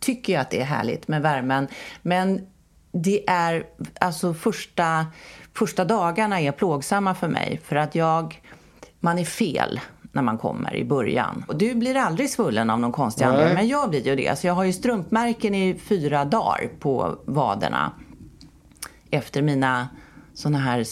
tycker 0.00 0.32
ju 0.32 0.38
att 0.38 0.50
det 0.50 0.60
är 0.60 0.64
härligt 0.64 1.08
med 1.08 1.22
värmen. 1.22 1.68
Men 2.02 2.46
det 2.92 3.28
är, 3.28 3.64
alltså 4.00 4.34
första, 4.34 5.06
första 5.54 5.84
dagarna 5.84 6.40
är 6.40 6.52
plågsamma 6.52 7.14
för 7.14 7.28
mig. 7.28 7.60
För 7.64 7.76
att 7.76 7.94
jag, 7.94 8.42
man 9.00 9.18
är 9.18 9.24
fel 9.24 9.80
när 10.12 10.22
man 10.22 10.38
kommer 10.38 10.76
i 10.76 10.84
början. 10.84 11.44
Och 11.48 11.56
du 11.56 11.74
blir 11.74 11.96
aldrig 11.96 12.30
svullen 12.30 12.70
av 12.70 12.80
någon 12.80 12.92
konstig 12.92 13.24
anledning. 13.24 13.54
Men 13.54 13.68
jag 13.68 13.90
blir 13.90 14.06
ju 14.06 14.16
det. 14.16 14.38
Så 14.38 14.46
jag 14.46 14.54
har 14.54 14.64
ju 14.64 14.72
strumpmärken 14.72 15.54
i 15.54 15.74
fyra 15.74 16.24
dagar 16.24 16.70
på 16.80 17.18
vaderna. 17.24 17.92
Efter 19.10 19.42
mina 19.42 19.88
såna 20.34 20.58
här 20.58 20.84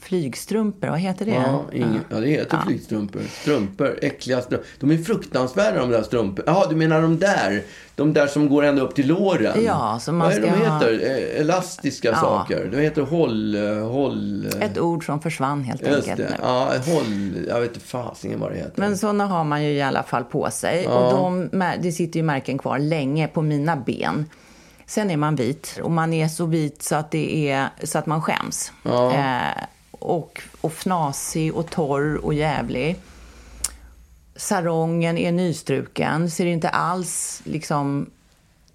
flygstrumpor, 0.00 0.88
vad 0.88 0.98
heter 0.98 1.24
det? 1.24 1.30
ja, 1.30 1.64
ingen, 1.72 2.00
ja 2.10 2.16
det 2.16 2.26
heter 2.26 2.56
Ja. 2.56 2.66
flygstrumpor. 2.66 3.20
Strumpor, 3.40 3.98
äckliga 4.02 4.42
strumpor. 4.42 4.66
De 4.80 4.90
är 4.90 4.98
fruktansvärda 4.98 5.78
de 5.80 5.90
där 5.90 6.02
strumporna. 6.02 6.52
Jaha, 6.52 6.66
du 6.70 6.76
menar 6.76 7.02
de 7.02 7.18
där? 7.18 7.62
De 7.94 8.12
där 8.12 8.26
som 8.26 8.48
går 8.48 8.62
ända 8.64 8.82
upp 8.82 8.94
till 8.94 9.06
låren? 9.06 9.64
Ja, 9.64 9.98
som 10.00 10.16
man 10.16 10.28
Vad 10.28 10.36
är 10.36 10.40
de 10.40 10.46
ska 10.52 10.56
ha- 10.68 10.78
heter? 10.78 11.10
Eh, 11.34 11.40
Elastiska 11.40 12.16
saker. 12.16 12.68
De 12.72 12.76
heter 12.80 13.02
håll... 13.02 13.54
eh, 13.78 13.88
håll 13.88 14.46
eh, 14.60 14.66
Ett 14.70 14.78
ord 14.78 15.06
som 15.06 15.20
försvann 15.20 15.64
helt 15.64 15.80
Just 15.86 15.94
enkelt 16.08 16.16
det. 16.16 16.30
nu. 16.30 16.36
Ja, 16.42 16.64
håll... 16.86 17.32
Jag 17.48 17.60
vet 17.60 17.74
inte 17.74 17.86
fasingen 17.86 18.40
vad 18.40 18.50
det 18.52 18.56
heter. 18.56 18.72
Men 18.80 18.98
såna 18.98 19.26
har 19.26 19.44
man 19.44 19.64
ju 19.64 19.70
i 19.72 19.82
alla 19.82 20.02
fall 20.02 20.24
på 20.24 20.50
sig. 20.50 20.86
Och 20.88 21.12
de, 21.12 21.50
det 21.82 21.92
sitter 21.92 22.16
ju 22.20 22.22
märken 22.22 22.58
kvar 22.58 22.78
länge 22.78 23.28
på 23.28 23.42
mina 23.42 23.76
ben. 23.76 24.26
Sen 24.86 25.10
är 25.10 25.16
man 25.16 25.36
vit. 25.36 25.78
Och 25.82 25.90
man 25.90 26.12
är 26.12 26.28
så 26.28 26.46
vit 26.46 26.82
så 26.82 26.94
att, 26.94 27.10
det 27.10 27.50
är, 27.50 27.68
så 27.82 27.98
att 27.98 28.06
man 28.06 28.22
skäms. 28.22 28.72
Eh, 28.84 29.64
och, 30.02 30.42
och 30.60 30.72
fnasig 30.72 31.54
och 31.54 31.70
torr 31.70 32.24
och 32.24 32.34
jävlig. 32.34 32.96
Sarongen 34.36 35.18
är 35.18 35.32
nystruken. 35.32 36.30
Ser 36.30 36.46
inte 36.46 36.68
alls 36.68 37.42
liksom 37.44 38.10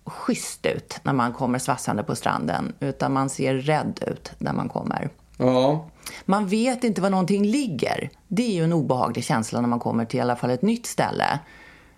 schysst 0.05 0.65
ut 0.65 0.99
när 1.03 1.13
man 1.13 1.33
kommer 1.33 1.59
svassande 1.59 2.03
på 2.03 2.15
stranden. 2.15 2.73
Utan 2.79 3.13
man 3.13 3.29
ser 3.29 3.53
rädd 3.53 3.99
ut 4.07 4.31
när 4.37 4.53
man 4.53 4.69
kommer. 4.69 5.09
Ja. 5.37 5.89
Man 6.25 6.47
vet 6.47 6.83
inte 6.83 7.01
var 7.01 7.09
någonting 7.09 7.45
ligger. 7.45 8.09
Det 8.27 8.43
är 8.43 8.53
ju 8.53 8.63
en 8.63 8.73
obehaglig 8.73 9.23
känsla 9.23 9.61
när 9.61 9.67
man 9.67 9.79
kommer 9.79 10.05
till 10.05 10.17
i 10.17 10.21
alla 10.21 10.35
fall 10.35 10.49
ett 10.49 10.61
nytt 10.61 10.85
ställe. 10.85 11.39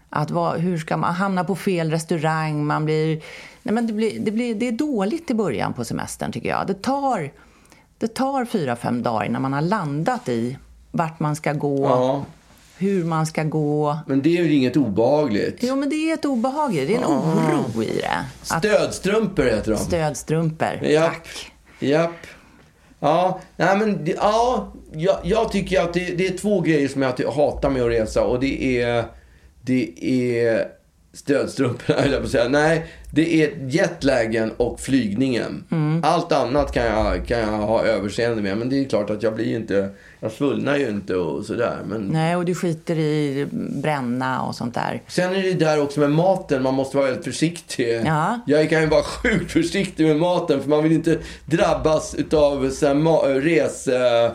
Att 0.09 0.31
vad, 0.31 0.59
hur 0.59 0.77
ska 0.77 0.97
man 0.97 1.13
hamna 1.13 1.43
på 1.43 1.55
fel 1.55 1.91
restaurang? 1.91 2.65
Man 2.65 2.85
blir, 2.85 3.21
nej 3.63 3.73
men 3.73 3.87
det, 3.87 3.93
blir, 3.93 4.19
det, 4.19 4.31
blir, 4.31 4.55
det 4.55 4.67
är 4.67 4.71
dåligt 4.71 5.31
i 5.31 5.33
början 5.33 5.73
på 5.73 5.85
semestern 5.85 6.31
tycker 6.31 6.49
jag. 6.49 6.67
Det 6.67 6.81
tar, 6.81 7.31
det 7.99 8.07
tar 8.07 8.45
fyra, 8.45 8.75
fem 8.75 9.03
dagar 9.03 9.25
innan 9.25 9.41
man 9.41 9.53
har 9.53 9.61
landat 9.61 10.29
i 10.29 10.57
vart 10.91 11.19
man 11.19 11.35
ska 11.35 11.53
gå, 11.53 11.85
ja. 11.85 12.25
hur 12.77 13.03
man 13.03 13.25
ska 13.25 13.43
gå. 13.43 13.97
Men 14.07 14.21
det 14.21 14.37
är 14.37 14.43
ju 14.43 14.53
inget 14.53 14.77
obehagligt. 14.77 15.57
Jo, 15.59 15.75
men 15.75 15.89
det 15.89 15.95
är 15.95 16.13
ett 16.13 16.25
obehag 16.25 16.75
i 16.75 16.85
det. 16.85 16.93
Är 16.93 16.97
en 16.97 17.05
oro 17.05 17.83
i 17.83 17.97
det. 17.97 18.25
Att 18.49 18.59
Stödstrumpor 18.59 19.43
heter 19.43 19.71
de. 19.71 19.77
stödstrumpor. 19.77 20.83
Japp. 20.83 21.13
Tack. 21.13 21.51
Japp. 21.79 22.27
Ja, 22.99 23.39
nej 23.55 23.77
men 23.77 24.07
ja, 24.17 24.73
jag, 24.93 25.19
jag 25.23 25.51
tycker 25.51 25.81
att 25.81 25.93
det, 25.93 26.17
det 26.17 26.27
är 26.27 26.37
två 26.37 26.61
grejer 26.61 26.87
som 26.87 27.01
jag 27.01 27.31
hatar 27.35 27.69
med 27.69 27.81
att 27.81 27.89
resa 27.89 28.23
och 28.23 28.39
det 28.39 28.81
är, 28.81 29.05
det 29.61 30.05
är 30.05 30.67
stödstrumporna, 31.13 32.01
höll 32.01 32.11
jag 32.11 32.19
på 32.19 32.25
att 32.25 32.31
säga. 32.31 32.49
Nej, 32.49 32.85
det 33.11 33.43
är 33.43 33.51
jetlagen 33.69 34.51
och 34.57 34.79
flygningen. 34.79 35.63
Mm. 35.71 36.01
Allt 36.05 36.31
annat 36.31 36.71
kan 36.71 36.85
jag, 36.85 37.27
kan 37.27 37.39
jag 37.39 37.47
ha 37.47 37.83
överseende 37.83 38.41
med. 38.41 38.57
Men 38.57 38.69
det 38.69 38.79
är 38.79 38.89
klart 38.89 39.09
att 39.09 39.23
jag 39.23 39.35
blir 39.35 39.55
inte, 39.55 39.89
jag 40.19 40.31
svullnar 40.31 40.77
ju 40.77 40.89
inte 40.89 41.15
och 41.15 41.45
sådär. 41.45 41.77
Men 41.85 42.01
Nej, 42.01 42.35
och 42.35 42.45
du 42.45 42.55
skiter 42.55 42.95
i 42.99 43.47
bränna 43.51 44.41
och 44.41 44.55
sånt 44.55 44.73
där. 44.73 45.01
Sen 45.07 45.35
är 45.35 45.41
det 45.43 45.53
där 45.53 45.81
också 45.81 45.99
med 45.99 46.11
maten, 46.11 46.63
man 46.63 46.73
måste 46.73 46.97
vara 46.97 47.07
väldigt 47.07 47.25
försiktig. 47.25 48.01
Ja. 48.05 48.39
Jag 48.47 48.69
kan 48.69 48.81
ju 48.81 48.87
vara 48.87 49.03
sjukt 49.23 49.51
försiktig 49.51 50.07
med 50.07 50.17
maten 50.17 50.61
för 50.61 50.69
man 50.69 50.83
vill 50.83 50.91
inte 50.91 51.17
drabbas 51.45 52.15
utav 52.15 52.69
så 52.69 52.87
här, 52.87 52.93
ma- 52.93 53.39
res... 53.41 53.87
eh, 53.87 54.31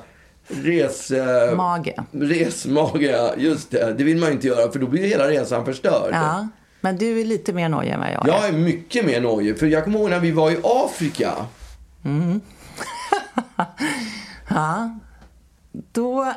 Res... 0.49 1.11
eh, 1.11 1.57
Mage. 1.57 1.95
Resmage, 2.13 3.11
just 3.37 3.71
det. 3.71 3.95
Det 3.99 4.05
vill 4.05 4.17
man 4.17 4.29
ju 4.29 4.35
inte 4.35 4.47
göra 4.47 4.73
för 4.73 4.79
då 4.79 4.87
blir 4.87 5.07
hela 5.07 5.29
resan 5.29 5.65
förstörd. 5.65 6.11
Ja, 6.13 6.49
men 6.85 6.97
du 6.97 7.21
är 7.21 7.25
lite 7.25 7.53
mer 7.53 7.69
nojig 7.69 7.91
än 7.93 8.01
vad 8.01 8.09
jag 8.13 8.29
är. 8.29 8.33
Jag 8.33 8.49
är 8.49 8.53
mycket 8.53 9.05
mer 9.05 9.21
nojig, 9.21 9.59
för 9.59 9.67
jag 9.67 9.85
kommer 9.85 9.99
ihåg 9.99 10.11
när 10.11 10.21
vi 10.21 10.31
var 10.31 10.51
i 10.51 10.61
Afrika. 10.65 11.33
Då, 15.93 16.33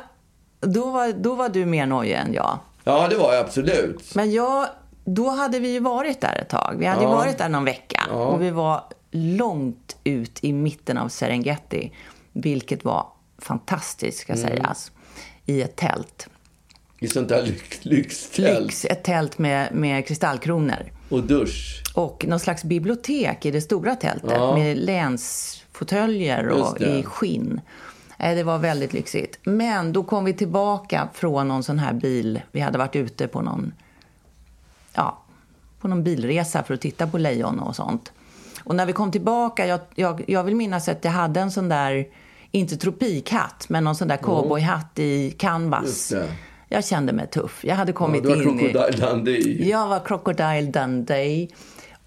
då, 0.60 0.90
var, 0.90 1.12
då 1.12 1.34
var 1.34 1.48
du 1.48 1.66
mer 1.66 1.86
nojig 1.86 2.12
än 2.14 2.32
jag. 2.34 2.58
Ja, 2.84 3.08
det 3.08 3.16
var 3.16 3.32
jag 3.34 3.44
absolut. 3.44 4.14
Men 4.14 4.32
jag, 4.32 4.66
då 5.04 5.28
hade 5.28 5.58
vi 5.58 5.72
ju 5.72 5.80
varit 5.80 6.20
där 6.20 6.38
ett 6.42 6.48
tag. 6.48 6.74
Vi 6.78 6.86
hade 6.86 7.02
ju 7.02 7.08
Ja. 7.08 7.14
varit 7.16 7.38
där 7.38 7.48
någon 7.48 7.64
vecka. 7.64 8.02
Ja. 8.10 8.14
Och 8.14 8.42
vi 8.42 8.50
var 8.50 8.84
långt 9.10 9.96
ut 10.04 10.38
i 10.44 10.52
mitten 10.52 10.98
av 10.98 11.08
Serengeti. 11.08 11.92
Vilket 12.32 12.84
var 12.84 13.06
fantastiskt, 13.38 14.18
ska 14.18 14.32
Mm. 14.32 14.48
sägas. 14.48 14.92
I 15.46 15.62
ett 15.62 15.76
tält. 15.76 16.28
I 17.00 17.08
sånt 17.08 17.28
där 17.28 17.42
lyx, 17.46 17.84
lyxtält. 17.84 18.62
Lyx, 18.66 18.84
ett 18.84 19.02
tält 19.02 19.38
med, 19.38 19.74
med 19.74 20.06
kristallkronor. 20.06 20.90
Och 21.08 21.22
dusch. 21.22 21.82
Och 21.94 22.24
någon 22.28 22.40
slags 22.40 22.64
bibliotek 22.64 23.46
i 23.46 23.50
det 23.50 23.60
stora 23.60 23.94
tältet 23.94 24.30
Ja. 24.34 24.54
med 24.56 24.76
länsfåtöljer 24.78 26.48
och 26.48 26.80
i 26.80 27.02
skinn. 27.02 27.60
Eh, 28.18 28.34
Det 28.34 28.42
var 28.42 28.58
väldigt 28.58 28.92
lyxigt. 28.92 29.38
Men 29.42 29.92
då 29.92 30.02
kom 30.04 30.24
vi 30.24 30.32
tillbaka 30.32 31.08
från 31.14 31.48
någon 31.48 31.62
sån 31.62 31.78
här 31.78 31.92
bil. 31.92 32.40
Vi 32.52 32.60
hade 32.60 32.78
varit 32.78 32.96
ute 32.96 33.28
på 33.28 33.40
någon, 33.42 33.72
ja, 34.94 35.18
på 35.80 35.88
någon 35.88 36.04
bilresa 36.04 36.62
för 36.62 36.74
att 36.74 36.80
titta 36.80 37.06
på 37.06 37.18
lejon 37.18 37.58
och 37.58 37.76
sånt. 37.76 38.12
Och 38.64 38.74
när 38.74 38.86
vi 38.86 38.92
kom 38.92 39.10
tillbaka, 39.12 39.66
jag, 39.66 39.80
jag, 39.94 40.24
jag 40.26 40.44
vill 40.44 40.56
minnas 40.56 40.88
att 40.88 41.04
jag 41.04 41.12
hade 41.12 41.40
en 41.40 41.50
sån 41.50 41.68
där, 41.68 42.06
inte 42.50 42.76
tropikhatt, 42.76 43.66
men 43.68 43.84
någon 43.84 43.94
sån 43.96 44.08
där 44.08 44.16
cowboyhatt 44.16 44.98
i 44.98 45.30
canvas. 45.30 46.12
Jag 46.68 46.84
kände 46.84 47.12
mig 47.12 47.26
tuff. 47.26 47.64
Jag 47.64 47.74
hade 47.74 47.90
Ja, 47.92 47.96
kommit 47.96 48.26
har 48.26 48.42
in 48.42 48.60
i... 48.60 48.72
Dundee. 48.72 49.68
Jag 49.68 49.88
var 49.88 50.00
Crocodile 50.00 50.70
Dundee. 50.70 51.48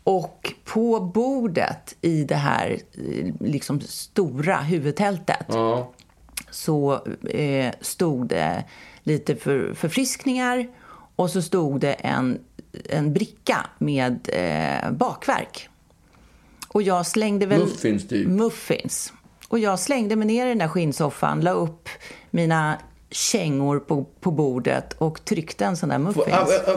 Och 0.04 0.54
på 0.66 1.00
bordet 1.00 1.96
i 2.02 2.24
det 2.24 2.36
här 2.36 2.78
eh, 2.94 3.34
liksom 3.40 3.82
stora 3.82 4.58
huvudtältet 4.58 5.46
Ja. 5.48 5.92
så 6.50 6.94
eh, 7.30 7.74
stod 7.82 8.28
det 8.28 8.64
lite 9.04 9.36
för, 9.36 9.74
förfriskningar 9.74 10.68
och 11.16 11.30
så 11.30 11.42
stod 11.42 11.80
det 11.80 11.94
en, 11.94 12.40
en 12.90 13.14
bricka 13.14 13.66
med 13.78 14.30
eh, 14.34 14.92
bakverk. 14.92 15.70
Och 16.68 16.82
jag 16.82 17.06
slängde 17.06 17.46
väl... 17.46 17.60
Muffins, 17.60 18.08
typ. 18.08 18.28
Muffins. 18.28 19.14
Och 19.48 19.60
jag 19.60 19.80
slängde 19.80 20.16
mig 20.16 20.28
ner 20.28 20.46
i 20.46 20.50
den 20.50 20.58
där 20.58 20.68
skinnsoffan, 20.68 21.42
la 21.42 21.52
upp 21.52 21.90
mina 22.30 22.78
kängor 23.12 23.80
på, 23.80 24.06
på 24.20 24.32
bordet 24.32 24.94
och 24.98 25.26
tryckte 25.26 25.66
en 25.66 25.78
sån 25.78 25.90
där 25.90 25.98
muffins. 25.98 26.26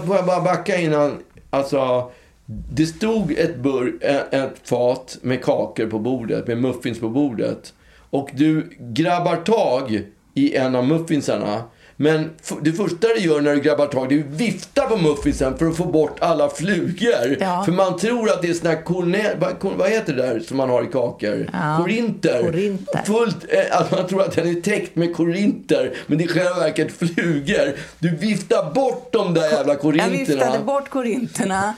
får 0.06 0.16
jag 0.16 0.26
bara 0.26 0.40
backa 0.40 0.80
innan? 0.80 1.18
Alltså, 1.50 2.10
det 2.46 2.86
stod 2.86 3.32
ett, 3.32 3.56
bur, 3.56 3.98
ett 4.30 4.68
fat 4.68 5.18
med 5.22 5.44
kakor 5.44 5.86
på 5.86 5.98
bordet, 5.98 6.46
med 6.46 6.58
muffins 6.58 7.00
på 7.00 7.08
bordet. 7.08 7.74
Och 8.10 8.30
du 8.32 8.70
grabbar 8.78 9.36
tag 9.36 10.02
i 10.34 10.56
en 10.56 10.74
av 10.74 10.84
muffinsarna. 10.84 11.62
Men 11.96 12.30
det 12.62 12.72
första 12.72 13.08
du 13.08 13.18
gör 13.20 13.40
när 13.40 13.54
du 13.54 13.60
grabbar 13.60 13.86
tag, 13.86 14.08
det 14.08 14.14
är 14.14 14.20
att 14.20 14.26
vifta 14.26 14.86
på 14.86 14.96
muffinsen 14.96 15.58
för 15.58 15.66
att 15.66 15.76
få 15.76 15.84
bort 15.84 16.20
alla 16.20 16.48
flugor. 16.48 17.36
Ja. 17.40 17.64
För 17.64 17.72
man 17.72 17.98
tror 17.98 18.30
att 18.30 18.42
det 18.42 18.48
är 18.48 18.54
såna 18.54 18.70
här 18.70 18.82
korne, 18.82 19.36
vad, 19.60 19.90
heter 19.90 20.14
det 20.14 20.22
där 20.22 20.40
som 20.40 20.56
man 20.56 20.70
har 20.70 20.82
i 20.82 20.86
kakor? 20.86 21.50
Ja, 21.52 21.78
Korinter. 21.82 22.42
korinter. 22.42 23.02
Fullt, 23.04 23.36
att 23.70 23.90
man 23.90 24.06
tror 24.06 24.22
att 24.22 24.36
den 24.36 24.56
är 24.56 24.60
täckt 24.60 24.96
med 24.96 25.16
korinter, 25.16 25.94
men 26.06 26.18
det 26.18 26.24
är 26.24 26.28
själva 26.28 26.54
verket 26.54 26.92
flugor. 26.92 27.74
Du 27.98 28.16
viftar 28.16 28.74
bort 28.74 29.12
de 29.12 29.34
där 29.34 29.50
jävla 29.50 29.72
Jag 29.72 29.80
korinterna. 29.80 30.16
viftade 30.18 30.58
bort 30.64 30.88
korinterna 30.88 31.74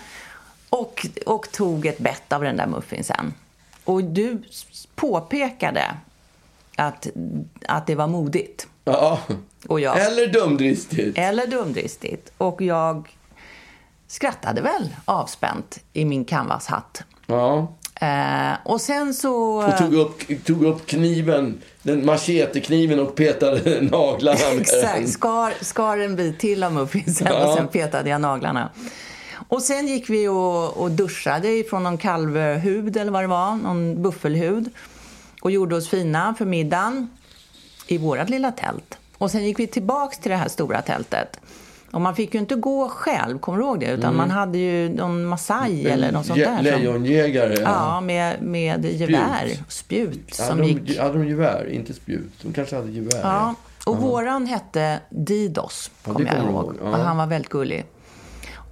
och, 0.69 1.07
och 1.27 1.53
tog 1.53 1.87
ett 1.87 1.99
bett 1.99 2.33
av 2.33 2.43
den 2.43 2.57
där 2.57 2.67
muffinsen. 2.67 3.35
Och 3.85 4.05
du 4.05 4.43
påpekade 4.95 5.85
att, 6.77 7.07
att 7.67 7.87
det 7.87 7.95
var 7.95 8.07
modigt. 8.07 8.67
Ja. 8.89 9.19
Och 9.69 9.81
jag, 9.81 10.01
Eller 10.01 10.27
dumdristigt. 10.27 11.19
eller 11.19 11.47
dumdristigt. 11.47 12.33
Och 12.39 12.63
jag 12.63 13.17
skrattade 14.09 14.61
väl 14.61 14.89
avspänt 15.05 15.79
i 15.93 16.05
min 16.05 16.25
canvashatt. 16.25 17.03
Ja. 17.27 17.73
Eh, 18.01 18.53
och 18.65 18.81
sen 18.81 19.15
så... 19.15 19.35
Och 19.65 19.77
tog 19.79 19.95
upp, 19.95 20.45
tog 20.45 20.65
upp 20.65 20.87
kniven, 20.87 21.61
den 21.83 22.07
machetekniven 22.07 23.01
och 23.01 23.15
petade 23.15 23.81
naglarna 23.91 24.39
med. 24.53 24.61
Exakt, 24.61 25.09
skar, 25.09 25.53
skar 25.65 25.99
en 25.99 26.17
bit 26.17 26.39
till 26.39 26.63
av 26.65 26.73
muffinsen 26.73 27.27
Ja. 27.31 27.47
och 27.47 27.55
sen 27.57 27.69
petade 27.69 28.11
jag 28.11 28.21
naglarna. 28.21 28.71
Och 29.49 29.63
sen 29.63 29.87
gick 29.89 30.11
vi 30.11 30.29
och, 30.29 30.77
och 30.77 30.91
duschade 30.91 31.49
ifrån 31.49 31.83
någon 31.83 31.99
kalvhud 31.99 32.97
eller 32.97 33.13
vad 33.13 33.23
det 33.23 33.27
var, 33.29 33.57
någon 33.57 34.03
buffelhud. 34.03 34.71
Och 35.43 35.51
gjorde 35.51 35.77
oss 35.77 35.89
fina 35.89 36.35
för 36.39 36.45
middagen 36.45 37.09
i 37.87 37.99
vårt 37.99 38.29
lilla 38.29 38.53
tält. 38.53 38.99
Och 39.19 39.31
sen 39.31 39.45
gick 39.45 39.59
vi 39.59 39.67
tillbaks 39.67 40.19
till 40.19 40.31
det 40.31 40.37
här 40.37 40.49
stora 40.49 40.83
tältet. 40.83 41.41
Och 41.91 42.01
man 42.01 42.17
fick 42.17 42.35
ju 42.35 42.41
inte 42.41 42.55
gå 42.55 42.89
själv, 42.89 43.39
kommer 43.39 43.59
du 43.59 43.65
ihåg 43.65 43.81
det? 43.81 43.87
Utan 43.87 44.17
man 44.17 44.31
hade 44.31 44.59
ju 44.59 44.89
någon 44.89 45.25
massaj 45.25 45.87
eller 45.87 46.13
något 46.13 46.27
sånt 46.27 46.39
där. 46.39 46.57
som- 46.57 46.65
Lejonjägare. 46.65 47.55
Ja, 47.63 48.01
med, 48.01 48.43
med 48.43 48.85
gevär, 48.85 49.51
spjut, 49.69 50.39
Hade 50.39 50.49
som 50.49 50.59
de, 50.59 50.65
gick... 50.69 50.99
hade 50.99 51.19
de 51.19 51.29
gevär? 51.29 51.69
Inte 51.71 51.95
spjut. 51.95 52.33
De 52.43 52.53
kanske 52.53 52.77
hade 52.77 52.91
gevär. 52.91 53.21
Ja, 53.23 53.55
och 53.87 53.97
våran 53.97 54.47
hette 54.47 55.01
Didos, 55.11 55.91
Ja, 56.05 56.13
kommer 56.13 56.35
jag 56.35 56.45
ihåg. 56.45 56.75
ja. 56.83 56.91
Och 56.91 56.97
han 56.99 57.17
var 57.17 57.27
väldigt 57.27 57.51
gullig. 57.51 57.85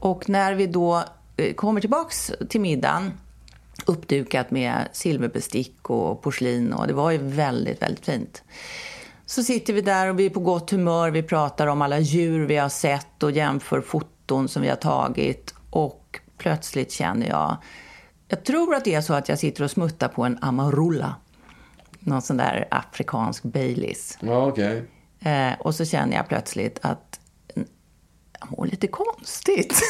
Och 0.01 0.29
när 0.29 0.55
vi 0.55 0.67
då 0.67 1.03
eh, 1.37 1.55
kommer 1.55 1.81
tillbaks 1.81 2.33
till 2.49 2.61
middagen, 2.61 3.13
uppdukat 3.87 4.51
med 4.51 4.89
silverbestick 4.93 5.91
och 5.91 6.23
porslin 6.23 6.73
och 6.73 6.87
det 6.87 6.93
var 6.93 7.11
ju 7.11 7.19
väldigt, 7.19 7.83
väldigt 7.83 8.05
fint. 8.07 8.43
Så 9.27 9.43
sitter 9.43 9.73
vi 9.73 9.81
där 9.81 10.11
och 10.11 10.19
vi 10.19 10.27
är 10.27 10.31
på 10.31 10.41
gott 10.41 10.71
humör, 10.71 11.11
vi 11.11 11.23
pratar 11.23 11.67
om 11.67 11.83
alla 11.83 11.99
djur 11.99 12.47
vi 12.47 12.57
har 12.57 12.69
sett 12.69 13.23
och 13.23 13.31
jämför 13.31 13.81
foton 13.81 14.49
som 14.49 14.63
vi 14.63 14.69
har 14.69 14.77
tagit 14.77 15.55
och 15.71 16.21
plötsligt 16.39 16.93
känner 16.93 17.29
jag, 17.29 17.57
jag 18.29 18.45
tror 18.45 18.75
att 18.75 18.85
det 18.85 18.95
är 18.95 19.01
så 19.01 19.15
att 19.15 19.29
jag 19.29 19.39
sitter 19.39 19.65
och 19.65 19.71
smuttar 19.71 20.09
på 20.09 20.25
en 20.25 20.39
amarula. 20.41 21.15
Någon 22.01 22.23
sån 22.23 22.37
där 22.37 22.69
afrikansk 22.71 23.43
Baileys. 23.43 24.19
Ja, 24.21 24.47
okej. 24.47 24.85
Eh, 25.21 25.53
och 25.61 25.75
så 25.75 25.85
känner 25.85 26.17
jag 26.17 26.29
plötsligt 26.29 26.79
att 26.83 27.21
jag 28.41 28.51
mår 28.51 28.67
lite 28.67 28.87
konstigt. 28.87 29.73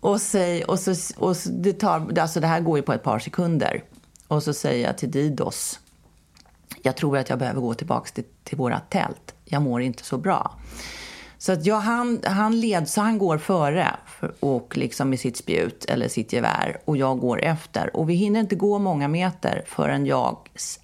och, 0.00 0.20
säg, 0.20 0.64
och 0.64 0.78
så, 0.78 0.94
och 1.16 1.36
så, 1.36 1.50
det, 1.50 1.72
tar, 1.72 2.18
alltså 2.18 2.40
det 2.40 2.46
här 2.46 2.60
går 2.60 2.78
ju 2.78 2.82
på 2.82 2.92
ett 2.92 3.02
par 3.02 3.18
sekunder. 3.18 3.84
Och 4.28 4.42
så 4.42 4.54
säger 4.54 4.86
jag 4.86 4.98
till 4.98 5.10
Didos, 5.10 5.80
jag 6.82 6.96
tror 6.96 7.18
att 7.18 7.30
jag 7.30 7.38
behöver 7.38 7.60
gå 7.60 7.74
tillbaka 7.74 8.10
till, 8.14 8.24
till 8.44 8.58
våra 8.58 8.80
tält. 8.80 9.34
Jag 9.44 9.62
mår 9.62 9.82
inte 9.82 10.04
så 10.04 10.18
bra. 10.18 10.58
Så 11.38 11.52
att 11.52 11.66
jag, 11.66 11.76
han, 11.80 12.20
han 12.24 12.60
led, 12.60 12.88
så 12.88 13.00
han 13.00 13.18
går 13.18 13.38
före 13.38 13.96
för, 14.06 14.34
och 14.40 14.76
liksom 14.76 15.10
med 15.10 15.20
sitt 15.20 15.36
spjut 15.36 15.84
eller 15.84 16.08
sitt 16.08 16.32
gevär 16.32 16.80
och 16.84 16.96
jag 16.96 17.18
går 17.18 17.42
efter. 17.42 17.96
Och 17.96 18.10
vi 18.10 18.14
hinner 18.14 18.40
inte 18.40 18.54
gå 18.54 18.78
många 18.78 19.08
meter 19.08 19.62
förrän 19.66 20.06
jag 20.06 20.36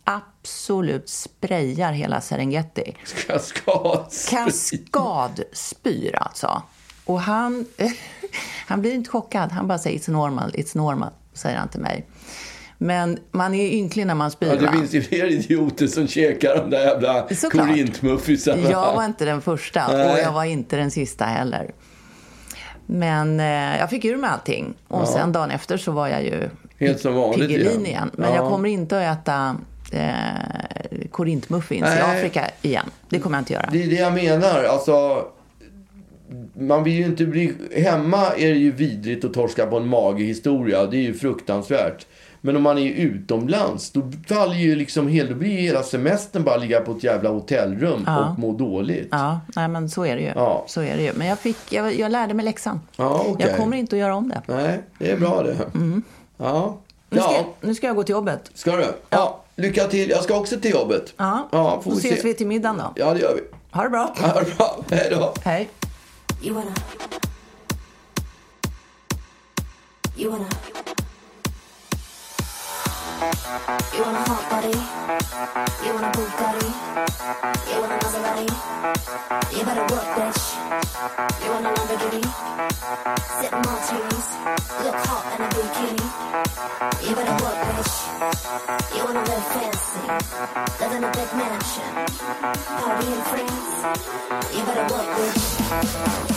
absolut 0.04 1.08
sprayar 1.08 1.92
hela 1.92 2.20
Serengeti. 2.20 2.96
Kaskad. 3.26 4.06
Kaskadspyr 4.30 6.16
alltså. 6.16 6.62
Och 7.04 7.20
han, 7.20 7.66
han 8.66 8.80
blir 8.80 8.94
inte 8.94 9.10
chockad. 9.10 9.52
Han 9.52 9.68
bara 9.68 9.78
säger 9.78 9.98
it's 9.98 10.10
normal, 10.10 10.50
it's 10.50 10.76
normal, 10.76 11.10
säger 11.32 11.58
han 11.58 11.68
till 11.68 11.80
mig. 11.80 12.06
Men 12.78 13.18
man 13.30 13.54
är 13.54 13.66
ynklig 13.72 14.06
när 14.06 14.14
man 14.14 14.30
spyr. 14.30 14.46
Ja, 14.46 14.54
det 14.56 14.72
finns 14.72 14.94
ju 14.94 15.02
fler 15.02 15.26
idioter 15.32 15.86
som 15.86 16.08
käkar 16.08 16.56
de 16.56 16.70
där 16.70 16.80
jävla 16.80 17.28
korintmuffisarna. 17.50 18.70
Jag 18.70 18.94
var 18.94 19.04
inte 19.04 19.24
den 19.24 19.40
första 19.40 19.88
Nej. 19.88 20.12
och 20.12 20.18
jag 20.18 20.32
var 20.32 20.44
inte 20.44 20.76
den 20.76 20.90
sista 20.90 21.24
heller. 21.24 21.70
Men 22.86 23.40
eh, 23.40 23.78
jag 23.78 23.90
fick 23.90 24.04
ur 24.04 24.16
mig 24.16 24.30
allting. 24.30 24.74
Och 24.88 25.08
sen 25.08 25.32
dagen 25.32 25.50
efter 25.50 25.76
så 25.76 25.92
var 25.92 26.08
jag 26.08 26.22
ju 26.24 26.48
Helt 26.78 27.00
som 27.00 27.14
vanligt 27.14 27.50
igen. 27.50 27.86
igen. 27.86 28.10
Men 28.12 28.28
Ja. 28.30 28.36
jag 28.36 28.48
kommer 28.50 28.68
inte 28.68 29.10
att 29.10 29.18
äta 29.22 29.56
eh, 29.92 31.08
korintmuffins 31.10 31.86
i. 31.86 32.00
Afrika 32.00 32.50
igen. 32.62 32.86
Det 33.08 33.18
kommer 33.18 33.36
jag 33.36 33.40
inte 33.40 33.52
göra. 33.52 33.68
Det 33.72 33.82
är 33.82 33.86
det 33.88 33.96
jag 33.96 34.14
menar. 34.14 34.64
Alltså, 34.64 35.24
man 36.54 36.84
vill 36.84 36.94
ju 36.94 37.04
inte 37.04 37.24
bli... 37.26 37.52
Hemma 37.76 38.26
är 38.36 38.48
det 38.48 38.58
ju 38.58 38.72
vidrigt 38.72 39.24
att 39.24 39.34
torska 39.34 39.66
på 39.66 39.76
en 39.76 39.88
magehistoria. 39.88 40.86
Det 40.86 40.96
är 40.96 41.02
ju 41.02 41.14
fruktansvärt. 41.14 42.06
Men 42.40 42.56
om 42.56 42.62
man 42.62 42.78
är 42.78 42.90
utomlands, 42.90 43.90
då 43.90 44.12
faller 44.28 44.54
ju 44.54 44.76
liksom 44.76 45.08
hel, 45.08 45.28
då 45.28 45.34
blir 45.34 45.50
ju 45.50 45.56
hela 45.60 45.82
semestern 45.82 46.44
bara 46.44 46.56
ligga 46.56 46.80
på 46.80 46.92
ett 46.92 47.04
jävla 47.04 47.30
hotellrum 47.30 48.06
och 48.08 48.38
må 48.38 48.52
dåligt. 48.52 49.08
Ja, 49.10 49.40
nej, 49.56 49.68
men 49.68 49.90
så 49.90 50.04
är 50.06 50.16
det 50.16 50.22
ju. 50.22 50.32
Ja. 50.34 50.64
Så 50.68 50.80
är 50.82 50.96
det 50.96 51.02
ju. 51.02 51.12
Men 51.12 51.26
jag, 51.26 51.38
fick, 51.38 51.72
jag, 51.72 51.94
jag 51.98 52.12
lärde 52.12 52.34
mig 52.34 52.44
läxan. 52.44 52.80
Ja, 52.96 53.24
okej. 53.28 53.46
Jag 53.48 53.56
kommer 53.56 53.76
inte 53.76 53.96
att 53.96 54.00
göra 54.00 54.14
om 54.16 54.28
det. 54.28 54.42
Nej, 54.46 54.80
det 54.98 55.10
är 55.10 55.16
bra 55.16 55.42
det. 55.42 55.56
Ja. 55.58 55.64
Mm. 55.74 56.02
Nu 57.10 57.20
ska, 57.20 57.32
Ja, 57.32 57.54
nu 57.60 57.74
ska 57.74 57.86
jag 57.86 57.96
gå 57.96 58.02
till 58.02 58.12
jobbet. 58.12 58.50
ska 58.54 58.76
du? 58.76 58.86
Ja. 59.10 59.40
Lycka 59.56 59.84
till. 59.84 60.10
Jag 60.10 60.22
ska 60.22 60.36
också 60.36 60.60
till 60.60 60.70
jobbet. 60.70 61.14
Ja, 61.16 61.48
Ja, 61.52 61.80
får 61.84 61.90
då 61.90 61.96
vi 61.96 62.02
ses 62.08 62.20
se. 62.22 62.28
vi 62.28 62.34
till 62.34 62.46
middagen 62.46 62.76
då. 62.76 62.92
Ja, 62.96 63.14
det 63.14 63.20
gör 63.20 63.34
vi. 63.34 63.40
Ha 63.70 63.82
det 63.82 63.90
bra. 63.90 64.14
Ha 64.20 64.40
det 64.40 64.56
bra. 64.56 64.78
Hej 64.90 65.08
då. 65.10 65.34
Hej. 65.44 65.68
You 66.42 66.54
wanna. 66.54 66.70
You 70.18 70.30
wanna. 70.30 70.44
You 73.18 73.24
want 73.24 74.14
a 74.14 74.22
hot 74.30 74.46
body? 74.46 74.70
You 75.82 75.90
want 75.90 76.06
a 76.06 76.10
Bugatti? 76.14 76.70
You 77.66 77.80
want 77.82 77.90
a 77.90 77.98
Maserati? 77.98 78.46
You 79.58 79.62
better 79.66 79.86
work, 79.90 80.06
bitch. 80.14 80.42
You 81.42 81.50
want 81.50 81.66
a 81.66 81.70
Lamborghini? 81.74 82.22
Sip 83.42 83.50
martinis, 83.58 84.28
look 84.86 84.94
hot 85.02 85.34
in 85.34 85.42
a 85.42 85.48
bikini. 85.50 86.06
You 87.02 87.12
better 87.18 87.36
work, 87.42 87.58
bitch. 87.66 87.94
You 88.94 89.02
wanna 89.02 89.24
live 89.26 89.46
fancy, 89.50 90.04
live 90.78 90.94
in 90.94 91.02
a 91.02 91.10
big 91.10 91.30
mansion, 91.34 91.90
party 92.78 93.06
in 93.18 93.22
France. 93.34 93.82
You 94.54 94.62
better 94.62 94.86
work, 94.94 95.08
bitch. 95.18 95.42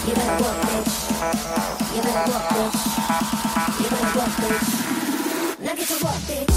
You 0.07 0.13
better 0.17 0.37
work, 0.41 0.57
bitch. 0.65 0.97
You 1.93 2.01
better 2.01 2.25
work, 2.33 2.45
bitch. 2.57 2.79
You 3.77 3.89
better 3.93 4.17
work, 4.17 4.33
bitch. 4.41 5.00
Now 5.71 5.77
get 5.77 5.87
to 5.87 6.03
work, 6.03 6.13
bitch. 6.27 6.51